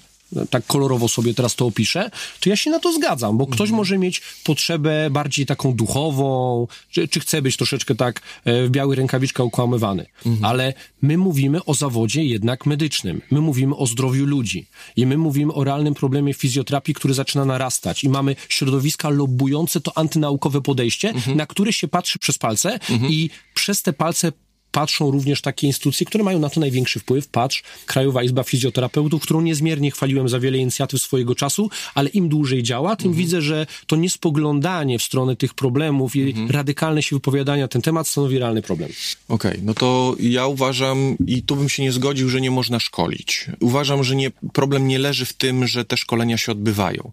tak 0.49 0.65
kolorowo 0.65 1.07
sobie 1.07 1.33
teraz 1.33 1.55
to 1.55 1.65
opiszę, 1.65 2.11
to 2.39 2.49
ja 2.49 2.55
się 2.55 2.69
na 2.69 2.79
to 2.79 2.93
zgadzam, 2.93 3.37
bo 3.37 3.47
ktoś 3.47 3.61
Mhm. 3.69 3.75
może 3.77 3.97
mieć 3.97 4.21
potrzebę 4.43 5.09
bardziej 5.09 5.45
taką 5.45 5.73
duchową, 5.73 6.67
czy, 6.91 7.07
czy 7.07 7.19
chce 7.19 7.41
być 7.41 7.57
troszeczkę 7.57 7.95
tak 7.95 8.21
e, 8.45 8.63
w 8.63 8.69
białych 8.69 8.97
rękawiczkach 8.97 9.45
ukłamywany. 9.45 10.05
Mhm. 10.25 10.45
Ale 10.45 10.73
my 11.01 11.17
mówimy 11.17 11.65
o 11.65 11.73
zawodzie 11.73 12.23
jednak 12.23 12.65
medycznym. 12.65 13.21
My 13.31 13.41
mówimy 13.41 13.75
o 13.75 13.87
zdrowiu 13.87 14.25
ludzi. 14.25 14.67
I 14.95 15.05
my 15.05 15.17
mówimy 15.17 15.53
o 15.53 15.63
realnym 15.63 15.93
problemie 15.93 16.33
fizjoterapii, 16.33 16.93
który 16.93 17.13
zaczyna 17.13 17.45
narastać. 17.45 18.03
I 18.03 18.09
mamy 18.09 18.35
środowiska 18.49 19.09
lobbujące 19.09 19.81
to 19.81 19.97
antynaukowe 19.97 20.61
podejście, 20.61 21.09
Mhm. 21.09 21.37
na 21.37 21.45
które 21.45 21.73
się 21.73 21.87
patrzy 21.87 22.19
przez 22.19 22.37
palce 22.37 22.79
i 23.09 23.29
przez 23.53 23.81
te 23.81 23.93
palce 23.93 24.31
patrzą 24.71 25.11
również 25.11 25.41
takie 25.41 25.67
instytucje, 25.67 26.05
które 26.05 26.23
mają 26.23 26.39
na 26.39 26.49
to 26.49 26.59
największy 26.59 26.99
wpływ. 26.99 27.27
Patrz, 27.27 27.63
Krajowa 27.85 28.23
Izba 28.23 28.43
Fizjoterapeutów, 28.43 29.23
którą 29.23 29.41
niezmiernie 29.41 29.91
chwaliłem 29.91 30.29
za 30.29 30.39
wiele 30.39 30.57
inicjatyw 30.57 31.01
swojego 31.01 31.35
czasu, 31.35 31.69
ale 31.95 32.09
im 32.09 32.29
dłużej 32.29 32.63
działa, 32.63 32.95
tym 32.95 33.13
widzę, 33.13 33.41
że 33.41 33.67
to 33.87 33.95
niespoglądanie 33.95 34.99
w 34.99 35.03
stronę 35.03 35.35
tych 35.35 35.53
problemów 35.53 36.15
i 36.15 36.35
radykalne 36.49 37.03
się 37.03 37.15
wypowiadania 37.15 37.63
na 37.63 37.67
ten 37.67 37.81
temat 37.81 38.07
stanowi 38.07 38.39
realny 38.39 38.61
problem. 38.61 38.89
Okej, 39.29 39.59
no 39.63 39.73
to 39.73 40.15
ja 40.19 40.47
uważam, 40.47 41.17
i 41.27 41.43
tu 41.43 41.55
bym 41.55 41.69
się 41.69 41.83
nie 41.83 41.91
zgodził, 41.91 42.29
że 42.29 42.41
nie 42.41 42.51
można 42.51 42.79
szkolić. 42.79 43.45
Uważam, 43.59 44.03
że 44.03 44.15
nie, 44.15 44.31
problem 44.53 44.87
nie 44.87 44.99
leży 44.99 45.25
w 45.25 45.33
tym, 45.33 45.67
że 45.67 45.85
te 45.85 45.97
szkolenia 45.97 46.37
się 46.37 46.51
odbywają. 46.51 47.11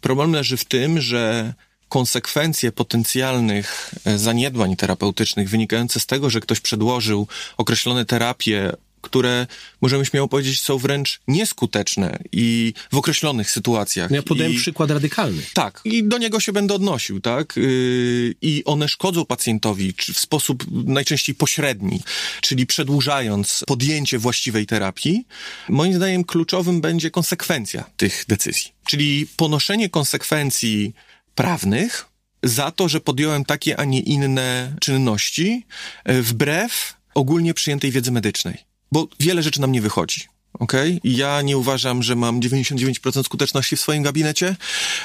Problem 0.00 0.32
leży 0.32 0.56
w 0.56 0.64
tym, 0.64 1.00
że 1.00 1.54
konsekwencje 1.88 2.72
potencjalnych 2.72 3.94
e, 4.04 4.18
zaniedbań 4.18 4.76
terapeutycznych 4.76 5.48
wynikające 5.48 6.00
z 6.00 6.06
tego, 6.06 6.30
że 6.30 6.40
ktoś 6.40 6.60
przedłożył 6.60 7.28
określone 7.56 8.04
terapie, 8.04 8.72
które 9.06 9.46
możemy 9.80 10.06
śmiało 10.06 10.28
powiedzieć 10.28 10.62
są 10.62 10.78
wręcz 10.78 11.20
nieskuteczne 11.28 12.18
i 12.32 12.72
w 12.92 12.96
określonych 12.96 13.50
sytuacjach. 13.50 14.10
Ja 14.10 14.22
podałem 14.22 14.52
I... 14.52 14.56
przykład 14.56 14.90
radykalny. 14.90 15.42
Tak, 15.54 15.80
i 15.84 16.04
do 16.04 16.18
niego 16.18 16.40
się 16.40 16.52
będę 16.52 16.74
odnosił, 16.74 17.20
tak? 17.20 17.56
Yy, 17.56 18.34
I 18.42 18.62
one 18.64 18.88
szkodzą 18.88 19.24
pacjentowi 19.24 19.94
w 20.14 20.18
sposób 20.18 20.64
najczęściej 20.70 21.34
pośredni, 21.34 22.00
czyli 22.40 22.66
przedłużając 22.66 23.64
podjęcie 23.66 24.18
właściwej 24.18 24.66
terapii. 24.66 25.26
Moim 25.68 25.94
zdaniem 25.94 26.24
kluczowym 26.24 26.80
będzie 26.80 27.10
konsekwencja 27.10 27.84
tych 27.96 28.24
decyzji, 28.28 28.72
czyli 28.86 29.26
ponoszenie 29.36 29.88
konsekwencji 29.88 30.94
prawnych 31.36 32.06
za 32.42 32.70
to, 32.70 32.88
że 32.88 33.00
podjąłem 33.00 33.44
takie, 33.44 33.80
a 33.80 33.84
nie 33.84 34.00
inne 34.00 34.76
czynności 34.80 35.66
yy, 36.06 36.22
wbrew 36.22 36.94
ogólnie 37.14 37.54
przyjętej 37.54 37.90
wiedzy 37.90 38.12
medycznej. 38.12 38.58
Bo 38.92 39.08
wiele 39.20 39.42
rzeczy 39.42 39.60
nam 39.60 39.72
nie 39.72 39.80
wychodzi. 39.80 40.20
Okej? 40.58 41.00
Ja 41.04 41.42
nie 41.42 41.56
uważam, 41.56 42.02
że 42.02 42.16
mam 42.16 42.40
99% 42.40 43.24
skuteczności 43.24 43.76
w 43.76 43.80
swoim 43.80 44.02
gabinecie. 44.02 44.56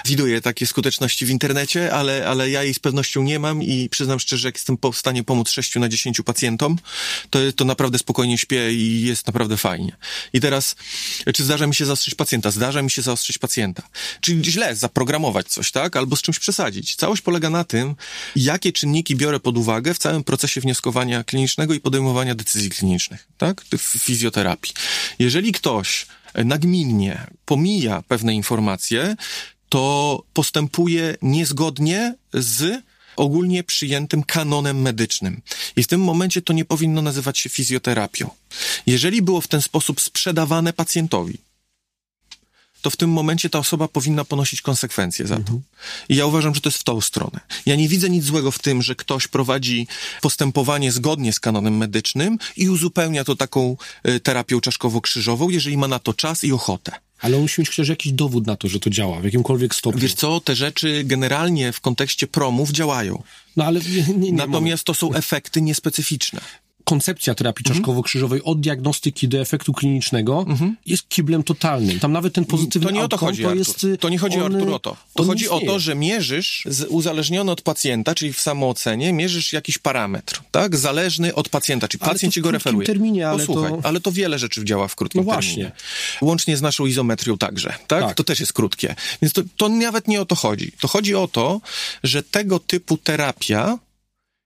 Widuję 0.05 0.41
takie 0.41 0.67
skuteczności 0.67 1.25
w 1.25 1.29
internecie, 1.29 1.93
ale, 1.93 2.27
ale 2.27 2.49
ja 2.49 2.63
jej 2.63 2.73
z 2.73 2.79
pewnością 2.79 3.23
nie 3.23 3.39
mam 3.39 3.63
i 3.63 3.89
przyznam 3.89 4.19
szczerze, 4.19 4.47
jak 4.47 4.55
jestem 4.55 4.77
w 4.93 4.97
stanie 4.97 5.23
pomóc 5.23 5.49
6 5.49 5.75
na 5.75 5.89
10 5.89 6.21
pacjentom, 6.25 6.77
to, 7.29 7.39
to 7.55 7.65
naprawdę 7.65 7.97
spokojnie 7.97 8.37
śpię 8.37 8.73
i 8.73 9.01
jest 9.01 9.27
naprawdę 9.27 9.57
fajnie. 9.57 9.95
I 10.33 10.39
teraz, 10.39 10.75
czy 11.33 11.43
zdarza 11.43 11.67
mi 11.67 11.75
się 11.75 11.85
zaostrzyć 11.85 12.15
pacjenta? 12.15 12.51
Zdarza 12.51 12.81
mi 12.81 12.91
się 12.91 13.01
zaostrzyć 13.01 13.37
pacjenta. 13.37 13.83
Czyli 14.21 14.51
źle 14.51 14.75
zaprogramować 14.75 15.47
coś, 15.47 15.71
tak? 15.71 15.95
Albo 15.95 16.15
z 16.15 16.21
czymś 16.21 16.39
przesadzić. 16.39 16.95
Całość 16.95 17.21
polega 17.21 17.49
na 17.49 17.63
tym, 17.63 17.95
jakie 18.35 18.71
czynniki 18.71 19.15
biorę 19.15 19.39
pod 19.39 19.57
uwagę 19.57 19.93
w 19.93 19.97
całym 19.97 20.23
procesie 20.23 20.61
wnioskowania 20.61 21.23
klinicznego 21.23 21.73
i 21.73 21.79
podejmowania 21.79 22.35
decyzji 22.35 22.69
klinicznych, 22.69 23.27
tak? 23.37 23.61
W 23.77 23.81
fizjoterapii. 23.81 24.73
Jeżeli 25.19 25.40
ktoś 25.51 26.05
nagminnie 26.45 27.27
pomija 27.45 28.01
pewne 28.07 28.33
informacje, 28.33 29.15
to 29.69 30.23
postępuje 30.33 31.15
niezgodnie 31.21 32.15
z 32.33 32.83
ogólnie 33.15 33.63
przyjętym 33.63 34.23
kanonem 34.23 34.81
medycznym. 34.81 35.41
I 35.75 35.83
w 35.83 35.87
tym 35.87 36.01
momencie 36.01 36.41
to 36.41 36.53
nie 36.53 36.65
powinno 36.65 37.01
nazywać 37.01 37.39
się 37.39 37.49
fizjoterapią. 37.49 38.29
Jeżeli 38.85 39.21
było 39.21 39.41
w 39.41 39.47
ten 39.47 39.61
sposób 39.61 40.01
sprzedawane 40.01 40.73
pacjentowi, 40.73 41.37
to 42.81 42.89
w 42.89 42.97
tym 42.97 43.09
momencie 43.09 43.49
ta 43.49 43.59
osoba 43.59 43.87
powinna 43.87 44.25
ponosić 44.25 44.61
konsekwencje 44.61 45.27
za 45.27 45.37
to. 45.37 45.59
I 46.09 46.15
ja 46.15 46.25
uważam, 46.25 46.55
że 46.55 46.61
to 46.61 46.69
jest 46.69 46.79
w 46.79 46.83
tą 46.83 47.01
stronę. 47.01 47.39
Ja 47.65 47.75
nie 47.75 47.87
widzę 47.87 48.09
nic 48.09 48.25
złego 48.25 48.51
w 48.51 48.59
tym, 48.59 48.81
że 48.81 48.95
ktoś 48.95 49.27
prowadzi 49.27 49.87
postępowanie 50.21 50.91
zgodnie 50.91 51.33
z 51.33 51.39
kanonem 51.39 51.77
medycznym 51.77 52.37
i 52.57 52.69
uzupełnia 52.69 53.23
to 53.23 53.35
taką 53.35 53.77
y, 54.07 54.19
terapią 54.19 54.59
czaszkowo-krzyżową, 54.59 55.49
jeżeli 55.49 55.77
ma 55.77 55.87
na 55.87 55.99
to 55.99 56.13
czas 56.13 56.43
i 56.43 56.51
ochotę. 56.51 56.91
Ale 57.21 57.37
musi 57.37 57.61
mieć 57.61 57.69
chociaż 57.69 57.87
jakiś 57.87 58.11
dowód 58.11 58.47
na 58.47 58.55
to, 58.55 58.67
że 58.67 58.79
to 58.79 58.89
działa, 58.89 59.19
w 59.19 59.23
jakimkolwiek 59.23 59.75
stopniu. 59.75 60.01
Wiesz 60.01 60.13
co, 60.13 60.39
te 60.39 60.55
rzeczy 60.55 61.03
generalnie 61.05 61.71
w 61.71 61.81
kontekście 61.81 62.27
promów 62.27 62.71
działają. 62.71 63.23
no 63.55 63.65
ale 63.65 63.79
nie, 63.79 64.03
nie, 64.03 64.31
nie 64.31 64.33
Natomiast 64.33 64.83
to 64.83 64.93
są 64.93 65.13
efekty 65.13 65.61
niespecyficzne. 65.61 66.41
Koncepcja 66.95 67.35
terapii 67.35 67.63
Mhm. 67.67 67.75
czaszkowo-krzyżowej 67.75 68.41
od 68.43 68.61
diagnostyki 68.61 69.27
do 69.27 69.37
efektu 69.41 69.73
klinicznego 69.73 70.45
jest 70.85 71.09
kiblem 71.09 71.43
totalnym. 71.43 71.99
Tam 71.99 72.11
nawet 72.11 72.33
ten 72.33 72.45
pozytywny 72.45 72.87
To 72.87 72.93
nie 72.93 73.03
o 73.03 73.07
to 73.07 73.17
chodzi, 73.17 73.43
to 73.43 73.55
jest... 73.55 73.87
To 73.99 74.09
nie 74.09 74.17
chodzi 74.17 74.37
on, 74.41 74.55
Artur 74.55 74.73
o 74.73 74.79
to. 74.79 74.97
To 75.13 75.23
chodzi 75.23 75.49
o 75.49 75.59
to, 75.59 75.79
że 75.79 75.95
mierzysz, 75.95 76.63
z, 76.65 76.87
uzależniony 76.89 77.51
od 77.51 77.61
pacjenta, 77.61 78.15
czyli 78.15 78.33
w 78.33 78.39
samoocenie, 78.41 79.13
mierzysz 79.13 79.53
jakiś 79.53 79.77
parametr, 79.77 80.41
tak? 80.51 80.77
Zależny 80.77 81.35
od 81.35 81.49
pacjenta, 81.49 81.87
czyli 81.87 82.01
Ale 82.03 82.13
pacjent 82.13 82.33
ci 82.33 82.41
go 82.41 82.51
referuje. 82.51 82.85
terminie, 82.87 83.29
ale 83.29 83.37
Posłuchaj, 83.45 83.71
to- 83.71 83.79
ale 83.83 84.01
to 84.01 84.11
wiele 84.11 84.39
rzeczy 84.39 84.65
działa 84.65 84.87
w 84.87 84.95
krótkim 84.95 85.19
No 85.19 85.23
właśnie. 85.23 85.55
terminie. 85.55 85.71
Łącznie 86.21 86.57
z 86.57 86.61
naszą 86.61 86.85
izometrią 86.85 87.37
także, 87.37 87.69
tak? 87.87 88.03
Tak. 88.03 88.15
To 88.15 88.23
też 88.23 88.39
jest 88.39 88.53
krótkie. 88.53 88.95
Więc 89.21 89.33
to, 89.33 89.41
to 89.57 89.69
nawet 89.69 90.07
nie 90.07 90.21
o 90.21 90.25
to 90.25 90.35
chodzi. 90.35 90.71
To 90.81 90.87
chodzi 90.87 91.15
o 91.15 91.27
to, 91.27 91.61
że 92.03 92.23
tego 92.23 92.59
typu 92.59 92.97
terapia 92.97 93.77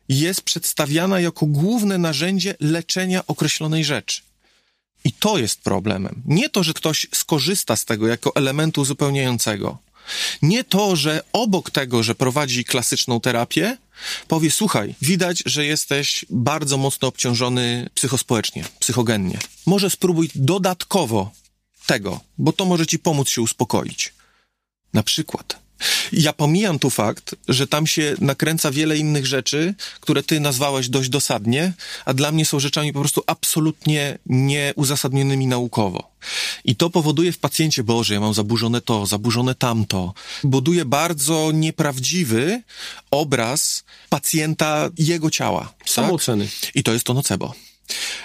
jest 0.10 0.42
przedstawiana 0.42 1.20
jako 1.20 1.46
główne 1.46 1.98
narzędzie 1.98 2.56
leczenia 2.60 3.28
określonej 3.28 3.86
rzeczy. 3.86 4.22
I 5.04 5.12
to 5.14 5.38
jest 5.38 5.62
problemem. 5.62 6.22
Nie 6.26 6.50
to, 6.50 6.64
że 6.64 6.74
ktoś 6.74 7.08
skorzysta 7.14 7.76
z 7.76 7.86
tego 7.86 8.08
jako 8.08 8.36
elementu 8.36 8.82
uzupełniającego. 8.82 9.78
Nie 10.42 10.64
to, 10.64 10.96
że 10.96 11.22
obok 11.34 11.72
tego, 11.72 12.04
że 12.04 12.16
prowadzi 12.16 12.66
klasyczną 12.66 13.20
terapię, 13.20 13.78
powie: 14.28 14.52
Słuchaj, 14.52 14.96
widać, 15.02 15.44
że 15.46 15.66
jesteś 15.66 16.26
bardzo 16.30 16.78
mocno 16.78 17.08
obciążony 17.08 17.90
psychospołecznie, 17.94 18.64
psychogennie. 18.80 19.40
Może 19.66 19.90
spróbuj 19.90 20.30
dodatkowo 20.36 21.32
tego, 21.86 22.20
bo 22.38 22.54
to 22.54 22.66
może 22.66 22.88
ci 22.88 23.00
pomóc 23.00 23.30
się 23.30 23.42
uspokoić. 23.42 24.14
Na 24.94 25.04
przykład. 25.04 25.65
Ja 26.12 26.34
pomijam 26.34 26.80
tu 26.80 26.90
fakt, 26.90 27.36
że 27.48 27.68
tam 27.68 27.88
się 27.88 28.16
nakręca 28.22 28.72
wiele 28.72 28.98
innych 28.98 29.26
rzeczy, 29.26 29.74
które 30.00 30.24
ty 30.24 30.40
nazwałeś 30.40 30.90
dość 30.90 31.10
dosadnie, 31.10 31.74
a 32.06 32.14
dla 32.14 32.32
mnie 32.32 32.46
są 32.46 32.60
rzeczami 32.60 32.94
po 32.94 33.00
prostu 33.00 33.24
absolutnie 33.28 34.18
nieuzasadnionymi 34.26 35.48
naukowo. 35.48 36.12
I 36.66 36.76
to 36.76 36.90
powoduje 36.90 37.32
w 37.32 37.38
pacjencie, 37.38 37.84
Boże, 37.84 38.14
ja 38.14 38.20
mam 38.20 38.34
zaburzone 38.34 38.82
to, 38.82 39.06
zaburzone 39.06 39.56
tamto. 39.56 40.14
Buduje 40.44 40.86
bardzo 40.86 41.52
nieprawdziwy 41.54 42.62
obraz 43.12 43.84
pacjenta 44.10 44.90
jego 44.98 45.30
ciała. 45.30 45.74
tak? 45.78 45.90
Samooceny. 45.90 46.48
I 46.76 46.84
to 46.84 46.94
jest 46.94 47.06
to 47.06 47.14
nocebo. 47.14 47.54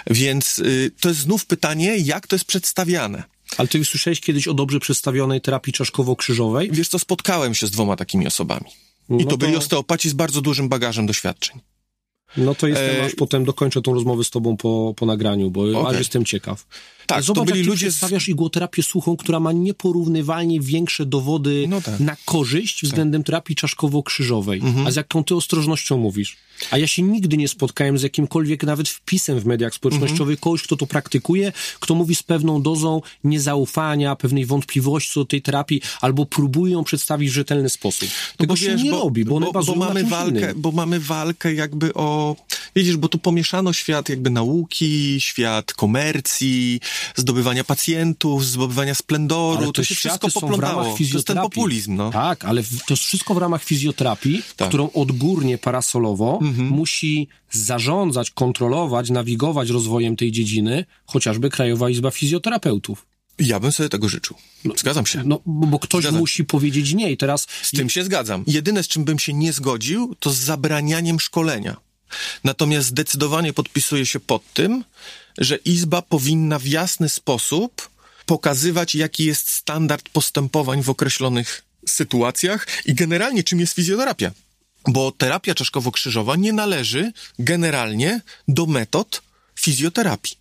Więc 0.06 0.58
y, 0.58 0.90
to 1.00 1.08
jest 1.08 1.20
znów 1.20 1.46
pytanie, 1.46 1.96
jak 1.96 2.26
to 2.26 2.36
jest 2.36 2.44
przedstawiane. 2.44 3.24
Ale 3.58 3.68
ty 3.68 3.78
już 3.78 3.88
słyszałeś 3.88 4.20
kiedyś 4.20 4.48
o 4.48 4.54
dobrze 4.54 4.80
przedstawionej 4.80 5.40
terapii 5.40 5.72
czaszkowo-krzyżowej? 5.72 6.68
Wiesz 6.72 6.88
co, 6.88 6.98
spotkałem 6.98 7.54
się 7.54 7.66
z 7.66 7.70
dwoma 7.70 7.96
takimi 7.96 8.26
osobami. 8.26 8.66
I 9.10 9.12
No 9.12 9.18
to, 9.18 9.30
to- 9.30 9.36
byli 9.38 9.56
osteopaci 9.56 10.08
z 10.08 10.12
bardzo 10.12 10.40
dużym 10.40 10.68
bagażem 10.68 11.06
doświadczeń. 11.06 11.60
No 12.36 12.54
to 12.54 12.66
jestem, 12.66 12.96
E, 12.96 13.04
aż 13.04 13.14
potem 13.14 13.44
dokończę 13.44 13.82
tą 13.82 13.94
rozmowę 13.94 14.24
z 14.24 14.30
tobą 14.30 14.56
po, 14.56 14.94
po 14.96 15.06
nagraniu, 15.06 15.50
bo 15.50 15.60
Okej. 15.62 15.86
aż 15.86 15.98
jestem 15.98 16.24
ciekaw. 16.24 16.66
Tak, 17.14 17.22
Zobacz, 17.24 17.38
to 17.40 17.44
byli 17.44 17.58
jak 17.58 17.68
ludzie 17.68 17.90
z- 17.90 17.94
przedstawiasz 17.94 18.28
igłoterapię 18.28 18.82
suchą, 18.82 19.16
która 19.16 19.40
ma 19.40 19.52
nieporównywalnie 19.52 20.60
większe 20.60 21.06
dowody 21.06 21.64
No 21.68 21.80
tak. 21.80 22.00
na 22.00 22.16
korzyść 22.24 22.82
względem 22.84 23.24
terapii 23.24 23.56
czaszkowo-krzyżowej. 23.56 24.60
Mhm. 24.64 24.86
A 24.86 24.90
z 24.90 24.96
jaką 24.96 25.24
ty 25.24 25.34
ostrożnością 25.34 25.98
mówisz? 25.98 26.36
A 26.70 26.78
ja 26.78 26.86
się 26.86 27.02
nigdy 27.02 27.36
nie 27.36 27.48
spotkałem 27.48 27.98
z 27.98 28.02
jakimkolwiek 28.02 28.62
nawet 28.64 28.88
wpisem 28.88 29.40
w 29.40 29.44
mediach 29.46 29.74
społecznościowych 29.74 30.20
Mhm. 30.34 30.36
kogoś, 30.38 30.62
kto 30.62 30.76
to 30.76 30.86
praktykuje, 30.86 31.52
kto 31.80 31.94
mówi 31.94 32.14
z 32.14 32.22
pewną 32.22 32.62
dozą 32.62 33.00
niezaufania, 33.24 34.16
pewnej 34.16 34.46
wątpliwości 34.46 35.10
co 35.14 35.20
do 35.20 35.26
tej 35.26 35.42
terapii, 35.42 35.80
albo 36.00 36.26
próbuje 36.26 36.72
ją 36.72 36.84
przedstawić 36.84 37.30
w 37.30 37.34
rzetelny 37.34 37.70
sposób. 37.70 38.08
Tego 38.36 38.56
się 38.56 38.74
nie 38.74 38.90
robi, 38.90 39.24
bo, 39.24 39.36
one 39.36 39.46
bo, 39.46 39.52
bazują 39.52 39.78
bo 39.78 39.84
na 39.84 39.88
mamy 39.88 40.04
walkę, 40.04 40.38
innym. 40.40 40.54
bo 40.60 40.72
mamy 40.72 41.00
walkę 41.00 41.54
jakby 41.54 41.94
o, 41.94 42.36
widzisz, 42.76 42.96
bo 42.96 43.08
tu 43.08 43.18
pomieszano 43.18 43.72
świat 43.72 44.08
jakby 44.08 44.30
nauki, 44.30 45.16
świat 45.20 45.72
komercji, 45.74 46.80
zdobywania 47.16 47.64
pacjentów, 47.64 48.46
zdobywania 48.46 48.94
splendoru, 48.94 49.62
Ale 49.62 49.72
to, 49.72 49.84
się 49.84 49.94
wszystko 49.94 50.30
są 50.30 50.40
w 50.40 50.42
ramach 50.42 50.56
poplątało. 50.60 50.96
To 50.96 51.02
jest 51.14 51.26
ten 51.26 51.36
populizm, 51.36 51.96
no. 51.96 52.10
Tak, 52.10 52.44
ale 52.44 52.62
to 52.62 52.94
jest 52.94 53.02
wszystko 53.02 53.34
w 53.34 53.38
ramach 53.38 53.64
fizjoterapii, 53.64 54.42
Tak. 54.56 54.68
którą 54.68 54.90
odgórnie, 54.90 55.58
parasolowo 55.58 56.38
musi 56.57 57.28
zarządzać, 57.51 58.30
kontrolować, 58.30 59.11
nawigować 59.11 59.70
rozwojem 59.70 60.16
tej 60.16 60.32
dziedziny, 60.32 60.84
chociażby 61.07 61.51
Krajowa 61.51 61.90
Izba 61.90 62.11
Fizjoterapeutów. 62.11 63.07
Ja 63.38 63.61
bym 63.61 63.72
sobie 63.72 63.88
tego 63.88 64.09
życzył. 64.09 64.36
Zgadzam 64.76 65.07
się. 65.07 65.22
No, 65.24 65.40
bo, 65.46 65.66
bo 65.66 65.78
ktoś 65.78 66.03
Zgadzam. 66.03 66.20
musi 66.20 66.44
powiedzieć 66.44 66.92
nie 66.94 67.12
i 67.12 67.16
teraz... 67.16 67.46
Z 67.62 67.70
tym 67.70 67.90
się 67.90 68.05
zgadzam. 68.05 68.44
Jedyne, 68.46 68.82
z 68.82 68.88
czym 68.88 69.05
bym 69.05 69.18
się 69.18 69.32
nie 69.34 69.53
zgodził, 69.53 70.14
to 70.20 70.30
z 70.30 70.36
zabranianiem 70.36 71.20
szkolenia. 71.20 71.76
Natomiast 72.44 72.88
zdecydowanie 72.88 73.53
podpisuję 73.53 74.07
się 74.07 74.20
pod 74.20 74.53
tym, 74.55 74.84
że 75.41 75.57
Izba 75.57 76.03
powinna 76.03 76.59
w 76.59 76.66
jasny 76.66 77.09
sposób 77.09 77.91
pokazywać, 78.26 78.95
jaki 78.95 79.24
jest 79.24 79.51
standard 79.53 80.09
postępowań 80.09 80.82
w 80.82 80.91
określonych 80.91 81.62
sytuacjach 81.86 82.66
i 82.86 82.95
generalnie 82.95 83.45
czym 83.45 83.61
jest 83.61 83.74
fizjoterapia. 83.74 84.30
Bo 84.88 85.12
terapia 85.12 85.55
czaszkowo-krzyżowa 85.55 86.38
nie 86.38 86.53
należy 86.53 87.12
generalnie 87.38 88.20
do 88.49 88.66
metod 88.66 89.22
fizjoterapii. 89.61 90.36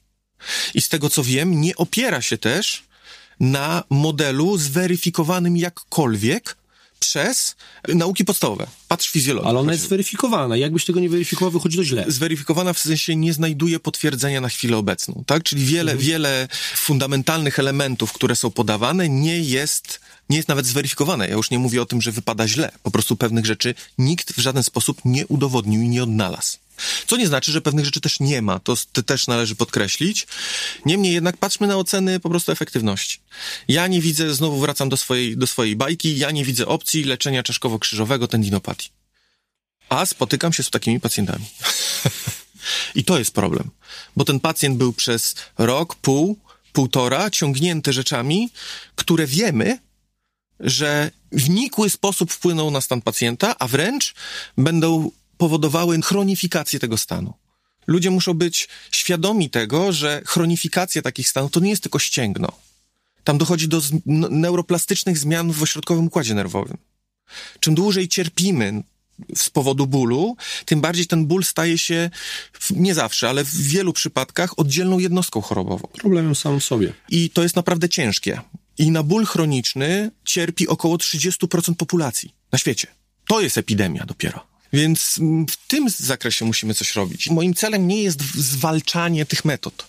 I 0.73 0.81
z 0.81 0.89
tego 0.89 1.09
co 1.09 1.23
wiem, 1.23 1.61
nie 1.61 1.75
opiera 1.75 2.21
się 2.21 2.37
też 2.37 2.83
na 3.39 3.83
modelu 3.89 4.57
zweryfikowanym 4.57 5.57
jakkolwiek 5.57 6.57
przez 6.99 7.55
nauki 7.87 8.25
podstawowe. 8.25 8.67
Patrz 8.87 9.09
fizjologię. 9.09 9.47
Ale 9.47 9.59
ona 9.59 9.71
jest 9.71 9.83
zweryfikowana. 9.83 10.57
Jakbyś 10.57 10.85
tego 10.85 10.99
nie 10.99 11.09
weryfikował, 11.09 11.51
wychodzi 11.51 11.77
to 11.77 11.83
źle. 11.83 12.05
zweryfikowana 12.07 12.73
w 12.73 12.79
sensie 12.79 13.15
nie 13.15 13.33
znajduje 13.33 13.79
potwierdzenia 13.79 14.41
na 14.41 14.49
chwilę 14.49 14.77
obecną, 14.77 15.23
tak? 15.25 15.43
Czyli 15.43 15.65
wiele, 15.65 15.97
wiele 15.97 16.47
fundamentalnych 16.75 17.59
elementów, 17.59 18.13
które 18.13 18.35
są 18.35 18.51
podawane, 18.51 19.09
nie 19.09 19.39
jest, 19.39 19.99
nie 20.29 20.37
jest 20.37 20.49
nawet 20.49 20.65
zweryfikowane. 20.65 21.27
Ja 21.27 21.35
już 21.35 21.51
nie 21.51 21.59
mówię 21.59 21.81
o 21.81 21.85
tym, 21.85 22.01
że 22.01 22.11
wypada 22.11 22.47
źle. 22.47 22.71
Po 22.83 22.91
prostu 22.91 23.15
pewnych 23.15 23.45
rzeczy 23.45 23.75
nikt 23.97 24.33
w 24.33 24.39
żaden 24.39 24.63
sposób 24.63 25.01
nie 25.05 25.27
udowodnił 25.27 25.81
i 25.81 25.89
nie 25.89 26.03
odnalazł. 26.03 26.57
Co 27.07 27.17
nie 27.17 27.27
znaczy, 27.27 27.51
że 27.51 27.61
pewnych 27.61 27.85
rzeczy 27.85 28.01
też 28.01 28.19
nie 28.19 28.41
ma. 28.41 28.59
To, 28.59 28.75
też 29.05 29.27
należy 29.27 29.55
podkreślić. 29.55 30.27
Niemniej 30.85 31.13
jednak 31.13 31.37
patrzmy 31.37 31.67
na 31.67 31.77
oceny 31.77 32.19
po 32.19 32.29
prostu 32.29 32.51
efektywności. 32.51 33.19
Ja 33.67 33.87
nie 33.87 34.01
widzę, 34.01 34.33
znowu 34.35 34.59
wracam 34.59 34.89
do 34.89 34.97
swojej, 34.97 35.37
do 35.37 35.47
swojej 35.47 35.75
bajki, 35.75 36.17
ja 36.17 36.31
nie 36.31 36.45
widzę 36.45 36.67
opcji 36.67 37.03
leczenia 37.03 37.43
czaszkowo-krzyżowego 37.43 38.27
tendinopatii. 38.27 38.89
A 39.89 40.05
spotykam 40.05 40.53
się 40.53 40.63
z 40.63 40.69
takimi 40.69 40.99
pacjentami. 40.99 41.45
I 42.95 43.03
to 43.03 43.19
jest 43.19 43.31
problem, 43.31 43.69
bo 44.15 44.25
ten 44.25 44.39
pacjent 44.39 44.77
był 44.77 44.93
przez 44.93 45.35
rok, 45.57 45.95
pół, 45.95 46.37
półtora 46.73 47.29
ciągnięty 47.29 47.93
rzeczami, 47.93 48.49
które 48.95 49.27
wiemy, 49.27 49.79
że 50.59 51.11
w 51.31 51.49
nikły 51.49 51.89
sposób 51.89 52.31
wpłyną 52.31 52.71
na 52.71 52.81
stan 52.81 53.01
pacjenta, 53.01 53.55
a 53.59 53.67
wręcz 53.67 54.13
będą 54.57 55.11
powodowały 55.39 56.01
chronifikację 56.01 56.79
tego 56.79 56.97
stanu. 56.97 57.33
Ludzie 57.87 58.11
muszą 58.11 58.33
być 58.33 58.67
świadomi 58.91 59.49
tego, 59.49 59.91
że 59.91 60.21
chronifikacja 60.25 61.01
takich 61.01 61.29
stanów 61.29 61.51
to 61.51 61.59
nie 61.59 61.69
jest 61.69 61.83
tylko 61.83 61.99
ścięgno. 61.99 62.51
Tam 63.23 63.37
dochodzi 63.37 63.67
do 63.67 63.81
neuroplastycznych 64.29 65.17
zmian 65.17 65.51
w 65.51 65.63
ośrodkowym 65.63 66.07
układzie 66.07 66.33
nerwowym. 66.33 66.77
Czym 67.59 67.75
dłużej 67.75 68.07
cierpimy 68.07 68.83
z 69.35 69.49
powodu 69.49 69.87
bólu, 69.87 70.35
tym 70.65 70.81
bardziej 70.81 71.07
ten 71.07 71.25
ból 71.25 71.43
staje 71.43 71.77
się, 71.77 72.09
nie 72.69 72.93
zawsze, 72.93 73.29
ale 73.29 73.43
w 73.43 73.55
wielu 73.55 73.93
przypadkach 73.93 74.59
oddzielną 74.59 74.99
jednostką 74.99 75.41
chorobową. 75.41 75.87
Problemem 75.87 76.35
samym 76.35 76.61
sobie. 76.61 76.93
I 77.09 77.29
to 77.29 77.43
jest 77.43 77.55
naprawdę 77.55 77.89
ciężkie. 77.89 78.41
I 78.77 78.91
na 78.91 79.03
ból 79.03 79.25
chroniczny 79.25 80.11
cierpi 80.25 80.67
około 80.67 80.97
30% 80.97 81.75
populacji 81.75 82.33
na 82.51 82.59
świecie. 82.59 82.87
To 83.27 83.41
jest 83.41 83.57
epidemia 83.57 84.05
dopiero. 84.05 84.48
Więc 84.73 85.17
mm, 85.19 85.47
w 85.47 85.57
tym 85.67 85.89
zakresie 85.89 86.45
musimy 86.45 86.73
coś 86.73 86.95
robić. 86.95 87.29
Moim 87.29 87.53
celem 87.53 87.87
nie 87.87 88.03
jest 88.03 88.21
zwalczanie 88.35 89.25
tych 89.25 89.45
metod. 89.45 89.85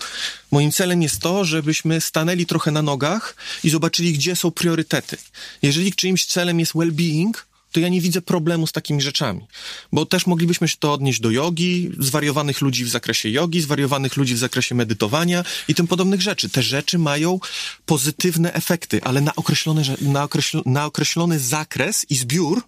Moim 0.51 0.73
celem 0.73 1.03
jest 1.03 1.19
to, 1.21 1.45
żebyśmy 1.45 2.01
stanęli 2.01 2.47
trochę 2.47 2.71
na 2.71 2.83
nogach 2.83 3.37
i 3.65 3.71
zobaczyli, 3.71 4.13
gdzie 4.13 4.37
są 4.37 4.51
priorytety. 4.51 5.17
Jeżeli 5.63 5.93
czyimś 5.93 6.27
celem 6.27 6.61
jest 6.61 6.73
well-being, 6.73 7.33
to 7.73 7.81
ja 7.81 7.89
nie 7.89 8.01
widzę 8.01 8.23
problemu 8.23 8.67
z 8.67 8.73
takimi 8.73 9.03
rzeczami. 9.03 9.47
Bo 9.93 10.07
też 10.07 10.27
moglibyśmy 10.27 10.69
się 10.69 10.77
to 10.79 10.93
odnieść 10.93 11.21
do 11.21 11.31
jogi, 11.31 11.91
zwariowanych 11.99 12.61
ludzi 12.61 12.85
w 12.85 12.89
zakresie 12.89 13.29
jogi, 13.29 13.61
zwariowanych 13.61 14.17
ludzi 14.17 14.35
w 14.35 14.39
zakresie 14.39 14.75
medytowania 14.75 15.45
i 15.69 15.75
tym 15.75 15.87
podobnych 15.87 16.23
rzeczy. 16.23 16.49
Te 16.49 16.63
rzeczy 16.63 16.99
mają 16.99 17.41
pozytywne 17.87 18.53
efekty, 18.53 19.01
ale 19.03 19.21
na 19.21 19.35
określony, 19.35 19.83
na 20.01 20.27
określ- 20.27 20.63
na 20.67 20.87
określony 20.87 21.39
zakres 21.39 22.07
i 22.11 22.17
zbiór 22.17 22.63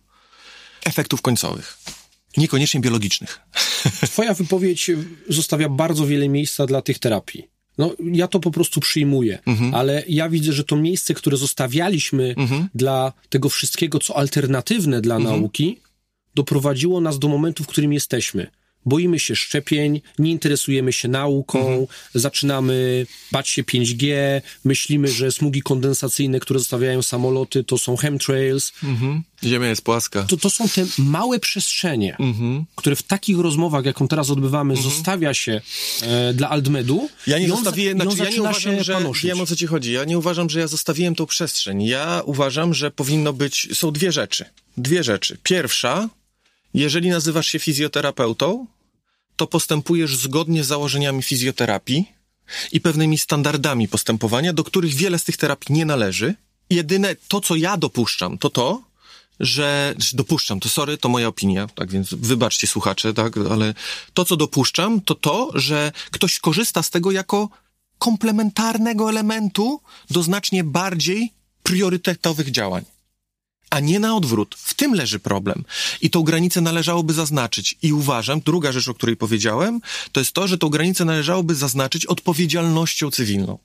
efektów 0.85 1.23
końcowych. 1.23 1.79
Niekoniecznie 2.37 2.81
biologicznych. 2.81 3.41
Twoja 4.13 4.35
wypowiedź 4.35 4.91
zostawia 5.29 5.69
bardzo 5.69 6.07
wiele 6.07 6.29
miejsca 6.29 6.67
dla 6.67 6.83
tych 6.83 6.99
terapii. 6.99 7.49
No, 7.79 7.95
ja 8.13 8.29
to 8.29 8.41
po 8.41 8.51
prostu 8.51 8.81
przyjmuję, 8.81 9.39
ale 9.73 10.03
ja 10.09 10.29
widzę, 10.29 10.53
że 10.53 10.65
to 10.65 10.77
miejsce, 10.77 11.15
które 11.15 11.37
zostawialiśmy 11.37 12.35
dla 12.75 13.13
tego 13.29 13.49
wszystkiego, 13.49 13.99
co 13.99 14.17
alternatywne 14.17 15.01
dla 15.01 15.19
nauki, 15.19 15.79
doprowadziło 16.35 17.01
nas 17.01 17.19
do 17.19 17.29
momentu, 17.29 17.65
w 17.65 17.67
którym 17.67 17.93
jesteśmy. 17.93 18.47
Boimy 18.87 19.19
się 19.19 19.37
szczepień, 19.37 20.01
nie 20.19 20.31
interesujemy 20.31 20.93
się 20.93 21.09
nauką, 21.09 21.87
zaczynamy 22.15 23.07
bać 23.33 23.49
się 23.49 23.63
5G, 23.63 24.15
myślimy, 24.65 25.09
że 25.09 25.33
smugi 25.33 25.63
kondensacyjne, 25.63 26.41
które 26.41 26.59
zostawiają 26.61 27.03
samoloty, 27.03 27.65
to 27.65 27.79
są 27.79 27.97
chemtrails. 27.97 28.73
Ziemia 29.45 29.69
jest 29.69 29.83
płaska. 29.83 30.23
To, 30.23 30.37
to 30.37 30.51
są 30.51 30.69
te 30.69 30.87
małe 30.99 31.39
przestrzenie, 31.39 32.17
które 32.77 32.97
w 32.97 33.03
takich 33.03 33.39
rozmowach, 33.39 33.85
jaką 33.85 34.09
teraz 34.09 34.31
odbywamy, 34.31 34.77
zostawia 34.77 35.35
się 35.35 35.61
e, 36.03 36.35
dla 36.35 36.49
Altmedu. 36.51 37.09
Ja 37.27 37.39
nie 37.39 37.55
on 37.55 37.63
znaczy 37.63 38.25
ja 38.25 38.31
nie 38.31 38.41
uważam, 38.43 38.85
że 38.85 38.95
panoszyć. 38.95 39.25
wiem 39.25 39.41
o 39.41 39.47
co 39.47 39.57
ci 39.57 39.67
chodzi. 39.67 39.93
Ja 39.93 40.05
nie 40.05 40.19
uważam, 40.19 40.51
że 40.51 40.61
ja 40.61 40.67
zostawiłem 40.67 41.15
tą 41.15 41.27
przestrzeń. 41.27 41.83
Ja 41.83 42.23
uważam, 42.25 42.75
że 42.75 42.91
powinno 42.91 43.33
być, 43.33 43.69
są 43.73 43.91
dwie 43.93 44.13
rzeczy. 44.13 44.45
Dwie 44.77 45.05
rzeczy. 45.05 45.39
Pierwsza, 45.43 46.09
jeżeli 46.75 47.11
nazywasz 47.11 47.47
się 47.47 47.59
fizjoterapeutą, 47.59 48.67
to 49.37 49.47
postępujesz 49.47 50.17
zgodnie 50.17 50.65
z 50.65 50.67
założeniami 50.67 51.23
fizjoterapii 51.23 52.13
i 52.73 52.81
pewnymi 52.81 53.19
standardami 53.19 53.89
postępowania, 53.89 54.53
do 54.53 54.65
których 54.65 54.95
wiele 54.95 55.19
z 55.19 55.25
tych 55.25 55.37
terapii 55.37 55.75
nie 55.75 55.85
należy. 55.85 56.35
Jedyne 56.71 57.17
to, 57.29 57.41
co 57.41 57.57
ja 57.57 57.77
dopuszczam, 57.77 58.39
to 58.39 58.51
to, 58.51 58.83
że 59.41 59.95
że 59.99 60.17
dopuszczam, 60.17 60.61
to 60.61 60.69
sorry, 60.69 60.99
to 60.99 61.09
moja 61.09 61.29
opinia, 61.29 61.67
tak 61.75 61.91
więc 61.91 62.15
wybaczcie 62.15 62.67
słuchacze, 62.67 63.15
tak, 63.15 63.37
ale 63.51 63.75
to, 64.15 64.25
co 64.25 64.37
dopuszczam, 64.37 65.01
to 65.01 65.15
to, 65.15 65.51
że 65.55 65.93
ktoś 66.11 66.39
korzysta 66.39 66.83
z 66.83 66.91
tego 66.91 67.11
jako 67.11 67.49
komplementarnego 67.99 69.09
elementu 69.09 69.81
do 70.11 70.23
znacznie 70.23 70.65
bardziej 70.65 71.33
priorytetowych 71.63 72.51
działań. 72.51 72.85
A 73.73 73.81
nie 73.81 73.99
na 74.01 74.17
odwrót. 74.17 74.55
W 74.59 74.75
tym 74.75 74.95
leży 74.95 75.19
problem. 75.19 75.65
I 76.01 76.11
tą 76.11 76.23
granicę 76.23 76.61
należałoby 76.61 77.13
zaznaczyć. 77.13 77.79
I 77.83 77.93
uważam, 77.93 78.41
druga 78.41 78.73
rzecz, 78.73 78.89
o 78.89 78.95
której 78.95 79.17
powiedziałem, 79.17 79.81
to 80.13 80.21
jest 80.21 80.33
to, 80.33 80.49
że 80.49 80.59
tą 80.59 80.69
granicę 80.69 81.05
należałoby 81.05 81.55
zaznaczyć 81.55 82.07
odpowiedzialnością 82.07 83.11
cywilną. 83.11 83.59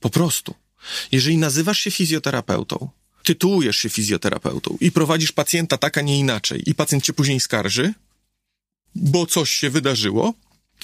Po 0.00 0.10
prostu. 0.10 0.54
Jeżeli 1.12 1.38
nazywasz 1.38 1.80
się 1.80 1.90
fizjoterapeutą, 1.90 2.88
tytułujesz 3.22 3.76
się 3.76 3.88
fizjoterapeutą 3.88 4.76
i 4.80 4.92
prowadzisz 4.92 5.32
pacjenta 5.32 5.78
tak, 5.78 5.98
a 5.98 6.00
nie 6.00 6.18
inaczej, 6.18 6.62
i 6.66 6.74
pacjent 6.74 7.04
cię 7.04 7.12
później 7.12 7.40
skarży, 7.40 7.94
bo 8.94 9.26
coś 9.26 9.50
się 9.50 9.70
wydarzyło, 9.70 10.34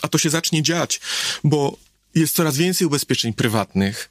a 0.03 0.09
to 0.09 0.19
się 0.19 0.31
zacznie 0.31 0.63
dziać, 0.63 1.01
bo 1.45 1.77
jest 2.15 2.37
coraz 2.37 2.57
więcej 2.57 2.87
ubezpieczeń 2.87 3.33
prywatnych 3.33 4.11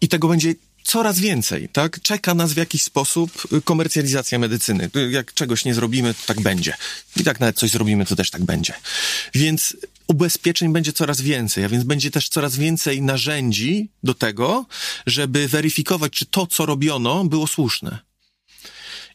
i 0.00 0.08
tego 0.08 0.28
będzie 0.28 0.54
coraz 0.84 1.18
więcej, 1.18 1.68
tak? 1.68 2.02
Czeka 2.02 2.34
nas 2.34 2.52
w 2.52 2.56
jakiś 2.56 2.82
sposób 2.82 3.48
y, 3.52 3.62
komercjalizacja 3.62 4.38
medycyny. 4.38 4.90
Y, 4.96 5.10
Jak 5.10 5.34
czegoś 5.34 5.64
nie 5.64 5.74
zrobimy, 5.74 6.14
to 6.14 6.20
tak 6.26 6.40
będzie. 6.40 6.74
I 7.16 7.24
tak 7.24 7.40
nawet 7.40 7.56
coś 7.56 7.70
zrobimy, 7.70 8.06
to 8.06 8.16
też 8.16 8.30
tak 8.30 8.42
będzie. 8.44 8.74
Więc 9.34 9.76
ubezpieczeń 10.06 10.72
będzie 10.72 10.92
coraz 10.92 11.20
więcej, 11.20 11.64
a 11.64 11.68
więc 11.68 11.84
będzie 11.84 12.10
też 12.10 12.28
coraz 12.28 12.56
więcej 12.56 13.02
narzędzi 13.02 13.88
do 14.02 14.14
tego, 14.14 14.66
żeby 15.06 15.48
weryfikować, 15.48 16.12
czy 16.12 16.26
to, 16.26 16.46
co 16.46 16.66
robiono, 16.66 17.24
było 17.24 17.46
słuszne. 17.46 17.98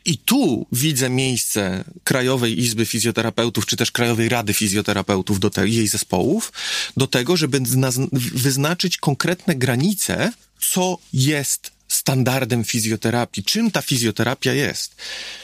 I 0.05 0.18
tu 0.18 0.68
widzę 0.72 1.09
miejsce 1.09 1.84
Krajowej 2.03 2.59
Izby 2.59 2.86
Fizjoterapeutów, 2.86 3.65
czy 3.65 3.76
też 3.78 3.91
Krajowej 3.91 4.30
Rady 4.30 4.53
Fizjoterapeutów, 4.53 5.39
do 5.39 5.49
te, 5.49 5.68
jej 5.68 5.88
zespołów, 5.88 6.53
do 6.97 7.07
tego, 7.07 7.38
żeby 7.38 7.57
zna- 7.65 8.07
wyznaczyć 8.13 8.97
konkretne 8.97 9.55
granice, 9.55 10.32
co 10.60 10.97
jest 11.14 11.72
standardem 11.88 12.64
fizjoterapii, 12.64 13.43
czym 13.43 13.72
ta 13.72 13.82
fizjoterapia 13.82 14.53
jest. 14.53 14.95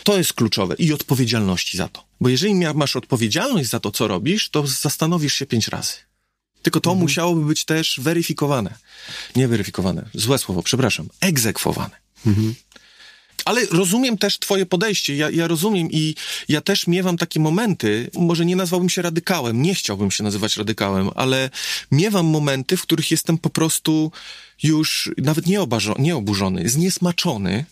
To 0.04 0.18
jest 0.18 0.34
kluczowe 0.34 0.76
i 0.78 0.94
odpowiedzialności 0.94 1.78
za 1.78 1.88
to. 1.88 2.04
Bo 2.22 2.30
jeżeli 2.30 2.56
masz 2.56 2.96
odpowiedzialność 2.96 3.70
za 3.70 3.80
to, 3.80 3.92
co 3.92 4.08
robisz, 4.08 4.50
to 4.50 4.68
zastanowisz 4.68 5.34
się 5.34 5.46
pięć 5.46 5.68
razy. 5.68 5.94
Tylko 6.62 6.80
to 6.80 6.96
musiałoby 6.96 7.46
być 7.46 7.66
też 7.66 8.00
weryfikowane. 8.04 8.74
Nie 9.36 9.48
weryfikowane, 9.48 10.10
złe 10.14 10.38
słowo, 10.38 10.64
przepraszam, 10.64 11.08
egzekwowane. 11.22 11.96
Ale 13.46 13.66
rozumiem 13.66 14.18
też 14.18 14.40
twoje 14.40 14.66
podejście, 14.66 15.16
ja, 15.16 15.30
ja 15.30 15.48
rozumiem 15.48 15.92
i 15.92 16.16
ja 16.50 16.62
też 16.62 16.88
miewam 16.88 17.18
takie 17.18 17.40
momenty, 17.40 18.10
może 18.14 18.46
nie 18.46 18.56
nazwałbym 18.56 18.90
się 18.90 19.02
radykałem, 19.02 19.62
nie 19.62 19.76
chciałbym 19.76 20.12
się 20.12 20.24
nazywać 20.24 20.58
radykałem, 20.58 21.10
ale 21.16 21.50
miewam 21.92 22.26
momenty, 22.26 22.78
w 22.78 22.82
których 22.82 23.12
jestem 23.12 23.38
po 23.38 23.50
prostu 23.50 24.12
już 24.64 25.12
nawet 25.18 25.48
nie, 25.48 25.60
obarzo- 25.60 26.00
nie 26.00 26.16
oburzony, 26.16 26.70
zniesmaczony 26.70 27.66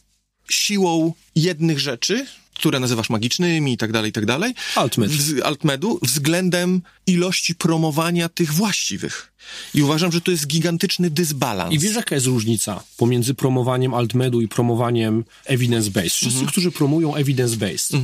siłą 0.49 1.13
jednych 1.35 1.79
rzeczy, 1.79 2.25
które 2.61 2.79
nazywasz 2.79 3.09
magicznymi 3.09 3.73
i 3.73 3.77
tak 3.77 3.91
dalej, 3.91 4.09
i 4.09 4.13
tak 4.13 4.25
dalej. 4.25 4.53
Altmed. 4.75 5.11
Altmedu 5.43 5.99
względem 6.03 6.81
ilości 7.07 7.55
promowania 7.55 8.29
tych 8.29 8.53
właściwych. 8.53 9.33
I 9.73 9.81
uważam, 9.81 10.11
że 10.11 10.21
to 10.21 10.31
jest 10.31 10.47
gigantyczny 10.47 11.09
dysbalans. 11.09 11.73
I 11.73 11.79
wiesz, 11.79 11.95
jaka 11.95 12.15
jest 12.15 12.27
różnica 12.27 12.83
pomiędzy 12.97 13.33
promowaniem 13.33 13.93
altmedu 13.93 14.41
i 14.41 14.47
promowaniem 14.47 15.23
evidence-based? 15.45 16.09
Wszyscy, 16.09 16.27
Mhm. 16.37 16.47
którzy 16.51 16.71
promują 16.71 17.13
evidence-based, 17.15 17.97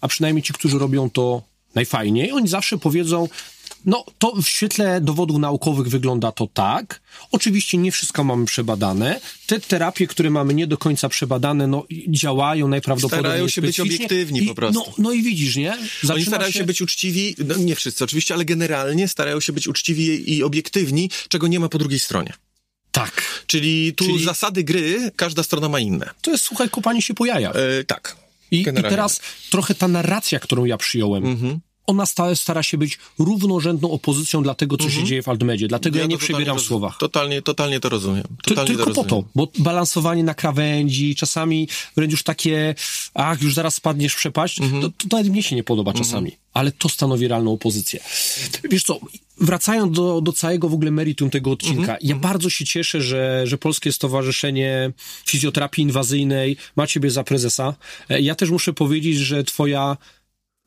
a 0.00 0.08
przynajmniej 0.08 0.42
ci, 0.42 0.52
którzy 0.52 0.78
robią 0.78 1.10
to 1.10 1.42
najfajniej, 1.74 2.32
oni 2.32 2.48
zawsze 2.48 2.78
powiedzą, 2.78 3.28
no 3.84 4.04
to 4.18 4.32
w 4.42 4.48
świetle 4.48 5.00
dowodów 5.00 5.38
naukowych 5.38 5.88
wygląda 5.88 6.32
to 6.32 6.46
tak. 6.54 7.00
Oczywiście 7.32 7.78
nie 7.78 7.92
wszystko 7.92 8.24
mamy 8.24 8.46
przebadane. 8.46 9.20
Te 9.46 9.60
terapie, 9.60 10.06
które 10.06 10.30
mamy 10.30 10.54
nie 10.54 10.66
do 10.66 10.78
końca 10.78 11.08
przebadane, 11.08 11.66
no 11.66 11.86
działają 12.08 12.68
najprawdopodobniej 12.68 13.24
Starają 13.24 13.48
się 13.48 13.62
być 13.62 13.80
obiektywni 13.80 14.44
I, 14.44 14.46
po 14.46 14.54
prostu. 14.54 14.80
No, 14.86 14.92
no 14.98 15.12
i 15.12 15.22
widzisz, 15.22 15.56
nie? 15.56 15.72
Oni 15.72 15.88
Zaczyna 16.02 16.26
starają 16.26 16.50
się... 16.52 16.64
być 16.64 16.82
uczciwi, 16.82 17.34
no 17.46 17.56
nie 17.56 17.74
wszyscy 17.76 18.04
oczywiście, 18.04 18.34
ale 18.34 18.44
generalnie 18.44 19.08
starają 19.08 19.40
się 19.40 19.52
być 19.52 19.68
uczciwi 19.68 20.34
i 20.36 20.42
obiektywni, 20.42 21.10
czego 21.28 21.46
nie 21.46 21.60
ma 21.60 21.68
po 21.68 21.78
drugiej 21.78 21.98
stronie. 21.98 22.32
Tak. 22.92 23.22
Czyli 23.46 23.92
tu 23.94 24.04
Czyli- 24.04 24.24
zasady 24.24 24.64
gry, 24.64 25.10
każda 25.16 25.42
strona 25.42 25.68
ma 25.68 25.80
inne. 25.80 26.10
To 26.22 26.30
jest, 26.30 26.44
słuchaj, 26.44 26.70
kopanie 26.70 27.02
się 27.02 27.14
po 27.14 27.26
jajach. 27.26 27.56
E, 27.56 27.84
tak. 27.84 28.16
I, 28.50 28.60
I 28.60 28.64
teraz 28.64 29.20
trochę 29.50 29.74
ta 29.74 29.88
narracja, 29.88 30.40
którą 30.40 30.64
ja 30.64 30.76
przyjąłem, 30.76 31.26
Mhm. 31.26 31.60
Ona 31.88 32.06
stale 32.06 32.36
stara 32.36 32.62
się 32.62 32.78
być 32.78 32.98
równorzędną 33.18 33.90
opozycją 33.90 34.42
dla 34.42 34.54
tego, 34.54 34.76
co 34.76 34.90
się 34.90 35.04
dzieje 35.04 35.22
w 35.22 35.28
Altmedzie. 35.28 35.68
Dlatego 35.68 35.98
ja, 35.98 36.06
nie 36.06 36.14
Mhm. 36.14 36.20
to 36.20 36.26
totalnie 36.26 36.36
przebieram 36.44 36.58
w 36.58 36.66
słowach. 36.68 36.96
Totalnie, 36.98 37.42
totalnie 37.42 37.80
to 37.80 37.88
rozumiem. 37.88 38.24
Totalnie 38.42 38.68
tylko 38.68 38.84
po 38.84 38.88
rozumiem. 39.02 39.08
to, 39.08 39.24
bo 39.34 39.48
balansowanie 39.58 40.24
na 40.24 40.34
krawędzi, 40.34 41.14
czasami 41.14 41.68
wręcz 41.96 42.10
już 42.12 42.22
takie, 42.22 42.74
ach, 43.14 43.42
już 43.42 43.54
zaraz 43.54 43.74
spadniesz 43.74 44.12
w 44.12 44.16
przepaść, 44.16 44.60
Mhm. 44.60 44.82
to, 44.82 44.88
to 44.88 45.16
nawet 45.16 45.32
mnie 45.32 45.42
się 45.42 45.56
nie 45.56 45.64
podoba 45.64 45.92
czasami. 45.92 46.32
Ale 46.54 46.72
to 46.72 46.88
stanowi 46.88 47.28
realną 47.28 47.52
opozycję. 47.52 48.00
Wiesz 48.70 48.82
co, 48.84 49.00
wracając 49.40 49.96
do, 49.96 50.20
do 50.20 50.32
całego 50.32 50.68
w 50.68 50.74
ogóle 50.74 50.90
meritum 50.90 51.30
tego 51.30 51.50
odcinka, 51.50 51.80
Mhm. 51.80 51.98
ja 52.02 52.16
bardzo 52.16 52.50
się 52.50 52.64
cieszę, 52.64 53.00
że, 53.02 53.42
że 53.44 53.58
Polskie 53.58 53.92
Stowarzyszenie 53.92 54.92
Fizjoterapii 55.26 55.82
Inwazyjnej 55.84 56.56
ma 56.76 56.86
ciebie 56.86 57.10
za 57.10 57.24
prezesa. 57.24 57.74
E, 58.10 58.20
Ja 58.20 58.34
też 58.34 58.50
muszę 58.50 58.72
powiedzieć, 58.72 59.16
że 59.18 59.44
twoja 59.44 59.96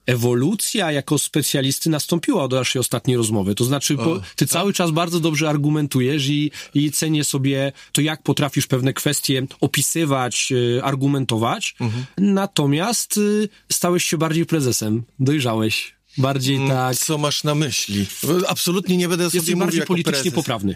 ewolucja 0.05 0.91
jako 0.91 1.17
specjalisty 1.17 1.89
nastąpiła 1.89 2.43
od 2.43 2.51
naszej 2.51 2.79
ostatniej 2.79 3.17
rozmowy. 3.17 3.55
To 3.55 3.63
znaczy, 3.63 3.97
po, 3.97 4.21
ty 4.35 4.47
cały 4.47 4.73
czas 4.73 4.91
bardzo 4.91 5.19
dobrze 5.19 5.49
argumentujesz 5.49 6.27
i, 6.27 6.51
i 6.73 6.91
cenię 6.91 7.23
sobie 7.23 7.71
to, 7.91 8.01
jak 8.01 8.23
potrafisz 8.23 8.67
pewne 8.67 8.93
kwestie 8.93 9.47
opisywać, 9.61 10.51
y, 10.51 10.83
argumentować. 10.83 11.75
Natomiast 12.17 13.17
y, 13.17 13.49
stałeś 13.71 14.03
się 14.03 14.17
bardziej 14.17 14.45
prezesem. 14.45 15.03
Dojrzałeś. 15.19 15.93
Bardziej 16.17 16.59
tak. 16.67 16.95
Co 16.95 17.17
masz 17.17 17.43
na 17.43 17.55
myśli? 17.55 18.05
Absolutnie 18.47 18.97
nie 18.97 19.07
będę 19.07 19.23
sobie 19.29 19.37
Jesteś 19.37 19.55
mówił 19.55 19.65
bardziej 19.65 19.85
politycznie 19.85 20.21
prezes. 20.21 20.33
poprawny. 20.33 20.75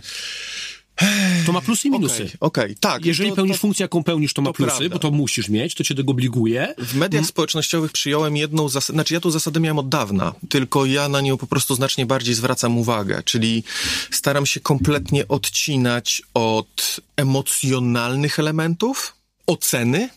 To 1.46 1.52
ma 1.52 1.62
plusy 1.62 1.88
i 1.88 1.91
minusy. 1.91 2.24
Okej, 2.24 2.38
okej, 2.39 2.76
tak. 2.76 3.06
Jeżeli 3.06 3.30
to, 3.30 3.36
pełnisz 3.36 3.56
to, 3.58 3.62
funkcję, 3.62 3.84
jaką 3.84 4.04
pełnisz, 4.04 4.34
to 4.34 4.41
ma 4.41 4.50
to 4.50 4.54
plusy, 4.54 4.78
prawda. 4.78 4.96
bo 4.96 5.00
to 5.00 5.12
musisz 5.12 5.50
mieć, 5.50 5.76
to 5.76 5.84
cię 5.84 5.96
tego 5.96 6.12
obliguje. 6.12 6.74
W 6.78 6.96
mediach 6.96 7.26
społecznościowych 7.26 7.91
przyjąłem 7.91 8.38
jedną 8.38 8.70
zasadę, 8.70 8.96
znaczy 8.96 9.14
ja 9.14 9.20
tą 9.20 9.32
zasadę 9.32 9.60
miałem 9.60 9.80
od 9.80 9.89
dawna, 9.89 10.34
tylko 10.50 10.86
ja 10.86 11.10
na 11.10 11.22
nią 11.22 11.38
po 11.38 11.48
prostu 11.48 11.76
znacznie 11.76 12.06
bardziej 12.06 12.36
zwracam 12.36 12.78
uwagę, 12.78 13.24
czyli 13.24 13.64
staram 14.12 14.46
się 14.46 14.60
kompletnie 14.60 15.28
odcinać 15.28 16.22
od 16.34 17.00
emocjonalnych 17.16 18.39
elementów, 18.39 19.16
oceny 19.48 20.10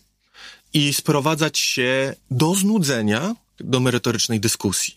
i 0.74 0.94
sprowadzać 0.94 1.58
się 1.58 2.14
do 2.30 2.54
znudzenia 2.54 3.34
do 3.60 3.80
merytorycznej 3.80 4.40
dyskusji. 4.40 4.94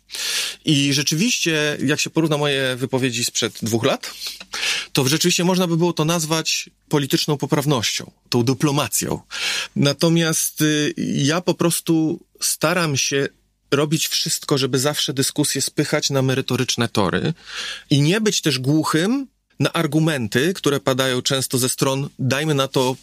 I 0.66 0.94
rzeczywiście, 0.94 1.78
jak 1.86 2.00
się 2.00 2.10
porówna 2.10 2.38
moje 2.38 2.76
wypowiedzi 2.76 3.26
sprzed 3.26 3.54
dwóch 3.62 3.84
lat, 3.84 4.14
to 4.94 5.08
rzeczywiście 5.08 5.44
można 5.44 5.68
by 5.68 5.78
było 5.78 5.94
to 5.94 6.06
nazwać 6.06 6.70
polityczną 6.90 7.38
poprawnością, 7.38 8.12
tą 8.30 8.44
dyplomacją. 8.44 9.20
Natomiast 9.76 10.62
y, 10.62 10.94
ja 10.98 11.42
po 11.42 11.54
prostu 11.54 12.20
staram 12.40 12.98
się 12.98 13.28
robić 13.72 14.08
wszystko, 14.08 14.58
żeby 14.58 14.80
zawsze 14.80 15.14
dyskusję 15.14 15.62
spychać 15.62 16.10
na 16.10 16.22
merytoryczne 16.22 16.88
tory 16.88 17.34
i 17.90 18.02
nie 18.02 18.22
być 18.22 18.42
też 18.42 18.60
głuchym 18.60 19.28
na 19.60 19.74
argumenty, 19.74 20.54
które 20.54 20.80
padają 20.80 21.22
często 21.22 21.58
ze 21.58 21.70
stron, 21.70 22.10
dajmy 22.20 22.54
na 22.54 22.68
to, 22.68 22.96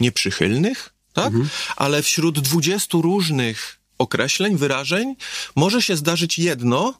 nieprzychylnych, 0.00 0.90
tak? 1.12 1.32
Ale 1.76 2.02
wśród 2.02 2.40
20 2.40 2.98
różnych 2.98 3.81
określeń, 4.02 4.56
wyrażeń, 4.56 5.16
może 5.56 5.82
się 5.82 5.96
zdarzyć 5.96 6.38
jedno, 6.38 6.94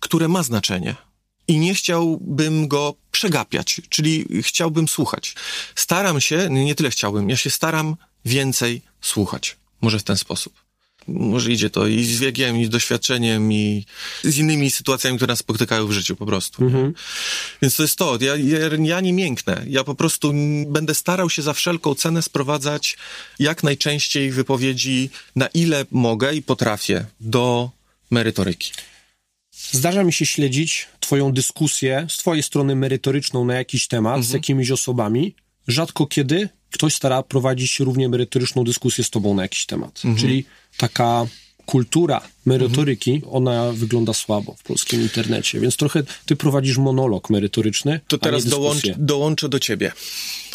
które 0.00 0.28
ma 0.28 0.42
znaczenie. 0.42 0.96
I 1.48 1.58
nie 1.58 1.74
chciałbym 1.74 2.68
go 2.68 2.94
przegapiać, 3.10 3.80
czyli 3.88 4.42
chciałbym 4.42 4.88
słuchać. 4.88 5.34
Staram 5.74 6.20
się, 6.20 6.48
nie 6.50 6.74
tyle 6.74 6.90
chciałbym, 6.90 7.30
ja 7.30 7.36
się 7.36 7.50
staram 7.50 7.96
więcej 8.24 8.82
słuchać. 9.00 9.56
Może 9.80 9.98
w 9.98 10.02
ten 10.02 10.16
sposób. 10.16 10.65
Może 11.08 11.52
idzie 11.52 11.70
to 11.70 11.86
i 11.86 12.04
z 12.04 12.20
wiekiem, 12.20 12.56
i 12.56 12.64
z 12.64 12.68
doświadczeniem, 12.68 13.52
i 13.52 13.84
z 14.24 14.38
innymi 14.38 14.70
sytuacjami, 14.70 15.16
które 15.16 15.32
nas 15.32 15.38
spotykają 15.38 15.86
w 15.86 15.92
życiu 15.92 16.16
po 16.16 16.26
prostu. 16.26 16.62
Więc 17.62 17.76
to 17.76 17.82
jest 17.82 17.96
to. 17.96 18.18
Ja, 18.20 18.36
ja, 18.36 18.58
ja 18.82 19.00
nie 19.00 19.12
mięknę. 19.12 19.64
Ja 19.68 19.84
po 19.84 19.94
prostu 19.94 20.32
będę 20.66 20.94
starał 20.94 21.30
się 21.30 21.42
za 21.42 21.52
wszelką 21.52 21.94
cenę 21.94 22.22
sprowadzać 22.22 22.96
jak 23.38 23.62
najczęściej 23.62 24.30
wypowiedzi, 24.30 25.10
na 25.36 25.46
ile 25.46 25.86
mogę 25.90 26.34
i 26.34 26.42
potrafię, 26.42 27.04
do 27.20 27.70
merytoryki. 28.10 28.72
Zdarza 29.70 30.04
mi 30.04 30.12
się 30.12 30.26
śledzić 30.26 30.88
Twoją 31.00 31.32
dyskusję 31.32 32.06
z 32.10 32.16
Twojej 32.16 32.42
strony 32.42 32.76
merytoryczną 32.76 33.44
na 33.44 33.54
jakiś 33.54 33.88
temat 33.88 34.24
z 34.24 34.30
jakimiś 34.30 34.70
osobami. 34.70 35.34
Rzadko 35.68 36.06
kiedy 36.06 36.48
ktoś 36.70 36.94
stara 36.94 37.22
prowadzić 37.22 37.80
równie 37.80 38.08
merytoryczną 38.08 38.64
dyskusję 38.64 39.04
z 39.04 39.10
Tobą 39.10 39.34
na 39.34 39.42
jakiś 39.42 39.66
temat. 39.66 40.02
Czyli 40.18 40.44
taka 40.76 41.26
kultura 41.66 42.20
merytoryki, 42.46 43.22
ona 43.30 43.72
wygląda 43.72 44.12
słabo 44.12 44.54
w 44.58 44.62
polskim 44.62 45.02
internecie, 45.02 45.60
więc 45.60 45.76
trochę 45.76 46.02
Ty 46.26 46.36
prowadzisz 46.36 46.78
monolog 46.78 47.30
merytoryczny. 47.30 48.00
To 48.08 48.18
teraz 48.18 48.44
dołącz, 48.44 48.82
dołączę 48.96 49.48
do 49.48 49.60
ciebie. 49.60 49.92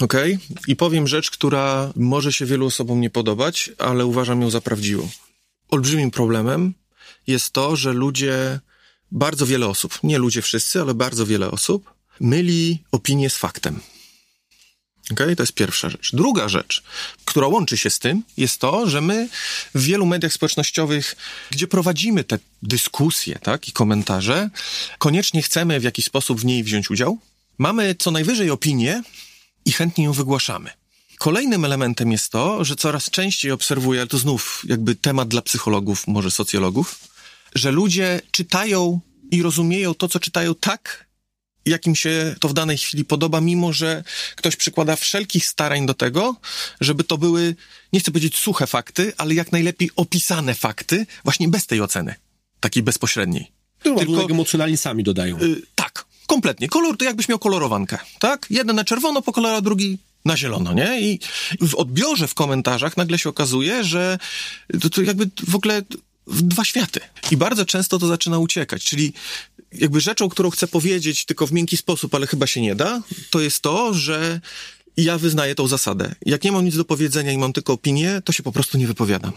Okej? 0.01 0.37
I 0.67 0.75
powiem 0.75 1.07
rzecz, 1.07 1.31
która 1.31 1.93
może 1.95 2.33
się 2.33 2.45
wielu 2.45 2.65
osobom 2.65 3.01
nie 3.01 3.09
podobać, 3.09 3.69
ale 3.77 4.05
uważam 4.05 4.41
ją 4.41 4.49
za 4.49 4.61
prawdziwą. 4.61 5.09
Olbrzymim 5.69 6.11
problemem 6.11 6.73
jest 7.27 7.51
to, 7.51 7.75
że 7.75 7.93
ludzie, 7.93 8.59
bardzo 9.11 9.45
wiele 9.45 9.67
osób, 9.67 9.99
nie 10.03 10.17
ludzie 10.17 10.41
wszyscy, 10.41 10.81
ale 10.81 10.93
bardzo 10.93 11.25
wiele 11.25 11.51
osób, 11.51 11.93
myli 12.19 12.83
opinię 12.91 13.29
z 13.29 13.37
faktem. 13.37 13.79
Okej, 15.11 15.35
to 15.35 15.43
jest 15.43 15.53
pierwsza 15.53 15.89
rzecz. 15.89 16.09
Druga 16.13 16.49
rzecz, 16.49 16.83
która 17.25 17.47
łączy 17.47 17.77
się 17.77 17.89
z 17.89 17.99
tym, 17.99 18.23
jest 18.37 18.57
to, 18.57 18.89
że 18.89 19.01
my 19.01 19.29
w 19.75 19.83
wielu 19.83 20.05
mediach 20.05 20.33
społecznościowych, 20.33 21.15
gdzie 21.51 21.67
prowadzimy 21.67 22.23
te 22.23 22.39
dyskusje, 22.63 23.39
tak, 23.43 23.67
i 23.67 23.71
komentarze, 23.71 24.49
koniecznie 24.97 25.41
chcemy 25.41 25.79
w 25.79 25.83
jakiś 25.83 26.05
sposób 26.05 26.41
w 26.41 26.45
niej 26.45 26.63
wziąć 26.63 26.89
udział. 26.89 27.17
Mamy 27.57 27.95
co 27.95 28.11
najwyżej 28.11 28.49
opinię 28.49 29.03
i 29.65 29.71
chętnie 29.71 30.03
ją 30.05 30.13
wygłaszamy. 30.13 30.69
Kolejnym 31.17 31.65
elementem 31.65 32.11
jest 32.11 32.31
to, 32.31 32.65
że 32.65 32.75
coraz 32.75 33.09
częściej 33.09 33.51
obserwuję, 33.51 33.99
ale 33.99 34.07
to 34.07 34.17
znów 34.17 34.63
jakby 34.67 34.95
temat 34.95 35.27
dla 35.27 35.41
psychologów, 35.41 36.07
może 36.07 36.31
socjologów, 36.31 36.95
że 37.55 37.71
ludzie 37.71 38.21
czytają 38.31 38.99
i 39.31 39.41
rozumieją 39.41 39.93
to, 39.93 40.07
co 40.07 40.19
czytają 40.19 40.55
tak, 40.55 41.05
jak 41.65 41.87
im 41.87 41.95
się 41.95 42.35
to 42.39 42.49
w 42.49 42.53
danej 42.53 42.77
chwili 42.77 43.05
podoba, 43.05 43.41
mimo 43.41 43.73
że 43.73 44.03
ktoś 44.35 44.55
przykłada 44.55 44.95
wszelkich 44.95 45.45
starań 45.45 45.85
do 45.85 45.93
tego, 45.93 46.35
żeby 46.81 47.03
to 47.03 47.17
były, 47.17 47.55
nie 47.93 47.99
chcę 47.99 48.11
powiedzieć 48.11 48.37
suche 48.37 48.67
fakty, 48.67 49.13
ale 49.17 49.33
jak 49.33 49.51
najlepiej 49.51 49.89
opisane 49.95 50.53
fakty, 50.55 51.05
właśnie 51.23 51.47
bez 51.47 51.67
tej 51.67 51.81
oceny, 51.81 52.15
takiej 52.59 52.83
bezpośredniej. 52.83 53.51
Tylko 53.83 53.99
Tylko, 53.99 54.25
emocjonalnie 54.25 54.77
sami 54.77 55.03
dodają. 55.03 55.39
y, 55.41 55.61
tak, 55.75 56.05
kompletnie. 56.27 56.67
Kolor 56.67 56.97
to 56.97 57.05
jakbyś 57.05 57.29
miał 57.29 57.39
kolorowankę, 57.39 57.97
tak? 58.19 58.47
Jeden 58.49 58.75
na 58.75 58.83
czerwono 58.83 59.21
po 59.21 59.31
kolora, 59.31 59.61
drugi 59.61 59.97
na 60.25 60.37
zielono, 60.37 60.73
nie? 60.73 61.01
I 61.01 61.19
w 61.61 61.75
odbiorze 61.75 62.27
w 62.27 62.33
komentarzach 62.33 62.97
nagle 62.97 63.19
się 63.19 63.29
okazuje, 63.29 63.83
że 63.83 64.19
to, 64.81 64.89
to 64.89 65.01
jakby 65.01 65.29
w 65.47 65.55
ogóle 65.55 65.81
w 66.27 66.41
dwa 66.41 66.65
światy. 66.65 66.99
I 67.31 67.37
bardzo 67.37 67.65
często 67.65 67.99
to 67.99 68.07
zaczyna 68.07 68.39
uciekać, 68.39 68.83
czyli 68.83 69.13
jakby 69.73 70.01
rzeczą, 70.01 70.29
którą 70.29 70.49
chcę 70.49 70.67
powiedzieć 70.67 71.25
tylko 71.25 71.47
w 71.47 71.51
miękki 71.51 71.77
sposób, 71.77 72.15
ale 72.15 72.27
chyba 72.27 72.47
się 72.47 72.61
nie 72.61 72.75
da, 72.75 73.01
to 73.29 73.39
jest 73.41 73.61
to, 73.61 73.93
że 73.93 74.41
ja 74.97 75.17
wyznaję 75.17 75.55
tą 75.55 75.67
zasadę. 75.67 76.15
Jak 76.25 76.43
nie 76.43 76.51
mam 76.51 76.65
nic 76.65 76.75
do 76.77 76.85
powiedzenia 76.85 77.31
i 77.31 77.37
mam 77.37 77.53
tylko 77.53 77.73
opinię, 77.73 78.21
to 78.25 78.31
się 78.33 78.43
po 78.43 78.51
prostu 78.51 78.77
nie 78.77 78.87
wypowiadam. 78.87 79.31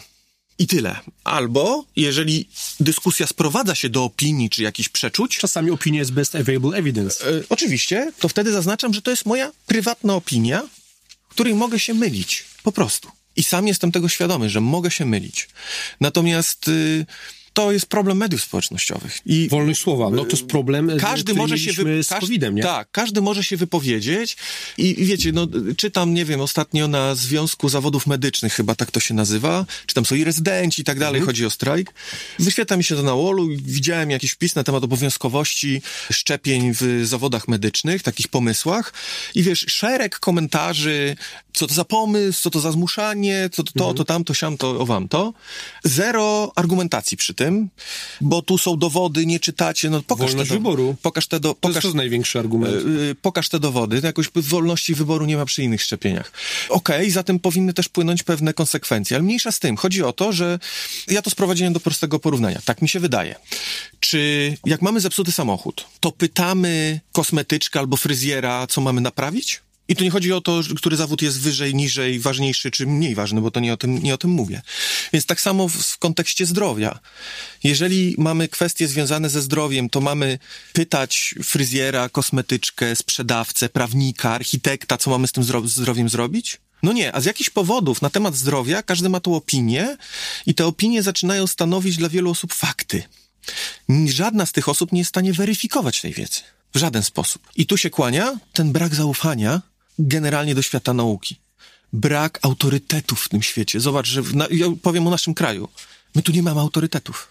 I 0.58 0.66
tyle. 0.66 0.96
Albo, 1.24 1.84
jeżeli 1.96 2.48
dyskusja 2.80 3.26
sprowadza 3.26 3.74
się 3.74 3.88
do 3.88 4.04
opinii 4.04 4.50
czy 4.50 4.62
jakichś 4.62 4.88
przeczuć, 4.88 5.38
Czasami 5.38 5.70
opinia 5.70 5.98
jest 5.98 6.12
best 6.12 6.34
available 6.34 6.78
evidence. 6.78 7.28
e, 7.28 7.42
oczywiście, 7.48 8.12
to 8.18 8.28
wtedy 8.28 8.52
zaznaczam, 8.52 8.94
że 8.94 9.02
to 9.02 9.10
jest 9.10 9.26
moja 9.26 9.52
prywatna 9.66 10.14
opinia, 10.14 10.62
której 11.28 11.54
mogę 11.54 11.78
się 11.78 11.94
mylić. 11.94 12.44
Po 12.62 12.72
prostu. 12.72 13.08
I 13.36 13.44
sam 13.44 13.68
jestem 13.68 13.92
tego 13.92 14.08
świadomy, 14.08 14.50
że 14.50 14.60
mogę 14.60 14.90
się 14.90 15.04
mylić. 15.06 15.48
Natomiast 16.00 16.68
y, 16.68 17.06
to 17.54 17.72
jest 17.72 17.86
problem 17.86 18.16
mediów 18.16 18.42
społecznościowych. 18.42 19.18
I 19.26 19.48
Wolność 19.48 19.80
słowa, 19.80 20.10
no 20.10 20.24
to 20.24 20.30
jest 20.30 20.46
problem, 20.46 20.90
każdy 21.00 21.24
który 21.24 21.38
może 21.38 21.58
się 21.58 21.64
mieliśmy 21.84 22.04
z 22.04 22.08
COVID-em, 22.08 22.54
nie? 22.54 22.62
Tak, 22.62 22.88
każdy 22.92 23.20
może 23.20 23.44
się 23.44 23.56
wypowiedzieć 23.56 24.36
i, 24.78 25.02
i 25.02 25.04
wiecie, 25.06 25.32
no 25.32 25.46
czytam, 25.76 26.14
nie 26.14 26.24
wiem, 26.24 26.40
ostatnio 26.40 26.88
na 26.88 27.14
Związku 27.14 27.68
Zawodów 27.68 28.06
Medycznych, 28.06 28.52
chyba 28.54 28.74
tak 28.74 28.90
to 28.90 29.00
się 29.00 29.14
nazywa, 29.14 29.66
czy 29.86 29.94
tam 29.94 30.04
są 30.06 30.14
i 30.14 30.24
rezydenci 30.24 30.82
i 30.82 30.84
tak 30.84 30.98
dalej, 30.98 31.18
Mhm. 31.18 31.26
chodzi 31.26 31.46
o 31.46 31.50
strajk. 31.50 31.92
Wyświetla 32.38 32.76
mi 32.76 32.84
się 32.84 32.96
to 32.96 33.02
na 33.02 33.14
wallu 33.14 33.50
i 33.50 33.56
widziałem 33.56 34.10
jakiś 34.10 34.30
wpis 34.30 34.54
na 34.54 34.64
temat 34.64 34.84
obowiązkowości 34.84 35.82
szczepień 36.12 36.72
w 36.74 37.00
zawodach 37.04 37.48
medycznych, 37.48 38.02
takich 38.02 38.28
pomysłach 38.28 38.92
i 39.34 39.42
wiesz, 39.42 39.64
szereg 39.68 40.18
komentarzy, 40.18 41.16
co 41.52 41.66
to 41.66 41.74
za 41.74 41.84
pomysł, 41.84 42.42
co 42.42 42.50
to 42.50 42.60
za 42.60 42.72
zmuszanie, 42.72 43.48
co 43.52 43.62
to, 43.62 43.72
to, 43.72 43.78
Mhm. 43.84 43.96
to 43.96 44.04
tamto, 44.04 44.34
siam, 44.34 44.56
to, 44.56 44.80
o 44.80 44.86
wam 44.86 45.08
to. 45.08 45.32
Zero 45.84 46.52
argumentacji 46.56 47.16
przy 47.16 47.34
tym, 47.34 47.43
bo 48.20 48.42
tu 48.42 48.58
są 48.58 48.76
dowody, 48.76 49.26
nie 49.26 49.40
czytacie, 49.40 49.90
no 49.90 50.02
pokaż 50.02 50.26
Wolność 50.30 50.48
te 50.50 50.54
do- 50.54 50.60
wyboru. 50.60 50.96
Pokaż 51.02 51.26
te 51.26 51.40
do, 51.40 51.48
To 51.48 51.54
pokaż, 51.54 51.74
jest 51.74 51.86
to 51.86 51.96
największy 51.96 52.38
argument. 52.38 52.74
Yy, 52.74 53.14
pokaż 53.22 53.48
te 53.48 53.60
dowody. 53.60 54.00
Jakoś 54.02 54.26
wolności 54.36 54.94
wyboru 54.94 55.26
nie 55.26 55.36
ma 55.36 55.44
przy 55.44 55.62
innych 55.62 55.82
szczepieniach. 55.82 56.32
Okej, 56.68 57.10
zatem 57.10 57.38
powinny 57.38 57.72
też 57.74 57.88
płynąć 57.88 58.22
pewne 58.22 58.54
konsekwencje, 58.54 59.16
ale 59.16 59.24
mniejsza 59.24 59.52
z 59.52 59.58
tym. 59.58 59.76
Chodzi 59.76 60.02
o 60.02 60.12
to, 60.12 60.32
że 60.32 60.58
ja 61.08 61.22
to 61.22 61.30
sprowadziłem 61.30 61.72
do 61.72 61.80
prostego 61.80 62.18
porównania. 62.18 62.60
Tak 62.64 62.82
mi 62.82 62.88
się 62.88 63.00
wydaje. 63.00 63.34
Czy 64.00 64.56
jak 64.66 64.82
mamy 64.82 65.00
zepsuty 65.00 65.32
samochód, 65.32 65.84
to 66.00 66.12
pytamy 66.12 67.00
kosmetyczkę 67.12 67.78
albo 67.78 67.96
fryzjera, 67.96 68.66
co 68.66 68.80
mamy 68.80 69.00
naprawić? 69.00 69.60
I 69.88 69.96
tu 69.96 70.04
nie 70.04 70.10
chodzi 70.10 70.32
o 70.32 70.40
to, 70.40 70.60
który 70.76 70.96
zawód 70.96 71.22
jest 71.22 71.40
wyżej, 71.40 71.74
niżej, 71.74 72.20
ważniejszy 72.20 72.70
czy 72.70 72.86
mniej 72.86 73.14
ważny, 73.14 73.40
bo 73.40 73.50
to 73.50 73.60
nie 73.60 73.72
o 73.72 73.76
tym, 73.76 74.02
nie 74.02 74.14
o 74.14 74.18
tym 74.18 74.30
mówię. 74.30 74.62
Więc 75.12 75.26
tak 75.26 75.40
samo 75.40 75.68
w, 75.68 75.72
w 75.72 75.98
kontekście 75.98 76.46
zdrowia. 76.46 76.98
Jeżeli 77.64 78.14
mamy 78.18 78.48
kwestie 78.48 78.88
związane 78.88 79.30
ze 79.30 79.42
zdrowiem, 79.42 79.90
to 79.90 80.00
mamy 80.00 80.38
pytać 80.72 81.34
fryzjera, 81.42 82.08
kosmetyczkę, 82.08 82.96
sprzedawcę, 82.96 83.68
prawnika, 83.68 84.30
architekta, 84.30 84.98
co 84.98 85.10
mamy 85.10 85.26
z 85.28 85.32
tym 85.32 85.44
zdro- 85.44 85.68
zdrowiem 85.68 86.08
zrobić? 86.08 86.60
No 86.82 86.92
nie, 86.92 87.14
a 87.14 87.20
z 87.20 87.24
jakichś 87.24 87.50
powodów 87.50 88.02
na 88.02 88.10
temat 88.10 88.36
zdrowia 88.36 88.82
każdy 88.82 89.08
ma 89.08 89.20
tą 89.20 89.34
opinię 89.34 89.96
i 90.46 90.54
te 90.54 90.66
opinie 90.66 91.02
zaczynają 91.02 91.46
stanowić 91.46 91.96
dla 91.96 92.08
wielu 92.08 92.30
osób 92.30 92.54
fakty. 92.54 93.02
Żadna 94.06 94.46
z 94.46 94.52
tych 94.52 94.68
osób 94.68 94.92
nie 94.92 95.00
jest 95.00 95.08
w 95.08 95.14
stanie 95.14 95.32
weryfikować 95.32 96.00
tej 96.00 96.12
wiedzy. 96.12 96.40
W 96.74 96.78
żaden 96.78 97.02
sposób. 97.02 97.48
I 97.56 97.66
tu 97.66 97.76
się 97.76 97.90
kłania 97.90 98.38
ten 98.52 98.72
brak 98.72 98.94
zaufania 98.94 99.62
generalnie 99.98 100.54
do 100.54 100.62
świata 100.62 100.94
nauki. 100.94 101.36
Brak 101.92 102.38
autorytetów 102.42 103.20
w 103.20 103.28
tym 103.28 103.42
świecie. 103.42 103.80
Zobacz, 103.80 104.06
że 104.06 104.22
na, 104.34 104.46
ja 104.50 104.66
powiem 104.82 105.06
o 105.06 105.10
naszym 105.10 105.34
kraju. 105.34 105.68
My 106.14 106.22
tu 106.22 106.32
nie 106.32 106.42
mamy 106.42 106.60
autorytetów. 106.60 107.28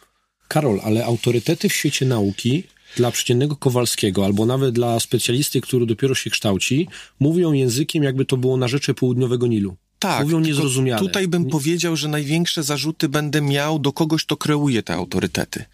Karol, 0.48 0.80
ale 0.84 1.06
autorytety 1.06 1.70
w 1.70 1.74
świecie 1.74 2.06
nauki 2.06 2.64
dla 2.96 3.12
przeciętnego 3.12 3.56
Kowalskiego, 3.56 4.26
albo 4.26 4.46
nawet 4.46 4.76
dla 4.76 5.00
specjalisty, 5.00 5.62
który 5.62 5.86
dopiero 5.86 6.16
się 6.16 6.30
kształci, 6.30 6.88
mówią 7.20 7.54
językiem, 7.54 8.04
jakby 8.04 8.26
to 8.26 8.38
było 8.38 8.58
na 8.58 8.68
rzeczy 8.68 8.94
południowego 8.94 9.48
Nilu. 9.48 9.76
Tak. 10.00 10.24
Mówią 10.24 10.40
niezrozumiale. 10.40 11.00
Tutaj 11.00 11.28
bym 11.28 11.46
powiedział, 11.46 11.96
że 11.96 12.08
największe 12.08 12.64
zarzuty 12.64 13.10
będę 13.10 13.42
miał 13.42 13.80
do 13.80 13.94
kogoś, 13.94 14.26
kto 14.26 14.38
kreuje 14.38 14.84
te 14.84 14.94
autorytety. 14.94 15.66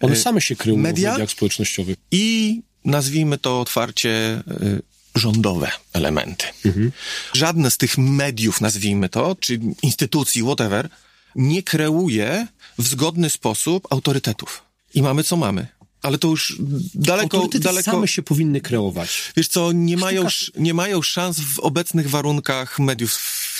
One 0.00 0.16
same 0.16 0.40
się 0.40 0.56
kryją 0.56 0.76
media? 0.76 1.10
w 1.10 1.12
mediach 1.12 1.30
społecznościowych. 1.30 1.96
i 2.10 2.62
nazwijmy 2.84 3.38
to 3.38 3.60
otwarcie 3.60 4.42
y, 4.62 4.82
rządowe 5.14 5.70
elementy. 5.92 6.46
Żadne 7.32 7.70
z 7.70 7.76
tych 7.78 7.98
mediów, 7.98 8.60
nazwijmy 8.60 9.08
to, 9.08 9.36
czy 9.40 9.60
instytucji, 9.82 10.42
whatever, 10.42 10.88
nie 11.36 11.62
kreuje 11.62 12.46
w 12.78 12.88
zgodny 12.88 13.30
sposób 13.30 13.86
autorytetów. 13.92 14.62
I 14.94 15.02
mamy 15.02 15.24
co 15.24 15.36
mamy. 15.36 15.66
Ale 16.02 16.18
to 16.18 16.28
już 16.28 16.56
daleko, 16.94 17.36
Autorytety 17.36 17.64
daleko. 17.64 17.90
same 17.90 18.08
się 18.08 18.22
powinny 18.22 18.60
kreować. 18.60 19.32
Wiesz 19.36 19.48
co, 19.48 19.72
nie 19.72 19.96
mają, 19.96 20.24
Sztuka- 20.24 20.50
nie 20.60 20.74
mają 20.74 21.02
szans 21.02 21.40
w 21.40 21.58
obecnych 21.58 22.10
warunkach 22.10 22.78
mediów 22.78 23.12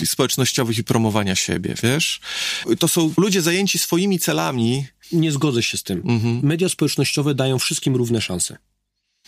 społecznościowych 0.05 0.79
i 0.79 0.85
promowania 0.85 1.35
siebie, 1.37 1.75
wiesz? 1.83 2.21
To 2.79 2.89
są 2.89 3.13
ludzie 3.17 3.43
zajęci 3.43 3.79
swoimi 3.79 4.19
celami. 4.19 4.87
Nie 5.13 5.33
zgodzę 5.33 5.63
się 5.63 5.77
z 5.79 5.83
tym. 5.83 6.03
Mhm. 6.05 6.41
Media 6.43 6.69
społecznościowe 6.69 7.35
dają 7.35 7.59
wszystkim 7.59 7.97
równe 7.97 8.21
szanse. 8.21 8.57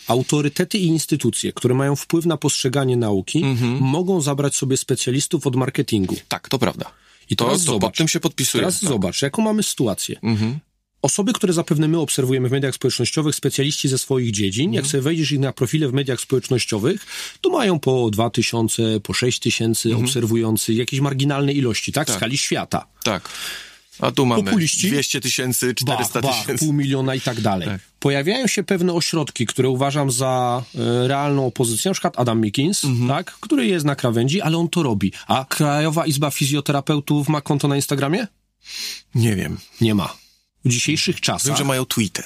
Autorytety 0.07 0.77
i 0.77 0.85
instytucje, 0.85 1.53
które 1.53 1.75
mają 1.75 1.95
wpływ 1.95 2.25
na 2.25 2.37
postrzeganie 2.37 2.97
nauki, 2.97 3.43
Mhm. 3.43 3.77
mogą 3.81 4.21
zabrać 4.21 4.55
sobie 4.55 4.77
specjalistów 4.77 5.47
od 5.47 5.55
marketingu. 5.55 6.15
Tak, 6.27 6.49
to 6.49 6.59
prawda. 6.59 6.85
I 7.29 7.35
To, 7.35 7.45
teraz 7.45 7.59
to 7.59 7.65
zobacz. 7.65 7.81
pod 7.91 7.97
tym 7.97 8.07
się 8.07 8.19
podpisuję. 8.19 8.61
Teraz 8.61 8.79
tak. 8.79 8.89
zobacz, 8.89 9.21
jaką 9.21 9.41
mamy 9.41 9.63
sytuację. 9.63 10.19
Mhm. 10.23 10.59
Osoby, 11.01 11.33
które 11.33 11.53
zapewne 11.53 11.87
my 11.87 11.99
obserwujemy 11.99 12.49
w 12.49 12.51
mediach 12.51 12.75
społecznościowych, 12.75 13.35
specjaliści 13.35 13.87
ze 13.87 13.97
swoich 13.97 14.31
dziedzin, 14.31 14.65
Mhm. 14.69 14.73
jak 14.83 14.91
sobie 14.91 15.01
wejdziesz 15.01 15.31
ich 15.31 15.39
na 15.39 15.53
profile 15.53 15.87
w 15.87 15.93
mediach 15.93 16.21
społecznościowych, 16.21 17.05
to 17.41 17.49
mają 17.49 17.79
po 17.79 18.09
2000, 18.11 18.99
po 19.03 19.13
6000 19.13 19.95
obserwujących, 19.97 20.77
jakieś 20.77 20.99
marginalne 20.99 21.53
ilości, 21.53 21.91
tak? 21.91 22.07
W 22.07 22.09
Mhm. 22.09 22.15
Tak. 22.15 22.19
skali 22.19 22.37
świata. 22.37 22.87
Tak. 23.03 23.29
A 23.99 24.11
tu 24.11 24.25
mamy 24.25 24.43
Populiści? 24.43 24.87
200 24.87 25.21
tysięcy, 25.21 25.75
400 25.75 26.21
Bach, 26.21 26.31
bach, 26.31 26.41
tysięcy. 26.41 26.65
pół 26.65 26.73
miliona 26.73 27.15
i 27.15 27.21
tak 27.21 27.41
dalej. 27.41 27.67
Tak. 27.67 27.81
Pojawiają 27.99 28.47
się 28.47 28.63
pewne 28.63 28.93
ośrodki, 28.93 29.45
które 29.45 29.69
uważam 29.69 30.11
za 30.11 30.63
e, 31.03 31.07
realną 31.07 31.45
opozycję, 31.45 31.89
na 31.89 31.93
przykład 31.93 32.19
Adam 32.19 32.41
Mikins, 32.41 32.83
Mhm. 32.85 33.07
tak, 33.09 33.31
który 33.39 33.65
jest 33.67 33.85
na 33.85 33.95
krawędzi, 33.95 34.41
ale 34.41 34.57
on 34.57 34.69
to 34.69 34.83
robi. 34.83 35.11
A 35.27 35.45
Krajowa 35.49 36.05
Izba 36.05 36.31
Fizjoterapeutów 36.31 37.29
ma 37.29 37.41
konto 37.41 37.67
na 37.67 37.75
Instagramie? 37.75 38.27
Nie 39.15 39.35
wiem. 39.35 39.57
Nie 39.81 39.95
ma. 39.95 40.13
W 40.65 40.69
dzisiejszych 40.69 41.21
czasach... 41.21 41.47
Wiem, 41.47 41.57
że 41.57 41.63
mają 41.63 41.85
Twitter. 41.85 42.25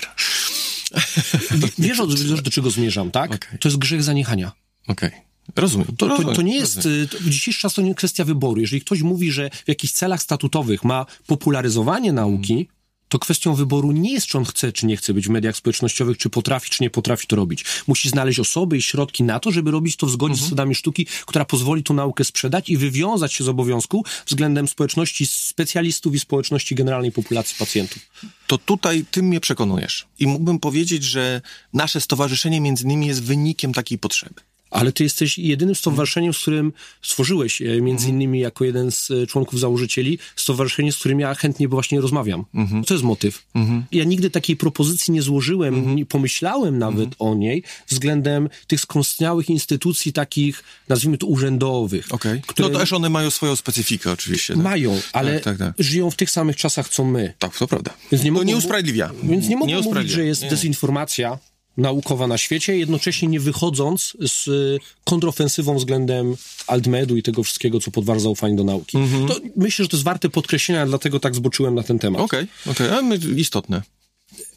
Wiesz, 1.80 2.00
od, 2.00 2.20
wiesz, 2.20 2.42
do 2.42 2.52
czego 2.52 2.72
zmierzam, 2.72 3.12
tak? 3.12 3.32
Okej. 3.36 3.60
To 3.60 3.68
jest 3.70 3.78
grzech 3.78 4.04
zaniechania. 4.04 4.52
Okej. 4.88 5.12
Rozumiem. 5.56 5.88
To, 5.98 6.18
to, 6.18 6.34
to 6.34 6.42
nie 6.42 6.56
jest, 6.56 6.76
to 6.76 7.18
w 7.20 7.30
dzisiejszych 7.30 7.62
czasach 7.62 7.76
to 7.76 7.82
nie 7.82 7.96
kwestia 7.96 8.26
wyboru. 8.26 8.62
Jeżeli 8.62 8.82
ktoś 8.82 9.02
mówi, 9.02 9.32
że 9.32 9.50
w 9.50 9.68
jakichś 9.68 9.94
celach 9.94 10.22
statutowych 10.22 10.84
ma 10.84 11.06
popularyzowanie 11.28 12.14
nauki, 12.14 12.68
to 13.12 13.20
kwestią 13.20 13.56
wyboru 13.56 13.92
nie 13.92 14.14
jest, 14.14 14.28
czy 14.28 14.38
on 14.38 14.46
chce, 14.46 14.72
czy 14.72 14.86
nie 14.86 14.98
chce 14.98 15.14
być 15.14 15.28
w 15.28 15.30
mediach 15.30 15.58
społecznościowych, 15.58 16.18
czy 16.18 16.30
potrafi, 16.30 16.70
czy 16.70 16.84
nie 16.84 16.90
potrafi 16.90 17.28
to 17.28 17.36
robić. 17.36 17.66
Musi 17.88 18.10
znaleźć 18.10 18.40
osoby 18.40 18.78
i 18.78 18.82
środki 18.82 19.24
na 19.24 19.40
to, 19.40 19.52
żeby 19.52 19.72
robić 19.72 19.96
to 19.96 20.08
w 20.08 20.12
zgodzie 20.12 20.36
z 20.36 20.40
zasadami 20.40 20.76
sztuki, 20.76 21.08
która 21.26 21.46
pozwoli 21.46 21.84
tą 21.84 21.94
naukę 21.94 22.24
sprzedać 22.24 22.70
i 22.70 22.78
wywiązać 22.78 23.34
się 23.34 23.44
z 23.44 23.48
obowiązku 23.48 24.06
względem 24.26 24.68
społeczności 24.68 25.26
specjalistów 25.26 26.16
i 26.16 26.20
społeczności 26.20 26.76
generalnej 26.76 27.12
populacji 27.12 27.56
pacjentów. 27.60 28.00
To 28.48 28.58
tutaj 28.58 29.06
ty 29.12 29.24
mnie 29.24 29.40
przekonujesz. 29.40 30.08
I 30.20 30.28
mógłbym 30.28 30.60
powiedzieć, 30.60 31.04
że 31.04 31.42
nasze 31.74 32.02
stowarzyszenie 32.02 32.62
między 32.62 32.84
innymi 32.84 33.08
jest 33.08 33.24
wynikiem 33.24 33.74
takiej 33.74 33.98
potrzeby. 33.98 34.42
Ale 34.72 34.92
ty 34.92 35.04
jesteś 35.04 35.38
jedynym 35.38 35.76
stowarzyszeniem, 35.76 36.34
z 36.34 36.40
którym 36.40 36.74
stworzyłeś, 37.02 37.62
e, 37.62 37.82
między 37.82 38.10
innymi 38.10 38.40
jako 38.40 38.66
jeden 38.66 38.92
z 38.92 39.12
e, 39.12 39.28
członków 39.28 39.60
założycieli, 39.60 40.20
stowarzyszenie, 40.36 40.92
z 40.92 40.98
którym 40.98 41.20
ja 41.20 41.36
chętnie 41.36 41.68
właśnie 41.68 42.02
rozmawiam. 42.02 42.46
To 42.88 42.94
jest 42.94 43.04
motyw. 43.04 43.46
Ja 43.92 44.04
nigdy 44.04 44.30
takiej 44.30 44.56
propozycji 44.56 45.14
nie 45.14 45.22
złożyłem, 45.22 45.96
nie 45.96 46.06
pomyślałem 46.06 46.78
nawet 46.80 47.10
o 47.20 47.36
niej 47.36 47.64
względem 47.88 48.50
tych 48.68 48.82
skąstniałych 48.82 49.50
instytucji 49.50 50.14
takich, 50.14 50.64
nazwijmy 50.90 51.18
to 51.18 51.28
urzędowych. 51.28 52.08
Okej. 52.10 52.42
które 52.48 52.70
No 52.70 52.80
też 52.80 52.94
one 52.94 53.10
mają 53.10 53.30
swoją 53.32 53.56
specyfikę 53.56 54.12
oczywiście. 54.12 54.54
tak. 54.54 54.64
mają, 54.64 55.00
ale 55.14 55.40
tak, 55.40 55.58
tak. 55.58 55.74
żyją 55.80 56.12
w 56.12 56.16
tych 56.16 56.30
samych 56.30 56.56
czasach, 56.56 56.90
co 56.90 57.04
my. 57.04 57.34
Tak, 57.40 57.58
to 57.58 57.68
prawda. 57.68 57.94
Więc 58.12 58.24
nie 58.24 58.30
to 58.30 58.34
mogą 58.34 58.46
nie 58.46 58.58
usprawiedliwia. 58.58 59.12
Więc 59.24 59.48
nie 59.48 59.58
mogę 59.58 59.82
mówić, 59.82 60.10
że 60.10 60.26
jest 60.26 60.42
Nie. 60.42 60.50
dezinformacja 60.50 61.40
naukowa 61.82 62.28
na 62.28 62.38
świecie, 62.38 62.78
jednocześnie 62.78 63.28
nie 63.28 63.40
wychodząc 63.40 64.18
z 64.20 64.48
y, 64.48 64.80
kontrofensywą 65.04 65.76
względem 65.78 66.36
Altmedu 66.68 67.18
i 67.18 67.24
tego 67.24 67.44
wszystkiego, 67.44 67.80
co 67.80 67.92
podważa 67.92 68.20
zaufanie 68.20 68.56
do 68.56 68.64
nauki. 68.64 68.98
Mhm. 68.98 69.28
To 69.28 69.36
myślę, 69.56 69.86
że 69.86 69.90
to 69.90 69.98
jest 69.98 70.06
warte 70.06 70.30
podkreślenia, 70.30 70.86
dlatego 70.86 71.20
tak 71.20 71.36
zboczyłem 71.36 71.76
na 71.76 71.84
ten 71.84 72.00
temat. 72.00 72.22
Okej, 72.22 72.48
okej, 72.72 72.90
ale 72.90 73.02
my- 73.02 73.18
istotne. 73.36 73.82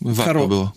Warto 0.00 0.32
Karol- 0.32 0.48
było. 0.48 0.72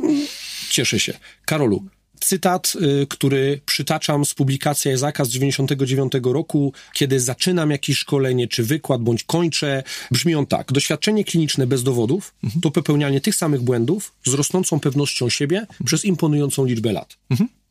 Cieszę 0.69 0.99
się. 0.99 1.13
Karolu, 1.45 1.83
cytat, 2.19 2.73
y, 3.01 3.07
który 3.07 3.61
przytaczam 3.65 4.25
z 4.25 4.33
publikacji 4.33 4.91
Izaka 4.91 5.25
z 5.25 5.29
99 5.29 6.13
roku, 6.33 6.73
kiedy 6.93 7.19
zaczynam 7.19 7.71
jakieś 7.71 7.97
szkolenie, 7.97 8.47
czy 8.47 8.63
wykład, 8.63 9.01
bądź 9.01 9.23
kończę, 9.23 9.83
brzmi 10.11 10.35
on 10.35 10.45
tak. 10.45 10.71
Doświadczenie 10.71 11.23
kliniczne 11.23 11.67
bez 11.67 11.83
dowodów 11.83 12.33
to 12.61 12.71
popełnianie 12.71 13.21
tych 13.21 13.35
samych 13.35 13.61
błędów 13.61 14.13
z 14.25 14.33
rosnącą 14.33 14.79
pewnością 14.79 15.29
siebie 15.29 15.67
przez 15.85 16.05
imponującą 16.05 16.65
liczbę 16.65 16.93
lat. 16.93 17.17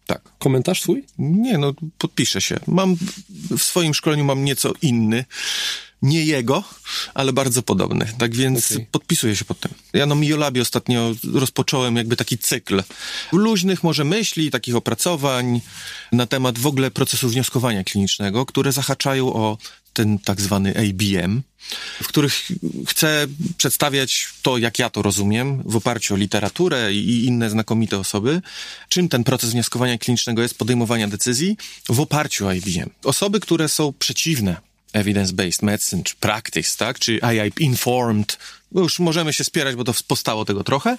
Tak. 0.07 0.22
Komentarz 0.38 0.82
swój? 0.82 1.05
Nie, 1.18 1.59
no 1.59 1.74
podpiszę 1.99 2.40
się. 2.40 2.57
Mam, 2.66 2.97
w 3.59 3.62
swoim 3.62 3.94
szkoleniu 3.94 4.24
mam 4.24 4.44
nieco 4.44 4.72
inny. 4.82 5.24
Nie 6.03 6.24
jego, 6.24 6.64
ale 7.14 7.32
bardzo 7.32 7.62
podobny. 7.62 8.07
Tak 8.18 8.34
więc 8.34 8.72
Okej. 8.72 8.86
podpisuję 8.90 9.36
się 9.36 9.44
pod 9.44 9.61
tym. 9.61 9.72
Ja 9.92 10.07
na 10.07 10.14
Miolabie 10.14 10.62
ostatnio 10.62 11.14
rozpocząłem 11.32 11.97
jakby 11.97 12.16
taki 12.16 12.38
cykl 12.38 12.82
luźnych 13.32 13.82
może 13.82 14.05
myśli, 14.05 14.51
takich 14.51 14.76
opracowań 14.76 15.61
na 16.12 16.26
temat 16.26 16.59
w 16.59 16.66
ogóle 16.66 16.90
procesu 16.90 17.28
wnioskowania 17.28 17.84
klinicznego, 17.84 18.47
które 18.47 18.72
zahaczają 18.72 19.32
o 19.32 19.59
ten 19.92 20.18
tak 20.18 20.40
zwany 20.40 20.74
ABM, 20.76 21.42
w 22.03 22.09
których 22.09 22.49
chcę 22.88 23.26
przedstawiać 23.57 24.28
to, 24.42 24.59
jak 24.59 24.78
ja 24.78 24.90
to 24.90 25.03
rozumiem, 25.03 25.62
w 25.66 25.76
oparciu 25.76 26.14
o 26.14 26.16
literaturę 26.16 26.92
i 26.92 27.24
inne 27.24 27.51
znakomite 27.51 27.99
osoby, 27.99 28.42
czym 28.88 29.09
ten 29.09 29.24
proces 29.24 29.51
wnioskowania 29.51 29.99
klinicznego 29.99 30.42
jest, 30.42 30.59
podejmowania 30.59 31.09
decyzji 31.09 31.57
w 31.88 32.01
oparciu 32.01 32.47
o 32.47 32.51
ABM. 32.51 32.90
Osoby, 33.05 33.40
które 33.40 33.68
są 33.68 33.92
przeciwne 33.92 34.57
evidence-based 34.97 35.62
medicine, 35.62 36.03
czy 36.03 36.16
practice, 36.16 36.76
tak, 36.76 36.99
czy 36.99 37.22
AI 37.22 37.53
informed, 37.59 38.38
bo 38.72 38.80
już 38.80 38.99
możemy 38.99 39.32
się 39.32 39.44
spierać, 39.44 39.76
bo 39.76 39.84
to 39.84 39.94
powstało 40.07 40.44
tego 40.44 40.64
trochę, 40.64 40.99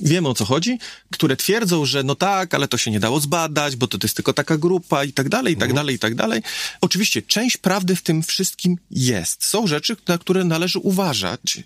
wiemy 0.00 0.28
o 0.28 0.34
co 0.34 0.44
chodzi, 0.44 0.78
które 1.10 1.36
twierdzą, 1.36 1.84
że 1.84 2.02
no 2.02 2.14
tak, 2.14 2.54
ale 2.54 2.68
to 2.68 2.78
się 2.78 2.90
nie 2.90 3.00
dało 3.00 3.20
zbadać, 3.20 3.76
bo 3.76 3.86
to, 3.86 3.98
to 3.98 4.06
jest 4.06 4.16
tylko 4.16 4.32
taka 4.32 4.58
grupa 4.58 5.04
i 5.04 5.12
tak 5.12 5.28
dalej, 5.28 5.54
i 5.54 5.56
tak 5.56 5.72
dalej, 5.72 5.96
i 5.96 5.98
tak 5.98 6.14
dalej. 6.14 6.42
Oczywiście 6.80 7.22
część 7.22 7.56
prawdy 7.56 7.96
w 7.96 8.02
tym 8.02 8.22
wszystkim 8.22 8.78
jest. 8.90 9.44
Są 9.44 9.66
rzeczy, 9.66 9.96
na 10.08 10.18
które 10.18 10.44
należy 10.44 10.78
uważać 10.78 11.62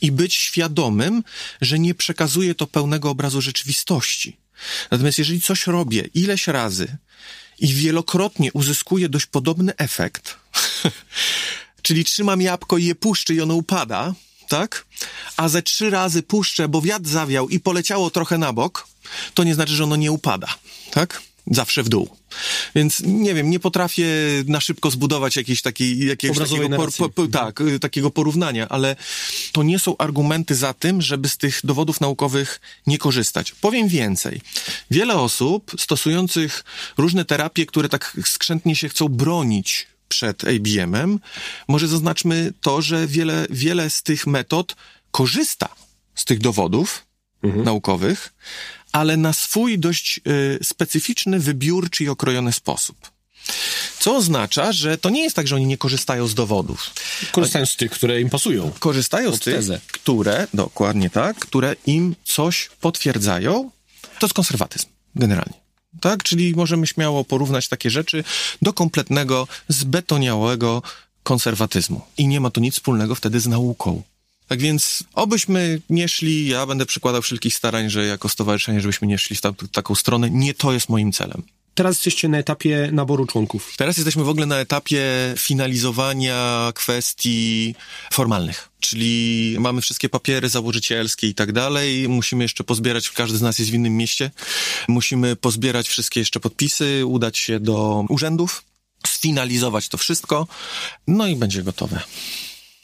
i 0.00 0.12
być 0.12 0.34
świadomym, 0.34 1.22
że 1.60 1.78
nie 1.78 1.94
przekazuje 1.94 2.54
to 2.54 2.66
pełnego 2.66 3.10
obrazu 3.10 3.40
rzeczywistości. 3.40 4.36
Natomiast 4.90 5.18
jeżeli 5.18 5.40
coś 5.40 5.66
robię 5.66 6.08
ileś 6.14 6.46
razy 6.46 6.96
i 7.58 7.74
wielokrotnie 7.74 8.52
uzyskuję 8.52 9.08
dość 9.08 9.26
podobny 9.26 9.76
efekt, 9.76 10.36
czyli 11.82 12.04
trzymam 12.04 12.40
jabłko 12.40 12.78
i 12.78 12.84
je 12.84 12.94
puszczę 12.94 13.34
i 13.34 13.40
ono 13.40 13.54
upada, 13.54 14.14
tak? 14.48 14.86
A 15.36 15.48
ze 15.48 15.62
trzy 15.62 15.90
razy 15.90 16.22
puszczę, 16.22 16.68
bo 16.68 16.82
wiatr 16.82 17.08
zawiał 17.08 17.48
i 17.48 17.60
poleciało 17.60 18.10
trochę 18.10 18.38
na 18.38 18.52
bok, 18.52 18.88
to 19.34 19.44
nie 19.44 19.54
znaczy, 19.54 19.72
że 19.72 19.84
ono 19.84 19.96
nie 19.96 20.12
upada, 20.12 20.48
tak? 20.90 21.22
Zawsze 21.46 21.82
w 21.82 21.88
dół. 21.88 22.08
Więc 22.74 23.02
nie 23.06 23.34
wiem, 23.34 23.50
nie 23.50 23.60
potrafię 23.60 24.06
na 24.46 24.60
szybko 24.60 24.90
zbudować 24.90 25.36
jakiejś 25.36 25.62
takiej, 25.62 26.06
jakiegoś 26.06 26.36
Obrazowej 26.36 26.62
takiego, 26.62 26.78
narracji. 26.78 27.04
po, 27.14 27.26
tak, 27.26 27.60
y, 27.60 27.80
takiego 27.80 28.10
porównania, 28.10 28.68
ale 28.68 28.96
to 29.52 29.62
nie 29.62 29.78
są 29.78 29.96
argumenty 29.96 30.54
za 30.54 30.74
tym, 30.74 31.02
żeby 31.02 31.28
z 31.28 31.36
tych 31.36 31.60
dowodów 31.64 32.00
naukowych 32.00 32.60
nie 32.86 32.98
korzystać. 32.98 33.52
Powiem 33.52 33.88
więcej. 33.88 34.40
Wiele 34.90 35.14
osób 35.14 35.72
stosujących 35.78 36.64
różne 36.98 37.24
terapie, 37.24 37.66
które 37.66 37.88
tak 37.88 38.16
skrzętnie 38.24 38.76
się 38.76 38.88
chcą 38.88 39.08
bronić 39.08 39.86
przed 40.10 40.44
ABM-em, 40.44 41.20
może 41.68 41.88
zaznaczmy 41.88 42.52
to, 42.60 42.82
że 42.82 43.06
wiele, 43.06 43.46
wiele 43.50 43.90
z 43.90 44.02
tych 44.02 44.26
metod 44.26 44.76
korzysta 45.10 45.68
z 46.14 46.24
tych 46.24 46.38
dowodów 46.38 47.06
naukowych, 47.42 48.32
ale 48.92 49.16
na 49.16 49.32
swój 49.32 49.78
dość 49.78 50.20
y, 50.26 50.58
specyficzny, 50.62 51.38
wybiórczy 51.38 52.04
i 52.04 52.08
okrojony 52.08 52.52
sposób. 52.52 52.96
Co 53.98 54.16
oznacza, 54.16 54.72
że 54.72 54.98
to 54.98 55.10
nie 55.10 55.22
jest 55.22 55.36
tak, 55.36 55.48
że 55.48 55.56
oni 55.56 55.66
nie 55.66 55.78
korzystają 55.78 56.26
z 56.26 56.34
dowodów. 56.34 56.90
Korzystają 57.32 57.66
z 57.66 57.76
tych, 57.76 57.90
które 57.90 58.20
im 58.20 58.30
pasują. 58.30 58.72
Korzystają 58.78 59.36
z 59.36 59.40
tych, 59.40 59.54
tezę. 59.54 59.80
które, 59.92 60.46
dokładnie 60.54 61.10
tak, 61.10 61.38
które 61.38 61.76
im 61.86 62.16
coś 62.24 62.70
potwierdzają. 62.80 63.70
To 64.18 64.26
jest 64.26 64.34
konserwatyzm, 64.34 64.86
generalnie. 65.14 65.59
Tak, 66.00 66.22
czyli 66.22 66.54
możemy 66.54 66.86
śmiało 66.86 67.24
porównać 67.24 67.68
takie 67.68 67.90
rzeczy 67.90 68.24
do 68.62 68.72
kompletnego, 68.72 69.48
zbetoniałego 69.68 70.82
konserwatyzmu. 71.22 72.00
I 72.18 72.26
nie 72.26 72.40
ma 72.40 72.50
to 72.50 72.60
nic 72.60 72.74
wspólnego 72.74 73.14
wtedy 73.14 73.40
z 73.40 73.46
nauką. 73.46 74.02
Tak 74.48 74.60
więc, 74.60 75.04
obyśmy 75.14 75.80
nie 75.90 76.08
szli, 76.08 76.48
ja 76.48 76.66
będę 76.66 76.86
przykładał 76.86 77.22
wszelkich 77.22 77.54
starań, 77.54 77.90
że 77.90 78.06
jako 78.06 78.28
stowarzyszenie, 78.28 78.80
żebyśmy 78.80 79.08
nie 79.08 79.18
szli 79.18 79.36
w 79.36 79.40
ta, 79.40 79.52
taką 79.72 79.94
stronę. 79.94 80.30
Nie 80.30 80.54
to 80.54 80.72
jest 80.72 80.88
moim 80.88 81.12
celem. 81.12 81.42
Teraz 81.74 81.94
jesteście 81.96 82.28
na 82.28 82.38
etapie 82.38 82.88
naboru 82.92 83.26
członków. 83.26 83.74
Teraz 83.76 83.96
jesteśmy 83.96 84.24
w 84.24 84.28
ogóle 84.28 84.46
na 84.46 84.56
etapie 84.56 85.02
finalizowania 85.36 86.72
kwestii 86.74 87.74
formalnych. 88.12 88.68
Czyli 88.80 89.56
mamy 89.58 89.80
wszystkie 89.80 90.08
papiery 90.08 90.48
założycielskie 90.48 91.26
i 91.26 91.34
tak 91.34 91.52
dalej. 91.52 92.08
Musimy 92.08 92.44
jeszcze 92.44 92.64
pozbierać, 92.64 93.10
każdy 93.10 93.38
z 93.38 93.42
nas 93.42 93.58
jest 93.58 93.70
w 93.70 93.74
innym 93.74 93.96
mieście. 93.96 94.30
Musimy 94.88 95.36
pozbierać 95.36 95.88
wszystkie 95.88 96.20
jeszcze 96.20 96.40
podpisy, 96.40 97.06
udać 97.06 97.38
się 97.38 97.60
do 97.60 98.04
urzędów, 98.08 98.64
sfinalizować 99.06 99.88
to 99.88 99.98
wszystko. 99.98 100.46
No 101.06 101.26
i 101.26 101.36
będzie 101.36 101.62
gotowe. 101.62 102.02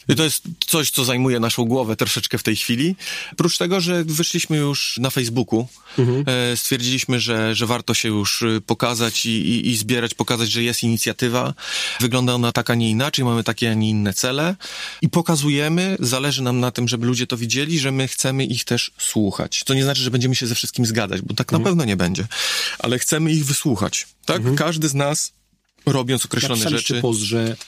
I 0.08 0.14
to 0.14 0.24
jest 0.24 0.42
coś, 0.66 0.90
co 0.90 1.04
zajmuje 1.04 1.40
naszą 1.40 1.64
głowę 1.64 1.96
troszeczkę 1.96 2.38
w 2.38 2.42
tej 2.42 2.56
chwili. 2.56 2.96
Oprócz 3.32 3.58
tego, 3.58 3.80
że 3.80 4.04
wyszliśmy 4.04 4.56
już 4.56 4.98
na 5.00 5.10
Facebooku, 5.10 5.68
e, 6.26 6.56
stwierdziliśmy, 6.56 7.20
że, 7.20 7.54
że 7.54 7.66
warto 7.66 7.94
się 7.94 8.08
już 8.08 8.42
e, 8.42 8.60
pokazać 8.60 9.26
i, 9.26 9.30
i, 9.30 9.68
i 9.68 9.76
zbierać, 9.76 10.14
pokazać, 10.14 10.50
że 10.50 10.62
jest 10.62 10.82
inicjatywa. 10.82 11.54
Wygląda 12.00 12.34
ona 12.34 12.52
tak, 12.52 12.70
a 12.70 12.74
nie 12.74 12.90
inaczej, 12.90 13.24
mamy 13.24 13.44
takie, 13.44 13.70
a 13.70 13.74
nie 13.74 13.90
inne 13.90 14.14
cele. 14.14 14.56
I 15.02 15.08
pokazujemy, 15.08 15.96
zależy 16.00 16.42
nam 16.42 16.60
na 16.60 16.70
tym, 16.70 16.88
żeby 16.88 17.06
ludzie 17.06 17.26
to 17.26 17.36
widzieli, 17.36 17.78
że 17.78 17.92
my 17.92 18.08
chcemy 18.08 18.44
ich 18.44 18.64
też 18.64 18.90
słuchać. 18.98 19.64
To 19.64 19.74
nie 19.74 19.84
znaczy, 19.84 20.02
że 20.02 20.10
będziemy 20.10 20.34
się 20.34 20.46
ze 20.46 20.54
wszystkim 20.54 20.86
zgadać, 20.86 21.22
bo 21.22 21.34
tak 21.34 21.52
na 21.52 21.60
pewno 21.60 21.84
nie 21.84 21.96
będzie. 21.96 22.26
Ale 22.78 22.98
chcemy 22.98 23.32
ich 23.32 23.44
wysłuchać. 23.46 24.06
Tak? 24.24 24.42
Każdy 24.54 24.88
z 24.88 24.94
nas 24.94 25.32
robiąc 25.86 26.24
określone 26.24 26.70
rzeczy. 26.70 27.02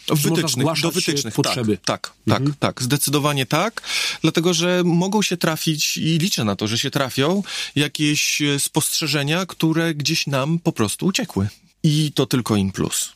Wytycznych, 0.09 0.66
do 0.83 0.91
wytycznych, 0.91 1.35
potrzeby. 1.35 1.79
Tak, 1.85 2.12
tak, 2.29 2.43
tak, 2.45 2.57
tak, 2.59 2.83
zdecydowanie 2.83 3.47
tak, 3.47 3.83
dlatego 4.23 4.55
że 4.55 4.83
mogą 4.85 5.23
się 5.23 5.37
trafić 5.37 5.97
i 5.97 6.19
liczę 6.19 6.45
na 6.45 6.57
to, 6.57 6.66
że 6.69 6.79
się 6.79 6.91
trafią 6.91 7.43
jakieś 7.77 8.43
e, 8.43 8.61
spostrzeżenia, 8.61 9.47
które 9.47 9.95
gdzieś 9.95 10.27
nam 10.27 10.59
po 10.59 10.73
prostu 10.73 11.07
uciekły. 11.07 11.49
I 11.83 12.12
to 12.14 12.27
tylko 12.27 12.57
in 12.57 12.73
plus. 12.73 13.12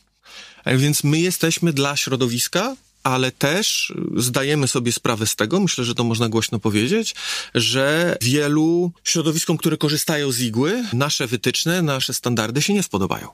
A 0.65 0.75
więc 0.75 1.03
my 1.03 1.19
jesteśmy 1.19 1.73
dla 1.73 1.95
środowiska, 1.95 2.75
ale 3.03 3.31
też 3.31 3.93
zdajemy 4.17 4.67
sobie 4.67 4.91
sprawę 4.91 5.27
z 5.27 5.35
tego, 5.35 5.59
myślę, 5.59 5.83
że 5.83 5.95
to 5.95 6.03
można 6.03 6.29
głośno 6.29 6.59
powiedzieć, 6.59 7.15
że 7.55 8.17
wielu 8.21 8.91
środowiskom, 9.03 9.57
które 9.57 9.77
korzystają 9.77 10.31
z 10.31 10.39
igły, 10.39 10.83
nasze 10.93 11.27
wytyczne, 11.27 11.81
nasze 11.81 12.13
standardy 12.13 12.61
się 12.61 12.73
nie 12.73 12.83
spodobają. 12.83 13.27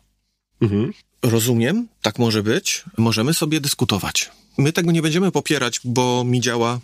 Mhm. 0.61 0.93
Rozumiem, 1.21 1.87
tak 2.01 2.19
może 2.19 2.43
być. 2.43 2.83
Możemy 2.97 3.33
sobie 3.33 3.61
dyskutować. 3.61 4.29
My 4.57 4.73
tego 4.73 4.91
nie 4.91 5.01
będziemy 5.01 5.31
popierać, 5.31 5.79
bo 5.83 6.23
mi 6.23 6.41
działa, 6.41 6.79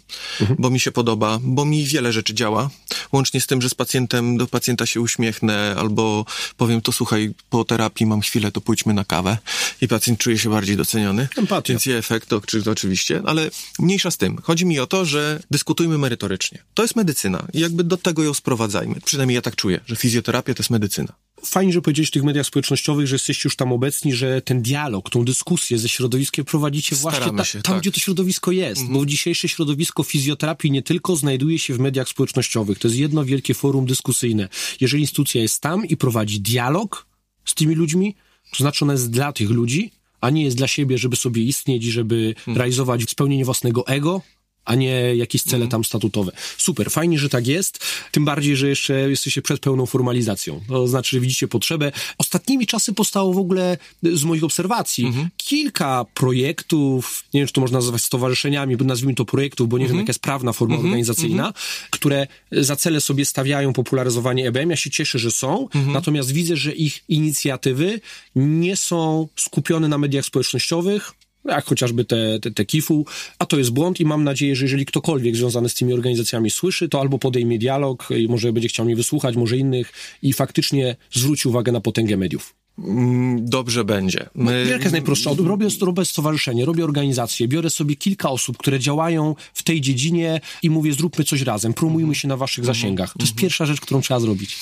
bo 0.60 0.70
mi 0.70 0.80
się 0.80 0.92
podoba, 0.92 1.40
bo 1.42 1.66
mi 1.66 1.86
wiele 1.86 2.14
rzeczy 2.14 2.34
działa. 2.34 2.70
Łącznie 3.12 3.42
z 3.42 3.48
tym, 3.48 3.62
że 3.62 3.70
z 3.70 3.74
pacjentem 3.74 4.38
do 4.38 4.48
pacjenta 4.48 4.86
się 4.86 5.02
uśmiechnę, 5.02 5.76
albo 5.78 6.26
powiem 6.58 6.82
to 6.82 6.92
słuchaj, 6.92 7.34
po 7.50 7.66
terapii 7.66 8.06
mam 8.06 8.22
chwilę, 8.22 8.52
to 8.52 8.62
pójdźmy 8.62 8.94
na 8.94 9.06
kawę 9.06 9.38
i 9.82 9.88
pacjent 9.88 10.20
czuje 10.20 10.38
się 10.38 10.50
bardziej 10.50 10.78
doceniony. 10.78 11.28
Empatia. 11.38 11.74
Więc 11.74 11.88
efekt, 11.88 12.30
to, 12.30 12.42
to 12.64 12.72
oczywiście, 12.72 13.22
ale 13.26 13.52
mniejsza 13.80 14.12
z 14.12 14.18
tym. 14.18 14.38
Chodzi 14.44 14.66
mi 14.66 14.80
o 14.80 14.88
to, 14.88 15.06
że 15.06 15.44
dyskutujmy 15.52 15.98
merytorycznie. 15.98 16.64
To 16.74 16.82
jest 16.82 16.96
medycyna 16.96 17.48
i 17.54 17.60
jakby 17.60 17.84
do 17.84 17.98
tego 17.98 18.24
ją 18.24 18.34
sprowadzajmy. 18.34 18.96
Przynajmniej 19.06 19.36
ja 19.36 19.42
tak 19.42 19.56
czuję, 19.56 19.80
że 19.86 19.96
fizjoterapia 19.96 20.54
to 20.54 20.60
jest 20.60 20.70
medycyna. 20.70 21.14
Fajnie, 21.46 21.74
że 21.74 21.82
powiedziałeś 21.82 22.08
w 22.08 22.12
tych 22.12 22.24
mediach 22.24 22.46
społecznościowych, 22.46 23.08
że 23.08 23.16
jesteście 23.16 23.41
już 23.48 23.56
tam 23.56 23.74
obecni, 23.74 24.14
że 24.14 24.41
ten 24.41 24.62
dialog, 24.62 25.10
tą 25.10 25.26
dyskusję 25.26 25.78
ze 25.78 25.89
środowiskiem 25.89 26.46
prowadzicie 26.46 26.96
właśnie 26.96 27.38
ta, 27.38 27.43
się, 27.46 27.62
tam, 27.62 27.74
tak. 27.74 27.82
gdzie 27.82 27.91
to 27.91 28.00
środowisko 28.00 28.52
jest. 28.52 28.86
Bo 28.86 29.06
dzisiejsze 29.06 29.48
środowisko 29.48 30.04
fizjoterapii 30.04 30.72
nie 30.72 30.82
tylko 30.82 31.16
znajduje 31.16 31.60
się 31.60 31.74
w 31.74 31.80
mediach 31.80 32.10
społecznościowych, 32.10 32.80
to 32.80 32.88
jest 32.88 33.00
jedno 33.00 33.26
wielkie 33.26 33.54
forum 33.54 33.86
dyskusyjne. 33.86 34.50
Jeżeli 34.82 35.04
instytucja 35.04 35.41
jest 35.41 35.62
tam 35.62 35.86
i 35.86 35.98
prowadzi 35.98 36.41
dialog 36.41 37.06
z 37.46 37.54
tymi 37.54 37.76
ludźmi, 37.76 38.16
to 38.52 38.58
znaczy 38.58 38.86
ona 38.86 38.93
jest 38.93 39.12
dla 39.12 39.34
tych 39.34 39.50
ludzi, 39.50 39.91
a 40.22 40.30
nie 40.30 40.43
jest 40.43 40.58
dla 40.58 40.68
siebie, 40.68 40.98
żeby 40.98 41.16
sobie 41.16 41.41
istnieć 41.41 41.86
i 41.86 41.91
żeby 41.91 42.36
realizować 42.48 43.10
spełnienie 43.10 43.46
własnego 43.46 43.88
ego, 43.88 44.22
a 44.66 44.76
nie 44.76 45.16
jakieś 45.16 45.43
cele 45.43 45.68
tam 45.68 45.84
statutowe. 45.84 46.32
Super, 46.57 46.91
fajnie, 46.91 47.20
że 47.20 47.30
tak 47.30 47.47
jest, 47.47 47.80
tym 48.11 48.26
bardziej, 48.26 48.55
że 48.55 48.70
jeszcze 48.70 49.09
jesteście 49.09 49.41
przed 49.41 49.59
pełną 49.59 49.86
formalizacją. 49.86 50.61
To 50.68 50.88
znaczy, 50.88 51.16
że 51.16 51.20
widzicie 51.20 51.47
potrzebę. 51.47 51.91
Ostatnimi 52.18 52.68
czasy 52.68 52.93
powstało 52.93 53.34
w 53.34 53.38
ogóle 53.38 53.78
z 54.03 54.24
moich 54.24 54.43
obserwacji 54.43 55.13
kilka 55.38 56.05
projektów, 56.13 57.24
nie 57.34 57.41
wiem, 57.41 57.47
czy 57.47 57.53
to 57.53 57.61
można 57.61 57.78
nazywać 57.78 58.01
stowarzyszeniami, 58.01 58.76
nazwijmy 58.76 59.16
to 59.16 59.26
projektów, 59.26 59.70
bo 59.70 59.78
nie 59.78 59.88
wiem, 59.88 59.97
jaka 59.97 60.09
jest 60.09 60.20
prawna 60.20 60.53
forma 60.53 60.78
organizacyjna, 60.78 61.53
które 61.89 62.28
za 62.51 62.76
cele 62.76 63.01
sobie 63.01 63.26
stawiają 63.26 63.74
popularyzowanie 63.74 64.47
EBM. 64.47 64.70
Ja 64.70 64.76
się 64.76 64.89
cieszę, 64.89 65.20
że 65.20 65.32
są, 65.32 65.68
natomiast 65.88 66.32
widzę, 66.32 66.57
że 66.57 66.72
ich 66.72 67.03
inicjatywy 67.09 68.01
nie 68.36 68.78
są 68.78 69.28
skupione 69.36 69.88
na 69.88 69.97
mediach 69.97 70.26
społecznościowych, 70.26 71.11
jak 71.46 71.66
chociażby 71.66 72.06
te, 72.06 72.39
te, 72.39 72.52
te 72.52 72.66
KIF-u, 72.66 73.06
a 73.39 73.46
to 73.46 73.58
jest 73.58 73.72
błąd 73.72 74.00
i 74.00 74.06
mam 74.06 74.24
nadzieję, 74.24 74.56
że 74.56 74.66
jeżeli 74.66 74.86
ktokolwiek 74.86 75.36
związany 75.36 75.70
z 75.70 75.74
tymi 75.74 75.93
organizacjami 75.93 76.50
słyszy, 76.50 76.89
to 76.89 77.00
albo 77.00 77.20
podejmie 77.20 77.60
dialog 77.60 78.10
i 78.18 78.28
może 78.28 78.54
będzie 78.54 78.70
chciał 78.70 78.86
mnie 78.86 78.96
wysłuchać, 78.96 79.36
może 79.36 79.58
innych 79.58 79.93
i 80.22 80.34
faktycznie 80.34 80.96
zwróci 81.12 81.48
uwagę 81.48 81.72
na 81.72 81.82
potęgę 81.82 82.18
mediów. 82.18 82.54
Mm, 82.80 83.50
dobrze 83.50 83.84
będzie. 83.84 84.30
My... 84.36 84.66
Jaka 84.70 84.84
jest 84.84 84.91
najprostsza? 84.91 85.30
Robię, 85.30 85.68
robię 85.82 86.06
stowarzyszenie, 86.06 86.66
robię 86.66 86.84
organizację, 86.84 87.48
biorę 87.48 87.70
sobie 87.70 87.96
kilka 87.96 88.30
osób, 88.30 88.58
które 88.58 88.80
działają 88.80 89.36
w 89.54 89.64
tej 89.64 89.82
dziedzinie 89.82 90.41
i 90.64 90.70
mówię, 90.70 90.93
zróbmy 90.93 91.26
coś 91.26 91.41
razem, 91.41 91.74
promujmy 91.74 92.16
się 92.16 92.28
na 92.28 92.38
waszych 92.38 92.66
zasięgach. 92.66 93.14
To 93.14 93.24
jest 93.24 93.36
pierwsza 93.36 93.66
rzecz, 93.66 93.82
którą 93.82 94.02
trzeba 94.02 94.20
zrobić. 94.20 94.58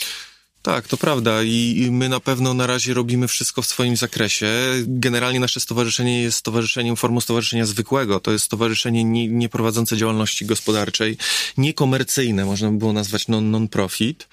Tak, 0.64 0.88
to 0.88 0.98
prawda 0.98 1.44
I, 1.44 1.90
my 1.92 2.10
na 2.10 2.20
pewno 2.20 2.54
na 2.54 2.68
razie 2.68 2.94
robimy 2.94 3.28
wszystko 3.28 3.62
w 3.62 3.66
swoim 3.66 3.98
zakresie. 3.98 4.48
Generalnie 4.88 5.40
nasze 5.40 5.60
stowarzyszenie 5.60 6.22
jest 6.22 6.38
stowarzyszeniem, 6.38 6.96
formą 6.96 7.22
stowarzyszenia 7.22 7.66
zwykłego. 7.66 8.20
To 8.20 8.32
jest 8.32 8.46
stowarzyszenie 8.46 9.04
nie, 9.04 9.28
nie 9.28 9.50
prowadzące 9.50 9.98
działalności 9.98 10.46
gospodarczej, 10.46 11.18
niekomercyjne, 11.58 12.46
można 12.46 12.72
by 12.72 12.78
było 12.78 12.94
nazwać 12.94 13.28
non-profit. 13.28 14.28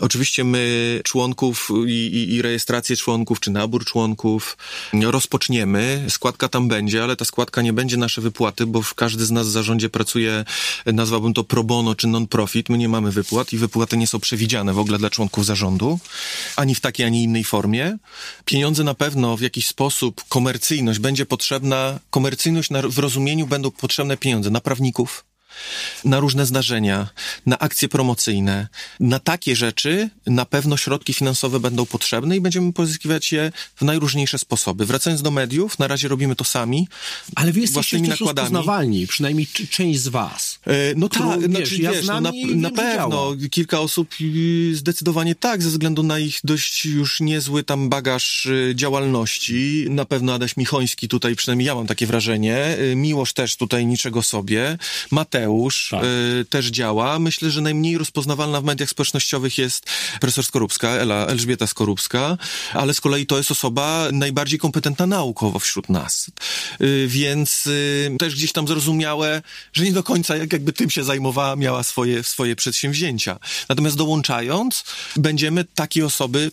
Oczywiście 0.00 0.44
my 0.44 1.00
członków 1.04 1.68
i, 1.86 1.90
i, 1.90 2.34
i 2.34 2.42
rejestrację 2.42 2.96
członków, 2.96 3.40
czy 3.40 3.50
nabór 3.50 3.84
członków 3.84 4.56
rozpoczniemy. 5.02 6.04
Składka 6.08 6.48
tam 6.48 6.68
będzie, 6.68 7.04
ale 7.04 7.16
ta 7.16 7.24
składka 7.24 7.62
nie 7.62 7.72
będzie 7.72 7.96
nasze 7.96 8.20
wypłaty, 8.20 8.66
bo 8.66 8.82
każdy 8.96 9.26
z 9.26 9.30
nas 9.30 9.48
w 9.48 9.50
zarządzie 9.50 9.88
pracuje, 9.88 10.44
nazwałbym 10.86 11.34
to 11.34 11.44
pro 11.44 11.64
bono 11.64 11.94
czy 11.94 12.06
non-profit. 12.06 12.68
My 12.68 12.78
nie 12.78 12.88
mamy 12.88 13.10
wypłat 13.10 13.52
i 13.52 13.58
wypłaty 13.58 13.96
nie 13.96 14.06
są 14.06 14.20
przewidziane 14.20 14.72
w 14.72 14.78
ogóle 14.78 14.98
dla 14.98 15.10
członków 15.10 15.46
zarządu 15.46 15.69
rządu, 15.70 15.98
ani 16.56 16.74
w 16.74 16.80
takiej, 16.80 17.06
ani 17.06 17.22
innej 17.22 17.44
formie. 17.44 17.96
Pieniądze 18.44 18.84
na 18.84 18.94
pewno 18.94 19.36
w 19.36 19.40
jakiś 19.40 19.66
sposób, 19.66 20.24
komercyjność 20.28 20.98
będzie 20.98 21.26
potrzebna, 21.26 22.00
komercyjność 22.10 22.70
w 22.88 22.98
rozumieniu 22.98 23.46
będą 23.46 23.70
potrzebne 23.70 24.16
pieniądze 24.16 24.50
na 24.50 24.60
prawników, 24.60 25.24
na 26.04 26.20
różne 26.20 26.46
zdarzenia, 26.46 27.08
na 27.46 27.58
akcje 27.58 27.88
promocyjne, 27.88 28.68
na 29.00 29.18
takie 29.18 29.56
rzeczy 29.56 30.10
na 30.26 30.44
pewno 30.44 30.76
środki 30.76 31.14
finansowe 31.14 31.60
będą 31.60 31.86
potrzebne 31.86 32.36
i 32.36 32.40
będziemy 32.40 32.72
pozyskiwać 32.72 33.32
je 33.32 33.52
w 33.76 33.82
najróżniejsze 33.82 34.38
sposoby. 34.38 34.86
Wracając 34.86 35.22
do 35.22 35.30
mediów, 35.30 35.78
na 35.78 35.88
razie 35.88 36.08
robimy 36.08 36.36
to 36.36 36.44
sami. 36.44 36.88
Ale 37.34 37.52
wy 37.52 37.60
jesteście 37.60 38.00
też 38.00 38.20
rozpoznawalni, 38.20 39.06
przynajmniej 39.06 39.46
część 39.70 40.00
z 40.00 40.08
was. 40.08 40.58
E, 40.66 40.94
no 40.96 41.08
tak, 41.08 41.44
znaczy, 41.44 41.76
ja 41.76 41.92
wiesz, 41.92 42.06
no, 42.06 42.20
na, 42.20 42.32
na 42.54 42.70
pewno 42.70 43.36
kilka 43.50 43.80
osób 43.80 44.14
y, 44.20 44.76
zdecydowanie 44.76 45.34
tak, 45.34 45.62
ze 45.62 45.70
względu 45.70 46.02
na 46.02 46.18
ich 46.18 46.40
dość 46.44 46.84
już 46.84 47.20
niezły 47.20 47.62
tam 47.62 47.88
bagaż 47.88 48.46
y, 48.46 48.72
działalności. 48.74 49.86
Na 49.90 50.04
pewno 50.04 50.34
Adaś 50.34 50.56
Michoński 50.56 51.08
tutaj, 51.08 51.36
przynajmniej 51.36 51.66
ja 51.66 51.74
mam 51.74 51.86
takie 51.86 52.06
wrażenie. 52.06 52.78
Y, 52.78 52.96
Miłosz 52.96 53.32
też 53.32 53.56
tutaj 53.56 53.86
niczego 53.86 54.22
sobie. 54.22 54.78
Mateusz 55.10 55.49
Mateusz 55.50 55.88
tak. 55.90 56.04
y, 56.04 56.44
też 56.44 56.66
działa. 56.66 57.18
Myślę, 57.18 57.50
że 57.50 57.60
najmniej 57.60 57.98
rozpoznawalna 57.98 58.60
w 58.60 58.64
mediach 58.64 58.90
społecznościowych 58.90 59.58
jest 59.58 59.86
profesor 60.20 60.44
Skorupska, 60.44 60.88
Ela, 60.88 61.26
Elżbieta 61.26 61.66
Skorupska, 61.66 62.38
ale 62.72 62.94
z 62.94 63.00
kolei 63.00 63.26
to 63.26 63.38
jest 63.38 63.50
osoba 63.50 64.08
najbardziej 64.12 64.58
kompetentna 64.58 65.06
naukowo 65.06 65.58
wśród 65.58 65.88
nas. 65.88 66.30
Y, 66.80 67.06
więc 67.08 67.66
y, 67.66 68.16
też 68.18 68.34
gdzieś 68.34 68.52
tam 68.52 68.68
zrozumiałe, 68.68 69.42
że 69.72 69.84
nie 69.84 69.92
do 69.92 70.02
końca 70.02 70.36
jak, 70.36 70.52
jakby 70.52 70.72
tym 70.72 70.90
się 70.90 71.04
zajmowała, 71.04 71.56
miała 71.56 71.82
swoje, 71.82 72.24
swoje 72.24 72.56
przedsięwzięcia. 72.56 73.38
Natomiast 73.68 73.96
dołączając, 73.96 74.84
będziemy 75.16 75.64
takie 75.64 76.06
osoby 76.06 76.50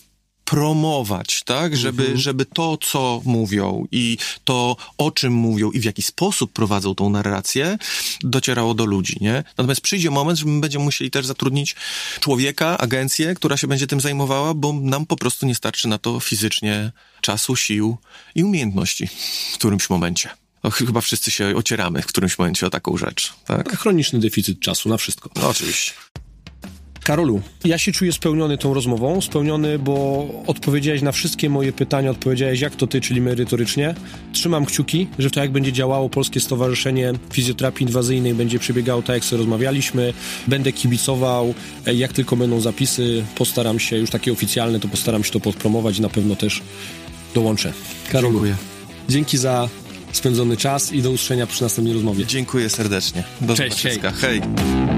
promować, 0.47 1.43
tak? 1.43 1.77
Żeby, 1.77 2.03
mhm. 2.03 2.19
żeby 2.19 2.45
to, 2.45 2.77
co 2.77 3.21
mówią 3.25 3.85
i 3.91 4.17
to, 4.43 4.75
o 4.97 5.11
czym 5.11 5.33
mówią 5.33 5.71
i 5.71 5.79
w 5.79 5.83
jaki 5.83 6.01
sposób 6.01 6.53
prowadzą 6.53 6.95
tą 6.95 7.09
narrację, 7.09 7.77
docierało 8.21 8.73
do 8.73 8.85
ludzi, 8.85 9.17
nie? 9.21 9.43
Natomiast 9.57 9.81
przyjdzie 9.81 10.11
moment, 10.11 10.39
że 10.39 10.45
my 10.45 10.61
będziemy 10.61 10.85
musieli 10.85 11.11
też 11.11 11.25
zatrudnić 11.25 11.75
człowieka, 12.19 12.77
agencję, 12.77 13.35
która 13.35 13.57
się 13.57 13.67
będzie 13.67 13.87
tym 13.87 14.01
zajmowała, 14.01 14.53
bo 14.53 14.73
nam 14.73 15.05
po 15.05 15.15
prostu 15.15 15.45
nie 15.45 15.55
starczy 15.55 15.87
na 15.87 15.97
to 15.97 16.19
fizycznie 16.19 16.91
czasu, 17.21 17.55
sił 17.55 17.97
i 18.35 18.43
umiejętności 18.43 19.07
w 19.51 19.53
którymś 19.53 19.89
momencie. 19.89 20.29
No, 20.63 20.69
chyba 20.69 21.01
wszyscy 21.01 21.31
się 21.31 21.55
ocieramy 21.55 22.01
w 22.01 22.05
którymś 22.05 22.37
momencie 22.37 22.67
o 22.67 22.69
taką 22.69 22.97
rzecz, 22.97 23.33
tak? 23.45 23.77
Chroniczny 23.77 24.19
deficyt 24.19 24.59
czasu 24.59 24.89
na 24.89 24.97
wszystko. 24.97 25.29
No, 25.35 25.49
oczywiście. 25.49 25.91
Karolu, 27.07 27.41
ja 27.65 27.77
się 27.77 27.91
czuję 27.91 28.13
spełniony 28.13 28.57
tą 28.57 28.73
rozmową, 28.73 29.21
spełniony, 29.21 29.79
bo 29.79 30.27
odpowiedziałeś 30.47 31.01
na 31.01 31.11
wszystkie 31.11 31.49
moje 31.49 31.73
pytania, 31.73 32.11
odpowiedziałeś 32.11 32.61
jak 32.61 32.75
to 32.75 32.87
ty, 32.87 33.01
czyli 33.01 33.21
merytorycznie. 33.21 33.95
Trzymam 34.33 34.65
kciuki, 34.65 35.07
że 35.19 35.31
to 35.31 35.39
jak 35.39 35.51
będzie 35.51 35.73
działało 35.73 36.09
Polskie 36.09 36.39
Stowarzyszenie 36.39 37.13
Fizjoterapii 37.33 37.87
Inwazyjnej, 37.87 38.33
będzie 38.33 38.59
przebiegało 38.59 39.01
tak, 39.01 39.15
jak 39.15 39.25
sobie 39.25 39.37
rozmawialiśmy. 39.37 40.13
Będę 40.47 40.71
kibicował, 40.71 41.53
jak 41.85 42.13
tylko 42.13 42.35
będą 42.35 42.59
zapisy, 42.59 43.25
postaram 43.35 43.79
się, 43.79 43.97
już 43.97 44.09
takie 44.09 44.31
oficjalne, 44.31 44.79
to 44.79 44.87
postaram 44.87 45.23
się 45.23 45.31
to 45.31 45.39
podpromować 45.39 45.97
i 45.97 46.01
na 46.01 46.09
pewno 46.09 46.35
też 46.35 46.61
dołączę. 47.35 47.73
Karolu, 48.11 48.33
Dziękuję. 48.33 48.55
dzięki 49.09 49.37
za 49.37 49.69
spędzony 50.11 50.57
czas 50.57 50.93
i 50.93 51.01
do 51.01 51.11
usłyszenia 51.11 51.47
przy 51.47 51.63
następnej 51.63 51.93
rozmowie. 51.93 52.25
Dziękuję 52.25 52.69
serdecznie. 52.69 53.23
Do 53.41 53.55
Cześć, 53.55 53.83
zobaczenia. 53.83 54.11
hej. 54.11 54.41
hej. 54.41 54.96